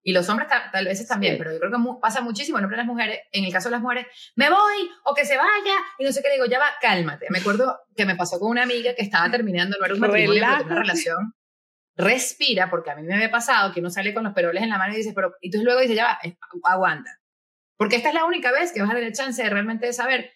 y 0.07 0.11
los 0.13 0.29
hombres 0.29 0.47
ta- 0.49 0.69
tal 0.71 0.85
vez 0.85 1.07
también, 1.07 1.33
Sí. 1.33 1.37
pero 1.39 1.51
yo 1.53 1.59
creo 1.59 1.71
que 1.71 1.77
mu- 1.77 1.99
pasa 1.99 2.21
muchísimo 2.21 2.59
en 2.59 2.65
el 2.65 2.69
de 2.69 2.77
las 2.77 2.85
mujeres, 2.85 3.19
en 3.31 3.43
el 3.45 3.51
caso 3.51 3.69
de 3.69 3.71
las 3.71 3.81
mujeres, 3.81 4.05
me 4.35 4.49
voy, 4.49 4.89
o 5.05 5.15
que 5.15 5.25
se 5.25 5.35
vaya, 5.37 5.75
y 5.97 6.03
no 6.03 6.11
sé 6.11 6.21
qué, 6.21 6.31
digo, 6.31 6.45
ya 6.45 6.59
va, 6.59 6.67
cálmate. 6.79 7.25
Me 7.31 7.39
acuerdo 7.39 7.79
que 7.95 8.05
me 8.05 8.15
pasó 8.15 8.37
con 8.39 8.49
una 8.51 8.63
amiga 8.63 8.93
que 8.93 9.01
estaba 9.01 9.31
terminando, 9.31 9.77
no 9.79 9.85
era 9.85 9.93
un 9.95 9.99
matrimonio, 10.01 10.41
pero 10.43 10.57
tenía 10.57 10.65
una 10.73 10.81
relación, 10.81 11.33
respira, 11.97 12.69
porque 12.69 12.91
a 12.91 12.95
mí 12.95 13.03
me 13.03 13.15
había 13.15 13.31
pasado 13.31 13.73
que 13.73 13.79
uno 13.79 13.89
sale 13.89 14.13
con 14.13 14.23
los 14.25 14.33
peroles 14.33 14.61
en 14.61 14.69
la 14.69 14.77
mano 14.77 14.93
y 14.93 14.97
dice, 14.97 15.13
pero, 15.15 15.33
y 15.41 15.47
entonces 15.47 15.65
luego 15.65 15.79
dice, 15.81 15.95
ya 15.95 16.03
va, 16.05 16.19
aguanta. 16.71 17.17
Porque 17.77 17.95
esta 17.95 18.09
es 18.09 18.15
la 18.15 18.25
única 18.25 18.51
vez 18.51 18.71
que 18.71 18.81
vas 18.81 18.91
a 18.91 18.95
tener 18.95 19.11
chance 19.13 19.41
de 19.41 19.49
realmente 19.49 19.91
saber, 19.93 20.31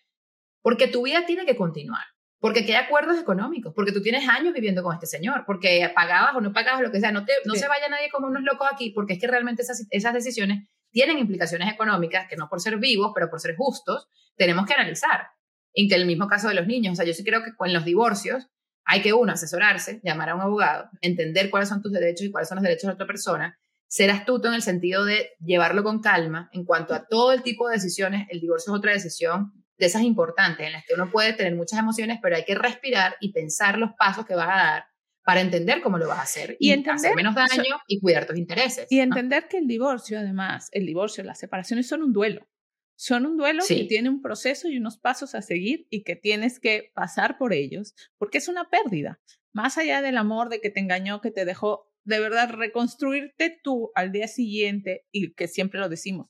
porque 0.61 0.87
tu 0.87 1.03
vida 1.03 1.25
tiene 1.25 1.45
que 1.45 1.55
continuar. 1.55 2.03
Porque 2.39 2.61
hay 2.61 2.73
acuerdos 2.73 3.19
económicos, 3.19 3.73
porque 3.75 3.91
tú 3.91 4.01
tienes 4.01 4.27
años 4.29 4.53
viviendo 4.53 4.81
con 4.81 4.93
este 4.93 5.07
señor, 5.07 5.43
porque 5.45 5.91
pagabas 5.93 6.35
o 6.35 6.41
no 6.41 6.53
pagabas 6.53 6.81
lo 6.81 6.91
que 6.91 7.01
sea, 7.01 7.11
no, 7.11 7.25
te, 7.25 7.33
no 7.45 7.55
se 7.55 7.67
vaya 7.67 7.89
nadie 7.89 8.09
como 8.09 8.27
unos 8.27 8.43
locos 8.43 8.67
aquí, 8.71 8.91
porque 8.91 9.13
es 9.13 9.19
que 9.19 9.27
realmente 9.27 9.61
esas, 9.61 9.85
esas 9.89 10.13
decisiones 10.13 10.69
tienen 10.91 11.19
implicaciones 11.19 11.71
económicas 11.71 12.27
que 12.29 12.37
no 12.37 12.47
por 12.49 12.61
ser 12.61 12.77
vivos, 12.77 13.11
pero 13.13 13.29
por 13.29 13.41
ser 13.41 13.55
justos, 13.55 14.07
tenemos 14.37 14.65
que 14.65 14.73
analizar. 14.73 15.27
En 15.73 15.87
que 15.87 15.95
el 15.95 16.05
mismo 16.05 16.27
caso 16.27 16.47
de 16.47 16.55
los 16.55 16.65
niños, 16.65 16.93
o 16.93 16.95
sea, 16.95 17.05
yo 17.05 17.13
sí 17.13 17.23
creo 17.23 17.43
que 17.43 17.55
con 17.55 17.73
los 17.73 17.85
divorcios 17.85 18.47
hay 18.85 19.01
que 19.01 19.13
uno 19.13 19.33
asesorarse, 19.33 19.99
llamar 20.03 20.29
a 20.29 20.35
un 20.35 20.41
abogado, 20.41 20.89
entender 21.01 21.51
cuáles 21.51 21.69
son 21.69 21.81
tus 21.81 21.91
derechos 21.91 22.25
y 22.25 22.31
cuáles 22.31 22.49
son 22.49 22.55
los 22.55 22.63
derechos 22.63 22.87
de 22.87 22.93
otra 22.93 23.05
persona, 23.05 23.59
ser 23.87 24.09
astuto 24.11 24.47
en 24.47 24.55
el 24.55 24.61
sentido 24.61 25.03
de 25.03 25.31
llevarlo 25.39 25.83
con 25.83 26.01
calma 26.01 26.49
en 26.53 26.63
cuanto 26.63 26.93
a 26.93 27.05
todo 27.05 27.33
el 27.33 27.43
tipo 27.43 27.67
de 27.67 27.75
decisiones. 27.75 28.27
El 28.29 28.39
divorcio 28.39 28.71
es 28.71 28.77
otra 28.77 28.93
decisión 28.93 29.51
de 29.79 29.85
esas 29.85 30.03
importantes 30.03 30.67
en 30.67 30.73
las 30.73 30.85
que 30.85 30.93
uno 30.93 31.09
puede 31.09 31.33
tener 31.33 31.55
muchas 31.55 31.79
emociones, 31.79 32.19
pero 32.21 32.35
hay 32.35 32.43
que 32.43 32.53
respirar 32.53 33.15
y 33.21 33.31
pensar 33.31 33.77
los 33.77 33.91
pasos 33.97 34.25
que 34.25 34.35
vas 34.35 34.49
a 34.49 34.63
dar 34.63 34.83
para 35.23 35.41
entender 35.41 35.81
cómo 35.81 35.97
lo 35.97 36.07
vas 36.07 36.19
a 36.19 36.23
hacer 36.23 36.57
y, 36.59 36.71
entender, 36.71 36.95
hacer 36.95 37.15
menos 37.15 37.35
daño 37.35 37.77
y 37.87 37.99
cuidar 37.99 38.25
tus 38.25 38.37
intereses. 38.37 38.87
Y 38.89 38.99
entender 38.99 39.47
que 39.47 39.57
el 39.57 39.67
divorcio, 39.67 40.19
además, 40.19 40.69
el 40.71 40.85
divorcio, 40.85 41.23
las 41.23 41.39
separaciones 41.39 41.87
son 41.87 42.03
un 42.03 42.13
duelo. 42.13 42.47
Son 42.95 43.25
un 43.25 43.37
duelo 43.37 43.63
que 43.65 43.85
tiene 43.85 44.09
un 44.09 44.21
proceso 44.21 44.67
y 44.67 44.77
unos 44.77 44.97
pasos 44.97 45.33
a 45.33 45.41
seguir 45.41 45.87
y 45.89 46.03
que 46.03 46.17
tienes 46.17 46.59
que 46.59 46.91
pasar 46.93 47.37
por 47.37 47.53
ellos, 47.53 47.95
porque 48.17 48.39
es 48.39 48.49
una 48.49 48.69
pérdida. 48.69 49.21
Más 49.53 49.77
allá 49.77 50.01
del 50.01 50.17
amor 50.17 50.49
de 50.49 50.59
que 50.59 50.69
te 50.69 50.81
engañó, 50.81 51.21
que 51.21 51.31
te 51.31 51.45
dejó, 51.45 51.89
de 52.03 52.19
verdad, 52.19 52.49
reconstruirte 52.49 53.57
tú 53.63 53.91
al 53.95 54.11
día 54.11 54.27
siguiente, 54.27 55.05
y 55.11 55.33
que 55.33 55.47
siempre 55.47 55.79
lo 55.79 55.87
decimos, 55.87 56.29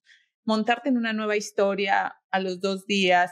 montarte 0.50 0.90
en 0.90 0.98
una 0.98 1.14
nueva 1.14 1.38
historia 1.38 2.16
a 2.32 2.40
los 2.40 2.60
dos 2.60 2.88
días, 2.88 3.32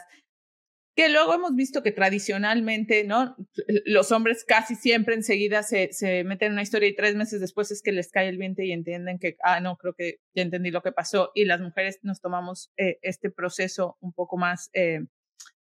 que 0.94 1.08
luego 1.08 1.34
hemos 1.34 1.54
visto 1.56 1.82
que 1.82 1.90
tradicionalmente, 1.90 3.02
¿no? 3.02 3.36
Los 3.84 4.12
hombres 4.12 4.44
casi 4.44 4.76
siempre 4.76 5.14
enseguida 5.14 5.64
se, 5.64 5.92
se, 5.92 6.22
meten 6.22 6.46
en 6.46 6.52
una 6.52 6.62
historia 6.62 6.88
y 6.88 6.94
tres 6.94 7.16
meses 7.16 7.40
después 7.40 7.72
es 7.72 7.82
que 7.82 7.90
les 7.90 8.12
cae 8.12 8.28
el 8.28 8.38
viento 8.38 8.62
y 8.62 8.70
entienden 8.70 9.18
que, 9.18 9.36
ah, 9.42 9.60
no, 9.60 9.76
creo 9.76 9.94
que 9.94 10.20
ya 10.32 10.42
entendí 10.44 10.70
lo 10.70 10.82
que 10.82 10.92
pasó. 10.92 11.32
Y 11.34 11.44
las 11.44 11.60
mujeres 11.60 11.98
nos 12.02 12.20
tomamos 12.20 12.70
eh, 12.76 12.98
este 13.02 13.30
proceso 13.30 13.96
un 14.00 14.12
poco 14.12 14.36
más, 14.36 14.70
eh, 14.74 15.00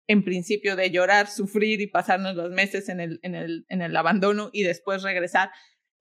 en 0.08 0.24
principio, 0.24 0.74
de 0.74 0.90
llorar, 0.90 1.28
sufrir 1.28 1.80
y 1.80 1.86
pasarnos 1.86 2.34
los 2.34 2.50
meses 2.50 2.88
en 2.88 2.98
el, 2.98 3.20
en 3.22 3.36
el, 3.36 3.66
en 3.68 3.82
el 3.82 3.96
abandono 3.96 4.50
y 4.52 4.64
después 4.64 5.04
regresar. 5.04 5.50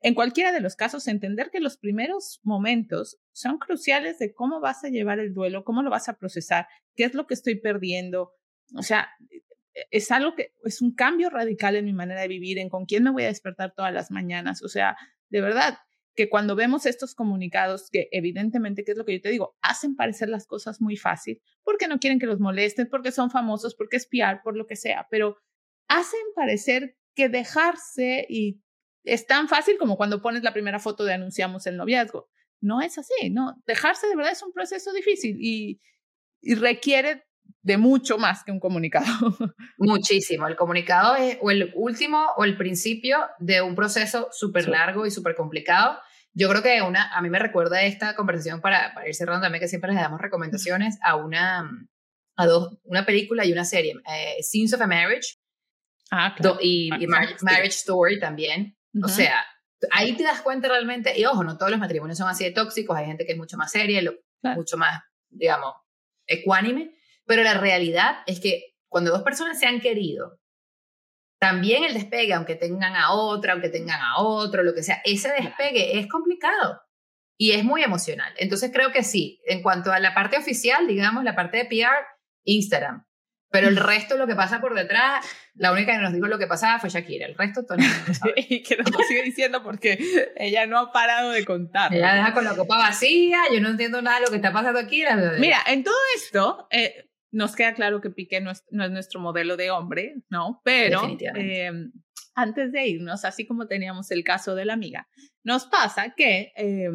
En 0.05 0.13
cualquiera 0.13 0.51
de 0.51 0.61
los 0.61 0.75
casos, 0.75 1.07
entender 1.07 1.49
que 1.49 1.59
los 1.59 1.77
primeros 1.77 2.39
momentos 2.43 3.17
son 3.31 3.57
cruciales 3.57 4.19
de 4.19 4.35
cómo 4.35 4.59
vas 4.59 4.83
a 4.83 4.89
llevar 4.89 5.17
el 5.17 5.33
duelo, 5.33 5.63
cómo 5.63 5.81
lo 5.81 5.89
vas 5.89 6.07
a 6.09 6.19
procesar, 6.19 6.67
qué 6.93 7.05
es 7.05 7.15
lo 7.15 7.25
que 7.25 7.33
estoy 7.33 7.55
perdiendo, 7.55 8.31
o 8.75 8.83
sea, 8.83 9.09
es 9.89 10.11
algo 10.11 10.35
que 10.35 10.53
es 10.63 10.83
un 10.83 10.93
cambio 10.93 11.31
radical 11.31 11.75
en 11.75 11.85
mi 11.85 11.93
manera 11.93 12.21
de 12.21 12.27
vivir, 12.27 12.59
en 12.59 12.69
con 12.69 12.85
quién 12.85 13.01
me 13.01 13.09
voy 13.09 13.23
a 13.23 13.29
despertar 13.29 13.73
todas 13.73 13.91
las 13.91 14.11
mañanas. 14.11 14.61
O 14.61 14.67
sea, 14.67 14.95
de 15.29 15.41
verdad, 15.41 15.79
que 16.13 16.29
cuando 16.29 16.55
vemos 16.55 16.85
estos 16.85 17.15
comunicados, 17.15 17.89
que 17.89 18.07
evidentemente, 18.11 18.83
¿qué 18.83 18.91
es 18.91 18.99
lo 18.99 19.05
que 19.05 19.13
yo 19.13 19.21
te 19.21 19.29
digo? 19.29 19.57
Hacen 19.63 19.95
parecer 19.95 20.29
las 20.29 20.45
cosas 20.45 20.81
muy 20.81 20.97
fácil, 20.97 21.41
porque 21.63 21.87
no 21.87 21.97
quieren 21.97 22.19
que 22.19 22.27
los 22.27 22.39
molesten, 22.39 22.89
porque 22.91 23.11
son 23.11 23.31
famosos, 23.31 23.73
porque 23.73 23.97
espiar, 23.97 24.43
por 24.43 24.55
lo 24.55 24.67
que 24.67 24.75
sea, 24.75 25.07
pero 25.09 25.37
hacen 25.87 26.21
parecer 26.35 26.95
que 27.15 27.27
dejarse 27.27 28.27
y 28.29 28.61
es 29.05 29.25
tan 29.25 29.47
fácil 29.47 29.77
como 29.77 29.97
cuando 29.97 30.21
pones 30.21 30.43
la 30.43 30.53
primera 30.53 30.79
foto 30.79 31.03
de 31.03 31.13
anunciamos 31.13 31.65
el 31.67 31.77
noviazgo. 31.77 32.29
No 32.61 32.81
es 32.81 32.97
así, 32.97 33.29
no. 33.29 33.55
Dejarse 33.65 34.07
de 34.07 34.15
verdad 34.15 34.31
es 34.31 34.43
un 34.43 34.51
proceso 34.51 34.91
difícil 34.93 35.37
y, 35.39 35.79
y 36.41 36.55
requiere 36.55 37.25
de 37.61 37.77
mucho 37.77 38.17
más 38.17 38.43
que 38.43 38.51
un 38.51 38.59
comunicado. 38.59 39.05
Muchísimo. 39.77 40.47
El 40.47 40.55
comunicado 40.55 41.15
es 41.15 41.37
o 41.41 41.51
el 41.51 41.71
último 41.75 42.27
o 42.37 42.43
el 42.43 42.57
principio 42.57 43.27
de 43.39 43.61
un 43.61 43.75
proceso 43.75 44.29
súper 44.31 44.67
largo 44.67 45.05
y 45.05 45.11
súper 45.11 45.35
complicado. 45.35 45.99
Yo 46.33 46.49
creo 46.49 46.61
que 46.61 46.81
una, 46.81 47.11
a 47.13 47.21
mí 47.21 47.29
me 47.29 47.39
recuerda 47.39 47.81
esta 47.83 48.15
conversación 48.15 48.61
para, 48.61 48.93
para 48.93 49.07
ir 49.07 49.15
cerrando 49.15 49.41
también 49.41 49.61
que 49.61 49.67
siempre 49.67 49.91
les 49.93 50.01
damos 50.01 50.21
recomendaciones 50.21 50.97
a 51.01 51.15
una, 51.15 51.69
a 52.35 52.45
dos, 52.45 52.77
una 52.83 53.05
película 53.05 53.45
y 53.45 53.51
una 53.51 53.65
serie, 53.65 53.95
eh, 54.07 54.43
Scenes 54.43 54.73
of 54.73 54.81
a 54.81 54.87
Marriage 54.87 55.37
ah, 56.11 56.35
claro. 56.37 56.57
y, 56.61 56.89
Marriage, 57.07 57.67
Story 57.69 58.19
también. 58.19 58.75
O 59.03 59.07
sea, 59.07 59.43
ahí 59.91 60.15
te 60.15 60.23
das 60.23 60.41
cuenta 60.41 60.67
realmente, 60.67 61.17
y 61.19 61.25
ojo, 61.25 61.43
no 61.43 61.57
todos 61.57 61.71
los 61.71 61.79
matrimonios 61.79 62.17
son 62.17 62.29
así 62.29 62.43
de 62.43 62.51
tóxicos, 62.51 62.97
hay 62.97 63.05
gente 63.05 63.25
que 63.25 63.33
es 63.33 63.37
mucho 63.37 63.57
más 63.57 63.71
seria, 63.71 64.01
mucho 64.41 64.77
más, 64.77 65.01
digamos, 65.29 65.73
ecuánime, 66.27 66.95
pero 67.25 67.43
la 67.43 67.55
realidad 67.55 68.19
es 68.25 68.39
que 68.39 68.75
cuando 68.87 69.11
dos 69.11 69.23
personas 69.23 69.59
se 69.59 69.65
han 69.65 69.81
querido, 69.81 70.39
también 71.39 71.83
el 71.83 71.93
despegue, 71.93 72.33
aunque 72.33 72.55
tengan 72.55 72.95
a 72.95 73.11
otra, 73.11 73.53
aunque 73.53 73.69
tengan 73.69 74.01
a 74.01 74.19
otro, 74.19 74.63
lo 74.63 74.73
que 74.73 74.83
sea, 74.83 75.01
ese 75.03 75.29
despegue 75.31 75.99
es 75.99 76.07
complicado 76.07 76.81
y 77.37 77.51
es 77.51 77.63
muy 77.63 77.83
emocional. 77.83 78.33
Entonces 78.37 78.71
creo 78.73 78.91
que 78.91 79.03
sí, 79.03 79.41
en 79.45 79.61
cuanto 79.61 79.91
a 79.91 79.99
la 79.99 80.13
parte 80.13 80.37
oficial, 80.37 80.87
digamos, 80.87 81.23
la 81.23 81.35
parte 81.35 81.57
de 81.57 81.65
PR, 81.65 82.05
Instagram. 82.45 83.05
Pero 83.55 83.69
el 83.69 83.77
resto, 83.77 84.17
lo 84.17 84.27
que 84.27 84.35
pasa 84.35 84.59
por 84.59 84.75
detrás, 84.75 85.25
la 85.55 85.71
única 85.71 85.93
que 85.93 85.99
nos 85.99 86.13
dijo 86.13 86.27
lo 86.27 86.37
que 86.37 86.47
pasaba 86.47 86.79
fue 86.79 86.89
Shakira. 86.89 87.25
El 87.25 87.35
resto, 87.35 87.65
todo 87.65 87.77
Y 88.35 88.61
que 88.63 88.77
nos 88.77 88.91
lo 88.91 88.99
sigue 88.99 89.23
diciendo 89.23 89.63
porque 89.63 89.97
ella 90.35 90.65
no 90.65 90.77
ha 90.77 90.91
parado 90.91 91.31
de 91.31 91.45
contar. 91.45 91.93
Ella 91.93 92.15
deja 92.15 92.33
con 92.33 92.43
la 92.43 92.55
copa 92.55 92.77
vacía, 92.77 93.39
yo 93.53 93.61
no 93.61 93.69
entiendo 93.69 94.01
nada 94.01 94.19
de 94.19 94.25
lo 94.25 94.29
que 94.29 94.37
está 94.37 94.51
pasando 94.51 94.79
aquí. 94.79 95.03
Mira, 95.39 95.59
en 95.67 95.83
todo 95.83 95.95
esto, 96.17 96.67
eh, 96.69 97.09
nos 97.31 97.55
queda 97.55 97.73
claro 97.73 98.01
que 98.01 98.09
Piqué 98.09 98.41
no 98.41 98.51
es, 98.51 98.63
nuestro 98.69 99.19
modelo 99.19 99.55
de 99.55 99.71
hombre, 99.71 100.15
¿no? 100.29 100.61
Pero 100.63 101.01
eh, 101.35 101.71
antes 102.33 102.71
de 102.71 102.87
irnos, 102.87 103.23
así 103.23 103.47
como 103.47 103.67
teníamos 103.67 104.11
el 104.11 104.23
caso 104.23 104.55
de 104.55 104.65
la 104.65 104.73
amiga, 104.73 105.07
nos 105.43 105.65
pasa 105.65 106.13
que 106.15 106.51
eh, 106.57 106.89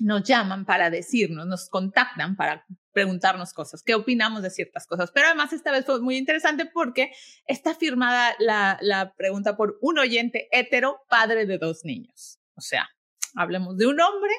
nos 0.00 0.22
llaman 0.24 0.64
para 0.64 0.90
decirnos, 0.90 1.46
nos 1.46 1.68
contactan 1.68 2.36
para 2.36 2.66
preguntarnos 2.92 3.52
cosas, 3.52 3.82
qué 3.82 3.94
opinamos 3.94 4.42
de 4.42 4.50
ciertas 4.50 4.86
cosas. 4.86 5.10
Pero 5.12 5.26
además 5.26 5.52
esta 5.52 5.72
vez 5.72 5.84
fue 5.84 6.00
muy 6.00 6.16
interesante 6.16 6.66
porque 6.66 7.12
está 7.46 7.74
firmada 7.74 8.34
la, 8.38 9.14
pregunta 9.16 9.56
por 9.56 9.78
un 9.80 9.98
oyente 9.98 10.48
hetero, 10.52 11.00
padre 11.08 11.46
de 11.46 11.58
dos 11.58 11.84
niños. 11.84 12.38
O 12.54 12.60
sea, 12.60 12.88
hablemos 13.34 13.76
de 13.76 13.86
un 13.86 14.00
hombre, 14.00 14.32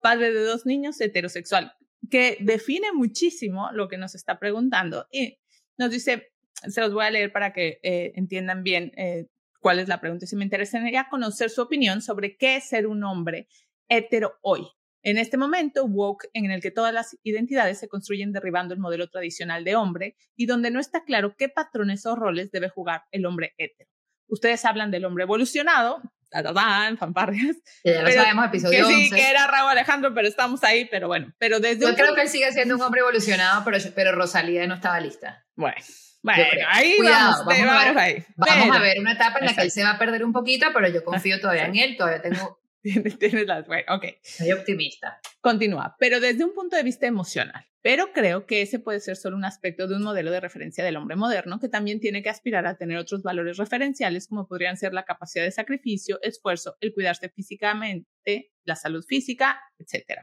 padre 0.00 0.32
de 0.32 0.44
dos 0.44 0.66
niños, 0.66 1.00
heterosexual 1.00 1.72
que 2.10 2.36
define 2.40 2.92
muchísimo 2.92 3.70
lo 3.72 3.88
que 3.88 3.96
nos 3.96 4.14
está 4.14 4.38
preguntando 4.38 5.06
y 5.10 5.38
nos 5.78 5.90
dice, 5.90 6.32
se 6.68 6.80
los 6.80 6.92
voy 6.92 7.04
a 7.04 7.10
leer 7.10 7.32
para 7.32 7.52
que 7.52 7.78
eh, 7.82 8.12
entiendan 8.16 8.62
bien 8.62 8.92
eh, 8.96 9.26
cuál 9.60 9.78
es 9.78 9.88
la 9.88 10.00
pregunta. 10.00 10.26
Si 10.26 10.36
me 10.36 10.44
interesaría 10.44 11.08
conocer 11.10 11.50
su 11.50 11.62
opinión 11.62 12.02
sobre 12.02 12.36
qué 12.36 12.56
es 12.56 12.68
ser 12.68 12.86
un 12.86 13.04
hombre 13.04 13.48
hetero 13.88 14.34
hoy. 14.42 14.66
En 15.02 15.18
este 15.18 15.36
momento, 15.36 15.84
woke, 15.84 16.28
en 16.32 16.50
el 16.50 16.60
que 16.60 16.70
todas 16.70 16.94
las 16.94 17.16
identidades 17.22 17.78
se 17.78 17.88
construyen 17.88 18.32
derribando 18.32 18.72
el 18.72 18.80
modelo 18.80 19.08
tradicional 19.08 19.64
de 19.64 19.76
hombre 19.76 20.16
y 20.36 20.46
donde 20.46 20.70
no 20.70 20.78
está 20.78 21.04
claro 21.04 21.34
qué 21.36 21.48
patrones 21.48 22.06
o 22.06 22.14
roles 22.14 22.50
debe 22.52 22.68
jugar 22.68 23.02
el 23.10 23.26
hombre 23.26 23.54
hetero. 23.58 23.90
Ustedes 24.28 24.64
hablan 24.64 24.90
del 24.90 25.04
hombre 25.04 25.24
evolucionado, 25.24 26.00
en 26.32 26.98
fanfarrias. 26.98 27.56
ya 27.84 28.02
lo 28.02 28.10
sabemos, 28.10 28.46
episodio 28.46 28.86
que 28.86 28.94
Sí, 28.94 29.10
que 29.10 29.30
era 29.30 29.46
Raúl 29.46 29.70
Alejandro, 29.70 30.14
pero 30.14 30.28
estamos 30.28 30.62
ahí, 30.64 30.86
pero 30.90 31.08
bueno. 31.08 31.32
Pero 31.38 31.60
desde 31.60 31.84
Yo 31.84 31.94
creo 31.94 32.14
que 32.14 32.22
él 32.22 32.28
sigue 32.28 32.50
siendo 32.52 32.76
un 32.76 32.82
hombre 32.82 33.00
evolucionado, 33.00 33.62
pero, 33.64 33.78
pero 33.94 34.12
Rosalía 34.12 34.66
no 34.66 34.74
estaba 34.74 35.00
lista. 35.00 35.44
Bueno. 35.54 35.76
Bueno, 36.22 36.42
ahí 36.68 36.98
vamos, 37.02 37.44
vamos, 37.44 37.68
a 37.68 37.84
ver, 37.84 37.98
ahí. 37.98 38.24
Vamos 38.36 38.76
a 38.76 38.80
ver 38.80 39.00
una 39.00 39.14
etapa 39.14 39.40
en 39.40 39.46
la 39.46 39.54
que 39.54 39.62
él 39.62 39.72
se 39.72 39.82
va 39.82 39.90
a 39.90 39.98
perder 39.98 40.24
un 40.24 40.32
poquito, 40.32 40.66
pero 40.72 40.88
yo 40.88 41.02
confío 41.02 41.40
todavía 41.40 41.66
en 41.66 41.74
él, 41.76 41.96
todavía 41.96 42.22
tengo... 42.22 42.61
Tienes 42.82 43.46
las... 43.46 43.66
Bueno, 43.66 43.94
ok. 43.94 44.04
Soy 44.22 44.52
optimista. 44.52 45.20
Continúa, 45.40 45.96
pero 45.98 46.20
desde 46.20 46.44
un 46.44 46.52
punto 46.52 46.76
de 46.76 46.82
vista 46.82 47.06
emocional. 47.06 47.64
Pero 47.80 48.12
creo 48.12 48.46
que 48.46 48.62
ese 48.62 48.78
puede 48.78 49.00
ser 49.00 49.16
solo 49.16 49.36
un 49.36 49.44
aspecto 49.44 49.88
de 49.88 49.96
un 49.96 50.02
modelo 50.02 50.30
de 50.30 50.40
referencia 50.40 50.84
del 50.84 50.96
hombre 50.96 51.16
moderno 51.16 51.58
que 51.58 51.68
también 51.68 51.98
tiene 51.98 52.22
que 52.22 52.30
aspirar 52.30 52.66
a 52.66 52.76
tener 52.76 52.96
otros 52.96 53.22
valores 53.22 53.56
referenciales 53.56 54.28
como 54.28 54.46
podrían 54.46 54.76
ser 54.76 54.94
la 54.94 55.04
capacidad 55.04 55.44
de 55.44 55.50
sacrificio, 55.50 56.20
esfuerzo, 56.22 56.76
el 56.80 56.94
cuidarse 56.94 57.28
físicamente, 57.28 58.52
la 58.64 58.76
salud 58.76 59.04
física, 59.04 59.60
etc. 59.78 60.20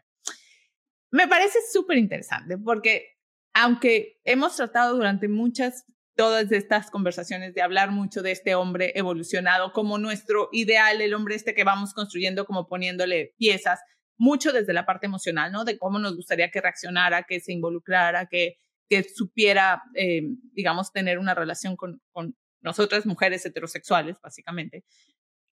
Me 1.12 1.28
parece 1.28 1.60
súper 1.72 1.97
interesante 1.97 2.57
porque 2.57 3.18
aunque 3.53 4.20
hemos 4.24 4.55
tratado 4.55 4.95
durante 4.95 5.28
muchas, 5.28 5.86
todas 6.20 6.51
estas 6.51 6.91
conversaciones 6.91 7.53
de 7.53 7.61
hablar 7.61 7.91
mucho 7.91 8.22
de 8.22 8.32
este 8.32 8.53
hombre 8.53 8.91
evolucionado 8.93 9.72
como 9.72 9.97
nuestro 9.97 10.49
ideal, 10.51 10.99
el 10.99 11.13
hombre 11.13 11.36
este 11.36 11.53
que 11.53 11.63
vamos 11.63 11.93
construyendo 11.93 12.43
como 12.43 12.67
poniéndole 12.67 13.36
piezas, 13.38 13.80
mucho 14.17 14.51
desde 14.51 14.74
la 14.74 14.86
parte 14.86 15.05
emocional, 15.05 15.49
¿no? 15.53 15.63
De 15.63 15.78
cómo 15.78 15.97
nos 15.97 16.17
gustaría 16.17 16.51
que 16.51 16.59
reaccionara, 16.59 17.24
que 17.24 17.39
se 17.39 17.53
involucrara, 17.53 18.26
que, 18.26 18.57
que 18.89 19.03
supiera, 19.03 19.82
eh, 19.95 20.24
digamos, 20.51 20.91
tener 20.91 21.20
una 21.20 21.36
relación 21.36 21.78
con, 21.78 22.01
con 22.11 22.36
nosotras 22.59 23.05
mujeres 23.05 23.45
heterosexuales, 23.45 24.17
básicamente. 24.22 24.84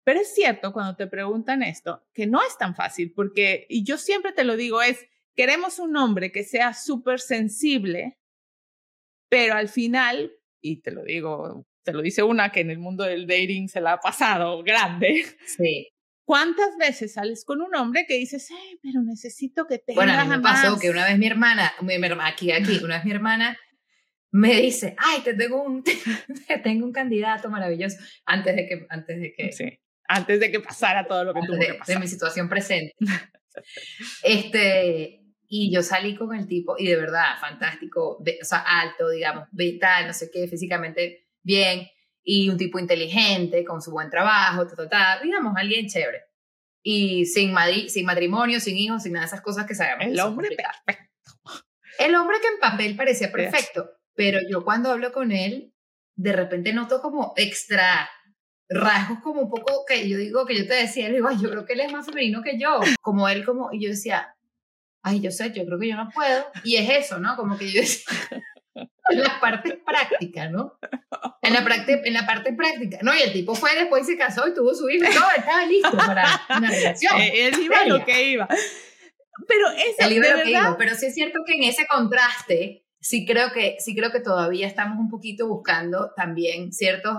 Pero 0.05 0.21
es 0.21 0.33
cierto 0.33 0.71
cuando 0.71 0.95
te 0.95 1.07
preguntan 1.07 1.61
esto, 1.61 2.07
que 2.13 2.25
no 2.25 2.41
es 2.41 2.57
tan 2.57 2.73
fácil, 2.73 3.11
porque, 3.13 3.65
y 3.67 3.83
yo 3.83 3.97
siempre 3.97 4.31
te 4.31 4.45
lo 4.45 4.55
digo, 4.55 4.81
es, 4.81 5.05
queremos 5.35 5.79
un 5.79 5.97
hombre 5.97 6.31
que 6.31 6.45
sea 6.45 6.73
súper 6.73 7.19
sensible, 7.19 8.17
pero 9.27 9.55
al 9.55 9.67
final, 9.67 10.31
y 10.63 10.77
te 10.77 10.91
lo 10.91 11.03
digo, 11.03 11.67
te 11.83 11.91
lo 11.91 12.01
dice 12.01 12.23
una 12.23 12.51
que 12.51 12.61
en 12.61 12.71
el 12.71 12.79
mundo 12.79 13.03
del 13.03 13.27
dating 13.27 13.67
se 13.67 13.81
la 13.81 13.93
ha 13.93 13.99
pasado 13.99 14.63
grande. 14.63 15.25
Sí. 15.45 15.89
¿Cuántas 16.25 16.77
veces 16.77 17.13
sales 17.13 17.43
con 17.43 17.61
un 17.61 17.75
hombre 17.75 18.05
que 18.07 18.17
dices, 18.17 18.47
pero 18.81 19.01
necesito 19.01 19.67
que 19.67 19.77
te 19.77 19.93
Bueno, 19.93 20.13
a 20.13 20.23
mí 20.23 20.29
me 20.29 20.39
pasó 20.39 20.79
que 20.79 20.89
una 20.89 21.05
vez 21.05 21.17
mi 21.17 21.27
hermana, 21.27 21.73
mi, 21.81 21.95
aquí, 22.21 22.49
aquí, 22.53 22.79
una 22.81 22.95
vez 22.95 23.03
mi 23.03 23.11
hermana 23.11 23.57
me 24.31 24.61
dice, 24.61 24.95
ay, 24.97 25.19
te 25.21 25.33
tengo 25.33 25.61
un, 25.61 25.83
te 26.47 26.57
tengo 26.59 26.85
un 26.85 26.93
candidato 26.93 27.49
maravilloso, 27.49 27.97
antes 28.25 28.55
de 28.55 28.67
que, 28.67 28.85
antes 28.89 29.19
de 29.19 29.33
que, 29.33 29.51
sí, 29.51 29.79
antes 30.07 30.39
de 30.39 30.49
que 30.49 30.61
pasara 30.61 31.05
todo 31.05 31.25
lo 31.25 31.33
que 31.33 31.41
tuvo 31.45 31.57
de, 31.57 31.67
que 31.67 31.73
pasar. 31.73 31.95
de 31.95 31.99
mi 31.99 32.07
situación 32.07 32.47
presente. 32.47 32.93
este, 34.23 35.22
y 35.55 35.71
yo 35.71 35.83
salí 35.83 36.15
con 36.15 36.33
el 36.33 36.47
tipo, 36.47 36.75
y 36.79 36.87
de 36.87 36.95
verdad, 36.95 37.37
fantástico, 37.39 38.17
o 38.17 38.43
sea, 38.45 38.61
alto, 38.81 39.07
digamos, 39.09 39.47
vital, 39.51 40.07
no 40.07 40.13
sé 40.13 40.31
qué, 40.33 40.47
físicamente 40.47 41.27
bien, 41.43 41.87
y 42.23 42.49
un 42.49 42.57
tipo 42.57 42.79
inteligente, 42.79 43.63
con 43.63 43.79
su 43.79 43.91
buen 43.91 44.09
trabajo, 44.09 44.65
ta, 44.89 45.19
digamos, 45.21 45.53
alguien 45.55 45.87
chévere. 45.87 46.23
Y 46.81 47.27
sin, 47.27 47.53
sin 47.87 48.03
matrimonio, 48.03 48.59
sin 48.59 48.75
hijos, 48.77 49.03
sin 49.03 49.13
nada 49.13 49.25
de 49.25 49.27
esas 49.27 49.41
cosas 49.41 49.67
que 49.67 49.75
sabemos. 49.75 50.07
El 50.07 50.19
hombre 50.21 50.49
perfecto. 50.55 51.63
El 51.99 52.15
hombre 52.15 52.37
que 52.41 52.47
en 52.47 52.59
papel 52.59 52.95
parecía 52.95 53.31
perfecto, 53.31 53.91
pero 54.15 54.39
yo 54.49 54.63
cuando 54.65 54.89
hablo 54.89 55.11
con 55.11 55.31
él, 55.31 55.71
de 56.15 56.33
repente 56.33 56.73
noto 56.73 56.99
como 56.99 57.35
extra 57.37 58.09
rasgos 58.69 59.19
como 59.19 59.41
un 59.41 59.51
poco 59.51 59.85
que 59.87 60.09
yo 60.09 60.17
digo, 60.17 60.47
que 60.47 60.57
yo 60.57 60.65
te 60.65 60.73
decía, 60.73 61.11
digo, 61.11 61.29
yo 61.39 61.51
creo 61.51 61.63
que 61.63 61.73
él 61.73 61.81
es 61.81 61.91
más 61.91 62.07
femenino 62.07 62.41
que 62.41 62.57
yo. 62.57 62.79
Como 63.01 63.29
él, 63.29 63.45
como, 63.45 63.71
y 63.71 63.83
yo 63.83 63.89
decía, 63.91 64.35
ay, 65.03 65.19
yo 65.21 65.31
sé, 65.31 65.51
yo 65.51 65.65
creo 65.65 65.79
que 65.79 65.89
yo 65.89 65.95
no 65.95 66.09
puedo. 66.09 66.45
Y 66.63 66.77
es 66.77 66.89
eso, 67.05 67.19
¿no? 67.19 67.35
Como 67.35 67.57
que 67.57 67.69
yo 67.69 67.81
decía, 67.81 68.05
en 69.09 69.21
la 69.21 69.39
parte 69.39 69.81
práctica, 69.85 70.49
¿no? 70.49 70.79
En 71.41 71.53
la, 71.53 71.63
parte, 71.63 72.01
en 72.05 72.13
la 72.13 72.25
parte 72.25 72.53
práctica. 72.53 72.99
No, 73.01 73.13
y 73.13 73.21
el 73.21 73.33
tipo 73.33 73.53
fue 73.53 73.75
después 73.75 74.05
se 74.05 74.17
casó 74.17 74.47
y 74.47 74.53
tuvo 74.53 74.73
su 74.73 74.89
hijo 74.89 75.05
y 75.09 75.13
todo, 75.13 75.27
estaba 75.35 75.65
listo 75.65 75.97
para 75.97 76.41
una 76.57 76.69
relación. 76.69 77.13
Él 77.21 77.53
iba 77.61 77.85
lo 77.85 78.03
que 78.05 78.29
iba. 78.29 78.47
Pero 79.47 79.67
eso, 79.71 80.09
de 80.09 80.19
verdad, 80.19 80.75
pero 80.77 80.95
sí 80.95 81.07
es 81.07 81.13
cierto 81.13 81.39
que 81.45 81.55
en 81.55 81.63
ese 81.63 81.85
contraste, 81.85 82.85
sí 83.01 83.25
creo 83.25 83.51
que, 83.51 83.75
sí 83.79 83.95
creo 83.95 84.11
que 84.11 84.21
todavía 84.21 84.67
estamos 84.67 84.97
un 84.99 85.09
poquito 85.09 85.47
buscando 85.47 86.11
también 86.15 86.71
ciertos 86.71 87.17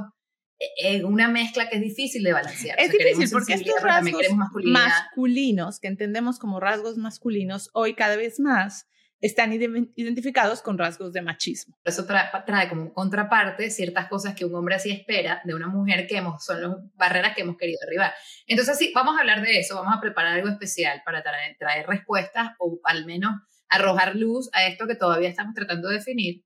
eh, 0.77 1.05
una 1.05 1.29
mezcla 1.29 1.69
que 1.69 1.77
es 1.77 1.83
difícil 1.83 2.23
de 2.23 2.33
balancear. 2.33 2.79
Es 2.79 2.91
difícil 2.91 3.29
porque 3.31 3.55
estos 3.55 3.83
rasgos 3.83 4.23
masculinos 4.65 5.81
que 5.81 5.89
entendemos 5.89 6.39
como 6.39 6.61
rasgos 6.61 6.97
masculinos 6.97 7.71
hoy 7.73 7.95
cada 7.95 8.17
vez 8.17 8.41
más 8.41 8.87
están 9.25 9.55
identificados 9.55 10.61
con 10.61 10.77
rasgos 10.77 11.12
de 11.15 11.23
machismo. 11.23 11.79
Eso 11.83 12.05
trae, 12.05 12.29
trae, 12.45 12.69
como 12.69 12.93
contraparte 12.93 13.71
ciertas 13.71 14.07
cosas 14.09 14.35
que 14.35 14.45
un 14.45 14.55
hombre 14.55 14.75
así 14.75 14.91
espera 14.91 15.41
de 15.45 15.55
una 15.55 15.67
mujer 15.67 16.07
que 16.07 16.19
hemos, 16.19 16.45
son 16.45 16.61
las 16.61 16.73
barreras 16.95 17.35
que 17.35 17.41
hemos 17.41 17.57
querido 17.57 17.79
arribar. 17.87 18.12
Entonces 18.47 18.77
sí, 18.77 18.93
vamos 18.95 19.17
a 19.17 19.21
hablar 19.21 19.41
de 19.41 19.59
eso, 19.59 19.77
vamos 19.77 19.95
a 19.97 20.01
preparar 20.03 20.35
algo 20.35 20.51
especial 20.51 21.01
para 21.07 21.23
traer, 21.23 21.57
traer 21.59 21.87
respuestas 21.87 22.51
o 22.59 22.79
al 22.85 23.07
menos 23.07 23.33
arrojar 23.71 24.15
luz 24.15 24.51
a 24.53 24.67
esto 24.67 24.87
que 24.87 24.95
todavía 24.95 25.31
estamos 25.31 25.55
tratando 25.55 25.89
de 25.89 25.97
definir. 25.97 26.45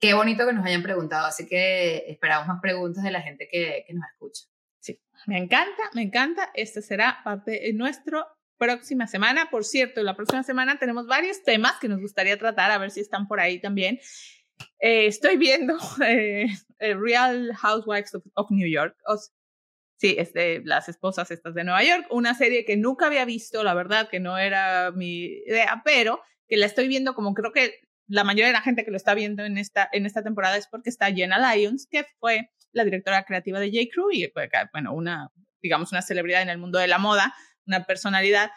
Qué 0.00 0.14
bonito 0.14 0.46
que 0.46 0.52
nos 0.52 0.64
hayan 0.64 0.82
preguntado, 0.82 1.26
así 1.26 1.46
que 1.46 2.04
esperamos 2.08 2.46
más 2.46 2.60
preguntas 2.60 3.02
de 3.02 3.10
la 3.10 3.20
gente 3.20 3.48
que, 3.50 3.84
que 3.86 3.94
nos 3.94 4.08
escucha. 4.12 4.44
Sí, 4.80 5.00
me 5.26 5.38
encanta, 5.38 5.82
me 5.94 6.02
encanta. 6.02 6.50
Este 6.54 6.82
será 6.82 7.20
parte 7.24 7.52
de 7.52 7.72
nuestro 7.72 8.26
próxima 8.58 9.06
semana. 9.06 9.48
Por 9.50 9.64
cierto, 9.64 10.02
la 10.02 10.14
próxima 10.14 10.42
semana 10.42 10.78
tenemos 10.78 11.06
varios 11.06 11.42
temas 11.42 11.74
que 11.80 11.88
nos 11.88 12.00
gustaría 12.00 12.36
tratar, 12.38 12.70
a 12.70 12.78
ver 12.78 12.90
si 12.90 13.00
están 13.00 13.26
por 13.26 13.40
ahí 13.40 13.60
también. 13.60 13.98
Eh, 14.80 15.06
estoy 15.06 15.36
viendo 15.36 15.78
eh, 16.04 16.48
Real 16.78 17.54
Housewives 17.54 18.14
of, 18.34 18.50
New 18.50 18.68
York. 18.68 18.96
sí, 19.96 20.16
es 20.18 20.32
de 20.32 20.60
las 20.64 20.88
esposas 20.88 21.30
estas 21.30 21.54
de 21.54 21.64
Nueva 21.64 21.82
York. 21.82 22.06
Una 22.10 22.34
serie 22.34 22.64
que 22.64 22.76
nunca 22.76 23.06
había 23.06 23.24
visto, 23.24 23.62
la 23.64 23.74
verdad 23.74 24.08
que 24.10 24.20
no 24.20 24.36
era 24.36 24.90
mi 24.90 25.24
idea, 25.46 25.80
pero 25.84 26.20
que 26.48 26.56
la 26.56 26.66
estoy 26.66 26.88
viendo 26.88 27.14
como 27.14 27.34
creo 27.34 27.52
que 27.52 27.80
la 28.08 28.24
mayoría 28.24 28.48
de 28.48 28.52
la 28.52 28.62
gente 28.62 28.84
que 28.84 28.90
lo 28.90 28.96
está 28.96 29.14
viendo 29.14 29.44
en 29.44 29.58
esta, 29.58 29.88
en 29.92 30.06
esta 30.06 30.22
temporada 30.22 30.56
es 30.56 30.66
porque 30.66 30.90
está 30.90 31.12
Jenna 31.12 31.54
Lyons, 31.54 31.86
que 31.90 32.04
fue 32.18 32.50
la 32.72 32.84
directora 32.84 33.24
creativa 33.24 33.60
de 33.60 33.70
J. 33.70 33.88
Crew 33.92 34.10
y, 34.12 34.30
bueno, 34.72 34.92
una, 34.92 35.30
digamos, 35.62 35.92
una 35.92 36.02
celebridad 36.02 36.42
en 36.42 36.48
el 36.48 36.58
mundo 36.58 36.78
de 36.78 36.86
la 36.88 36.98
moda 36.98 37.34
una 37.68 37.84
personalidad 37.84 38.50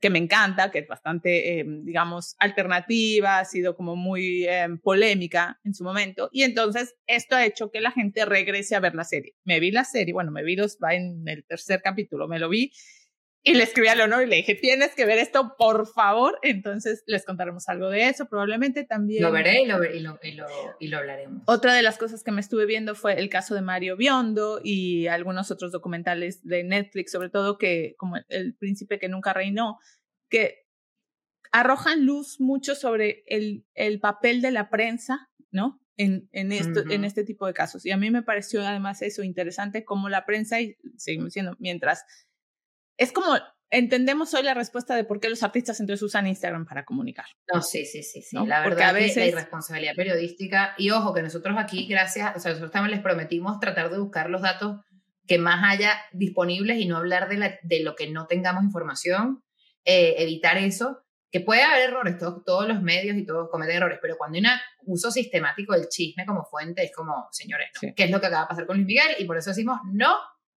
que 0.00 0.08
me 0.08 0.18
encanta, 0.18 0.70
que 0.70 0.78
es 0.78 0.88
bastante, 0.88 1.60
eh, 1.60 1.64
digamos, 1.66 2.36
alternativa, 2.38 3.38
ha 3.38 3.44
sido 3.44 3.76
como 3.76 3.96
muy 3.96 4.46
eh, 4.46 4.66
polémica 4.82 5.60
en 5.62 5.74
su 5.74 5.84
momento. 5.84 6.30
Y 6.32 6.42
entonces 6.42 6.94
esto 7.06 7.36
ha 7.36 7.44
hecho 7.44 7.70
que 7.70 7.82
la 7.82 7.90
gente 7.90 8.24
regrese 8.24 8.74
a 8.74 8.80
ver 8.80 8.94
la 8.94 9.04
serie. 9.04 9.34
Me 9.44 9.60
vi 9.60 9.70
la 9.70 9.84
serie, 9.84 10.14
bueno, 10.14 10.30
me 10.30 10.42
vi 10.42 10.56
los, 10.56 10.78
va 10.82 10.94
en 10.94 11.22
el 11.28 11.44
tercer 11.44 11.82
capítulo, 11.82 12.26
me 12.28 12.38
lo 12.38 12.48
vi 12.48 12.72
y 13.46 13.52
le 13.54 13.62
escribí 13.62 13.88
a 13.88 13.94
Leonor 13.94 14.22
y 14.22 14.26
le 14.26 14.36
dije, 14.36 14.54
tienes 14.54 14.94
que 14.94 15.04
ver 15.04 15.18
esto, 15.18 15.54
por 15.58 15.86
favor. 15.86 16.38
Entonces 16.40 17.04
les 17.06 17.26
contaremos 17.26 17.68
algo 17.68 17.90
de 17.90 18.08
eso, 18.08 18.26
probablemente 18.26 18.84
también. 18.84 19.22
Lo 19.22 19.30
veré 19.30 19.60
y 19.60 19.66
lo, 19.66 19.84
y 19.84 20.00
lo, 20.00 20.18
y 20.80 20.88
lo, 20.88 20.96
hablaremos. 20.96 21.42
Otra 21.44 21.74
de 21.74 21.82
las 21.82 21.98
cosas 21.98 22.24
que 22.24 22.32
me 22.32 22.40
estuve 22.40 22.64
viendo 22.64 22.94
fue 22.94 23.20
el 23.20 23.28
caso 23.28 23.54
de 23.54 23.60
Mario 23.60 23.98
Biondo 23.98 24.60
y 24.64 25.08
algunos 25.08 25.50
otros 25.50 25.72
documentales 25.72 26.42
de 26.42 26.64
Netflix, 26.64 27.12
sobre 27.12 27.28
todo 27.28 27.58
que, 27.58 27.94
como 27.98 28.16
El 28.28 28.54
Príncipe 28.54 28.98
que 28.98 29.10
nunca 29.10 29.34
reinó, 29.34 29.78
que 30.30 30.64
arrojan 31.52 32.06
luz 32.06 32.40
mucho 32.40 32.74
sobre 32.74 33.24
el, 33.26 33.66
el 33.74 34.00
papel 34.00 34.40
de 34.40 34.52
la 34.52 34.70
prensa, 34.70 35.28
¿no? 35.50 35.82
En, 35.98 36.30
en, 36.32 36.50
esto, 36.50 36.82
en 36.90 37.04
este 37.04 37.24
tipo 37.24 37.46
de 37.46 37.52
casos. 37.52 37.84
Y 37.84 37.90
a 37.90 37.98
mí 37.98 38.10
me 38.10 38.22
pareció 38.22 38.66
además 38.66 39.02
eso 39.02 39.22
interesante, 39.22 39.84
como 39.84 40.08
la 40.08 40.24
prensa, 40.24 40.62
y 40.62 40.76
seguimos 40.96 41.26
diciendo, 41.26 41.56
mientras 41.60 42.04
es 42.96 43.12
como 43.12 43.36
entendemos 43.70 44.32
hoy 44.34 44.42
la 44.42 44.54
respuesta 44.54 44.94
de 44.94 45.04
por 45.04 45.20
qué 45.20 45.28
los 45.28 45.42
artistas 45.42 45.80
entonces 45.80 46.02
usan 46.02 46.26
Instagram 46.26 46.64
para 46.64 46.84
comunicar. 46.84 47.26
No, 47.52 47.60
sí, 47.60 47.84
sí, 47.84 48.02
sí, 48.02 48.22
sí. 48.22 48.36
La 48.46 48.60
verdad 48.60 48.90
a 48.90 48.92
veces... 48.92 49.16
la 49.16 49.26
irresponsabilidad 49.26 49.94
periodística, 49.94 50.74
y 50.78 50.90
ojo 50.90 51.12
que 51.12 51.22
nosotros 51.22 51.56
aquí, 51.58 51.86
gracias, 51.86 52.36
o 52.36 52.40
sea, 52.40 52.52
nosotros 52.52 52.70
también 52.70 52.92
les 52.92 53.02
prometimos 53.02 53.58
tratar 53.58 53.90
de 53.90 53.98
buscar 53.98 54.30
los 54.30 54.42
datos 54.42 54.80
que 55.26 55.38
más 55.38 55.60
haya 55.64 55.96
disponibles 56.12 56.78
y 56.78 56.86
no 56.86 56.98
hablar 56.98 57.28
de, 57.28 57.36
la, 57.38 57.58
de 57.62 57.82
lo 57.82 57.94
que 57.96 58.10
no 58.10 58.26
tengamos 58.26 58.62
información, 58.62 59.42
eh, 59.84 60.14
evitar 60.18 60.58
eso, 60.58 61.00
que 61.30 61.40
puede 61.40 61.62
haber 61.62 61.88
errores, 61.88 62.16
todos, 62.18 62.44
todos 62.44 62.68
los 62.68 62.80
medios 62.80 63.16
y 63.16 63.26
todos 63.26 63.48
cometen 63.50 63.76
errores, 63.76 63.98
pero 64.00 64.16
cuando 64.16 64.38
hay 64.38 64.44
un 64.44 64.92
uso 64.92 65.10
sistemático 65.10 65.72
del 65.72 65.88
chisme 65.88 66.24
como 66.26 66.44
fuente, 66.44 66.84
es 66.84 66.92
como, 66.94 67.26
señores, 67.32 67.70
¿qué 67.80 68.04
es 68.04 68.10
lo 68.10 68.20
que 68.20 68.26
acaba 68.26 68.42
de 68.42 68.48
pasar 68.48 68.66
con 68.66 68.76
Luis 68.76 68.86
Miguel? 68.86 69.16
Y 69.18 69.24
por 69.24 69.36
eso 69.36 69.50
decimos, 69.50 69.80
no 69.92 70.14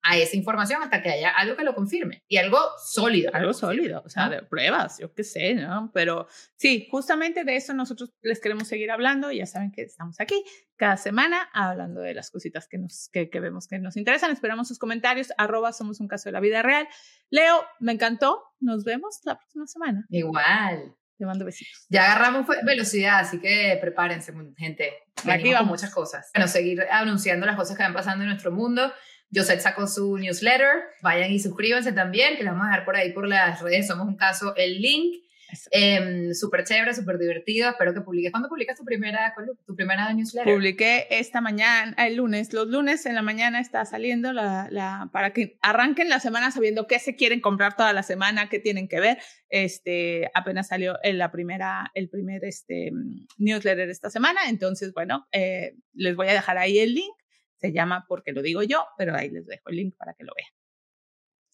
a 0.04 0.18
esa 0.18 0.36
información 0.36 0.82
hasta 0.82 1.02
que 1.02 1.08
haya 1.08 1.30
algo 1.30 1.56
que 1.56 1.64
lo 1.64 1.74
confirme 1.74 2.22
y 2.28 2.36
algo 2.36 2.58
sólido. 2.78 3.30
Algo 3.34 3.54
sólido, 3.54 4.02
o 4.04 4.08
sea, 4.10 4.28
de 4.28 4.42
pruebas, 4.42 4.98
yo 4.98 5.12
qué 5.14 5.24
sé, 5.24 5.54
¿no? 5.54 5.90
Pero 5.94 6.28
sí, 6.56 6.86
justamente 6.90 7.42
de 7.44 7.56
eso 7.56 7.72
nosotros 7.72 8.12
les 8.20 8.38
queremos 8.38 8.68
seguir 8.68 8.90
hablando. 8.90 9.32
Ya 9.32 9.46
saben 9.46 9.72
que 9.72 9.80
estamos 9.80 10.20
aquí 10.20 10.44
cada 10.76 10.98
semana 10.98 11.48
hablando 11.54 12.02
de 12.02 12.12
las 12.12 12.30
cositas 12.30 12.68
que, 12.68 12.76
nos, 12.76 13.08
que, 13.12 13.30
vemos 13.40 13.66
que 13.66 13.78
nos 13.78 13.96
interesan. 13.96 14.30
Esperamos 14.30 14.68
sus 14.68 14.78
comentarios. 14.78 15.32
Arroba 15.38 15.72
somos 15.72 16.00
un 16.00 16.08
caso 16.08 16.28
de 16.28 16.32
la 16.32 16.40
vida 16.40 16.60
real. 16.60 16.86
Leo, 17.30 17.64
me 17.80 17.92
encantó. 17.92 18.42
Nos 18.60 18.84
vemos 18.84 19.20
la 19.24 19.36
próxima 19.36 19.66
semana. 19.66 20.04
Igual. 20.10 20.94
Te 21.16 21.24
mando 21.24 21.46
besitos. 21.46 21.86
Ya 21.88 22.04
agarramos 22.04 22.46
velocidad, 22.64 23.20
así 23.20 23.40
que 23.40 23.78
prepárense, 23.80 24.34
gente. 24.58 24.92
Aquí 25.30 25.52
vamos. 25.52 25.70
muchas 25.70 25.94
cosas. 25.94 26.30
Bueno, 26.34 26.48
seguir 26.48 26.82
anunciando 26.90 27.46
las 27.46 27.56
cosas 27.56 27.76
que 27.76 27.84
van 27.84 27.94
pasando 27.94 28.24
en 28.24 28.30
nuestro 28.30 28.50
mundo. 28.52 28.92
Joseph 29.34 29.60
sacó 29.60 29.86
su 29.86 30.16
newsletter, 30.16 30.84
vayan 31.02 31.32
y 31.32 31.40
suscríbanse 31.40 31.92
también, 31.92 32.36
que 32.36 32.44
les 32.44 32.52
vamos 32.52 32.66
a 32.66 32.70
dejar 32.70 32.84
por 32.84 32.96
ahí 32.96 33.12
por 33.12 33.26
las 33.26 33.60
redes, 33.60 33.86
somos 33.86 34.06
un 34.06 34.16
caso, 34.16 34.54
el 34.56 34.80
link. 34.80 35.24
Eh, 35.70 36.34
súper 36.34 36.64
chévere, 36.64 36.94
súper 36.94 37.18
divertido. 37.18 37.70
Espero 37.70 37.94
que 37.94 38.00
publiques. 38.00 38.32
¿Cuándo 38.32 38.48
publicas 38.48 38.76
tu 38.76 38.84
primera, 38.84 39.32
tu 39.64 39.76
primera 39.76 40.12
newsletter? 40.12 40.52
Publiqué 40.52 41.06
esta 41.10 41.40
mañana, 41.40 41.94
el 41.98 42.16
lunes. 42.16 42.52
Los 42.52 42.66
lunes 42.68 43.06
en 43.06 43.14
la 43.14 43.22
mañana 43.22 43.60
está 43.60 43.84
saliendo 43.84 44.32
la, 44.32 44.66
la, 44.70 45.10
para 45.12 45.32
que 45.32 45.56
arranquen 45.62 46.08
la 46.08 46.18
semana 46.18 46.50
sabiendo 46.50 46.86
qué 46.88 46.98
se 46.98 47.14
quieren 47.14 47.40
comprar 47.40 47.76
toda 47.76 47.92
la 47.92 48.02
semana, 48.02 48.48
qué 48.48 48.58
tienen 48.58 48.88
que 48.88 48.98
ver. 48.98 49.18
Este, 49.48 50.28
apenas 50.34 50.68
salió 50.68 50.98
en 51.04 51.18
la 51.18 51.30
primera, 51.30 51.90
el 51.94 52.08
primer 52.08 52.44
este, 52.44 52.90
newsletter 53.38 53.88
esta 53.90 54.10
semana. 54.10 54.48
Entonces, 54.48 54.92
bueno, 54.92 55.28
eh, 55.30 55.76
les 55.92 56.16
voy 56.16 56.28
a 56.28 56.32
dejar 56.32 56.58
ahí 56.58 56.80
el 56.80 56.94
link 56.94 57.14
se 57.56 57.72
llama 57.72 58.04
Porque 58.08 58.32
lo 58.32 58.42
digo 58.42 58.62
yo, 58.62 58.86
pero 58.98 59.14
ahí 59.14 59.30
les 59.30 59.46
dejo 59.46 59.70
el 59.70 59.76
link 59.76 59.96
para 59.96 60.14
que 60.14 60.24
lo 60.24 60.32
vean. 60.36 60.50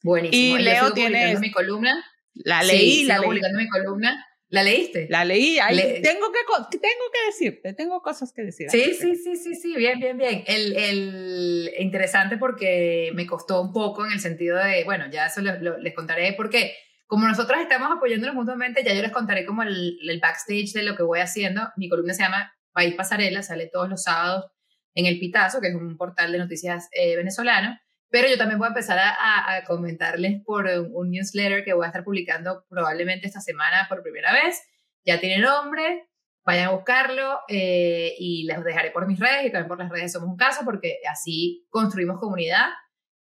Buenísimo. 0.02 0.58
Y 0.58 0.62
Leo 0.62 0.92
tiene 0.92 1.38
mi 1.38 1.50
columna. 1.50 2.04
La 2.34 2.62
leí, 2.62 3.04
la 3.04 3.18
leí. 3.18 3.26
publicando 3.26 3.58
mi 3.58 3.68
columna. 3.68 4.26
¿La 4.50 4.64
leíste? 4.64 5.06
La 5.08 5.24
leí, 5.24 5.60
ahí 5.60 5.76
tengo, 6.02 6.32
que, 6.32 6.78
tengo 6.78 7.04
que 7.12 7.26
decirte, 7.26 7.72
tengo 7.72 8.02
cosas 8.02 8.32
que 8.32 8.42
decir. 8.42 8.68
Sí, 8.68 8.94
sí, 8.94 9.14
sí, 9.14 9.36
sí, 9.36 9.54
sí, 9.54 9.76
bien, 9.76 10.00
bien, 10.00 10.18
bien. 10.18 10.42
El, 10.48 10.76
el, 10.76 11.70
interesante 11.78 12.36
porque 12.36 13.12
me 13.14 13.28
costó 13.28 13.62
un 13.62 13.72
poco 13.72 14.04
en 14.04 14.10
el 14.10 14.18
sentido 14.18 14.58
de, 14.58 14.82
bueno, 14.82 15.08
ya 15.08 15.26
eso 15.26 15.40
les 15.40 15.94
contaré 15.94 16.32
porque 16.32 16.74
como 17.06 17.28
nosotros 17.28 17.60
estamos 17.60 17.92
apoyándonos 17.96 18.34
mutuamente, 18.34 18.82
ya 18.82 18.92
yo 18.92 19.02
les 19.02 19.12
contaré 19.12 19.46
como 19.46 19.62
el, 19.62 19.98
el 20.02 20.18
backstage 20.18 20.72
de 20.72 20.82
lo 20.82 20.96
que 20.96 21.04
voy 21.04 21.20
haciendo. 21.20 21.68
Mi 21.76 21.88
columna 21.88 22.12
se 22.12 22.24
llama 22.24 22.52
País 22.72 22.94
Pasarela, 22.96 23.44
sale 23.44 23.68
todos 23.72 23.88
los 23.88 24.02
sábados 24.02 24.50
en 24.94 25.06
El 25.06 25.18
Pitazo, 25.18 25.60
que 25.60 25.68
es 25.68 25.74
un 25.74 25.96
portal 25.96 26.32
de 26.32 26.38
noticias 26.38 26.88
eh, 26.92 27.16
venezolano. 27.16 27.78
Pero 28.10 28.28
yo 28.28 28.36
también 28.36 28.58
voy 28.58 28.66
a 28.66 28.70
empezar 28.70 28.98
a, 28.98 29.54
a, 29.54 29.64
comentarles 29.64 30.42
por 30.44 30.66
un, 30.66 31.10
newsletter 31.10 31.64
que 31.64 31.74
voy 31.74 31.84
a 31.84 31.88
estar 31.88 32.02
publicando 32.02 32.64
probablemente 32.68 33.28
esta 33.28 33.40
semana 33.40 33.86
por 33.88 34.02
primera 34.02 34.32
vez. 34.32 34.60
Ya 35.04 35.20
tiene 35.20 35.38
nombre, 35.38 36.08
vayan 36.44 36.68
a 36.68 36.72
buscarlo 36.72 37.38
eh, 37.48 38.14
y 38.18 38.44
les 38.46 38.64
dejaré 38.64 38.90
por 38.90 39.06
mis 39.06 39.20
redes 39.20 39.46
y 39.46 39.52
también 39.52 39.68
por 39.68 39.78
las 39.78 39.90
redes 39.90 40.12
Somos 40.12 40.28
un 40.28 40.36
Caso, 40.36 40.64
porque 40.64 40.98
así 41.08 41.66
construimos 41.70 42.18
comunidad. 42.18 42.66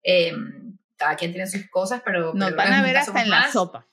Eh, 0.02 0.32
cada 0.96 1.16
quien 1.16 1.30
tiene 1.30 1.46
sus 1.46 1.70
cosas, 1.70 2.02
pero... 2.04 2.34
Nos 2.34 2.54
van 2.56 2.72
a 2.72 2.82
ver 2.82 2.96
hasta 2.96 3.22
en 3.22 3.30
la 3.30 3.48
sopa. 3.48 3.88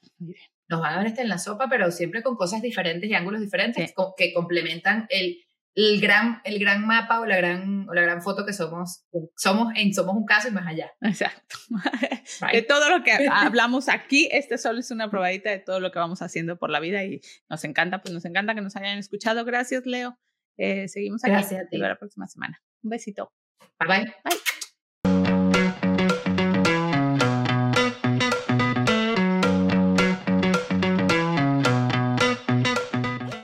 Nos 0.68 0.82
van 0.82 0.96
a 0.96 0.98
ver 0.98 1.08
hasta 1.08 1.22
en 1.22 1.30
la 1.30 1.38
sopa, 1.38 1.68
pero 1.70 1.92
siempre 1.92 2.24
con 2.24 2.36
cosas 2.36 2.62
diferentes 2.62 3.10
y 3.10 3.14
ángulos 3.14 3.40
diferentes 3.40 3.94
que 4.18 4.34
complementan 4.34 5.06
el, 5.10 5.47
el, 5.78 6.02
gran, 6.02 6.42
el 6.44 6.58
gran 6.58 6.88
mapa 6.88 7.20
o 7.20 7.26
la 7.28 7.38
gran, 7.38 7.88
o 7.88 7.94
la 7.94 8.02
gran 8.02 8.24
foto 8.24 8.48
que 8.48 8.52
somos, 8.52 9.06
somos 9.36 9.72
en 9.76 9.94
Somos 9.94 10.16
un 10.16 10.26
caso 10.26 10.48
y 10.48 10.52
más 10.52 10.66
allá. 10.66 10.92
Exacto. 11.02 11.56
De 12.52 12.64
todo 12.64 12.90
lo 12.90 13.04
que 13.04 13.12
hablamos 13.32 13.88
aquí, 13.88 14.28
este 14.32 14.58
solo 14.58 14.80
es 14.80 14.90
una 14.90 15.10
probadita 15.10 15.50
de 15.52 15.60
todo 15.60 15.80
lo 15.80 15.92
que 15.92 16.00
vamos 16.00 16.22
haciendo 16.22 16.58
por 16.58 16.72
la 16.72 16.80
vida 16.80 17.04
y 17.04 17.22
nos 17.50 17.64
encanta, 17.64 18.02
pues 18.02 18.14
nos 18.14 18.26
encanta 18.26 18.56
que 18.56 18.62
nos 18.62 18.76
hayan 18.76 18.98
escuchado. 18.98 19.46
Gracias, 19.46 19.86
Leo. 19.86 20.20
Eh, 20.58 20.88
seguimos 20.88 21.24
aquí. 21.24 21.32
Gracias 21.32 21.62
a 21.66 21.70
ti. 21.70 21.78
la 21.78 21.98
próxima 21.98 22.28
semana. 22.28 22.62
Un 22.84 22.90
besito. 22.90 23.32
bye. 23.80 24.06
bye. 24.24 24.38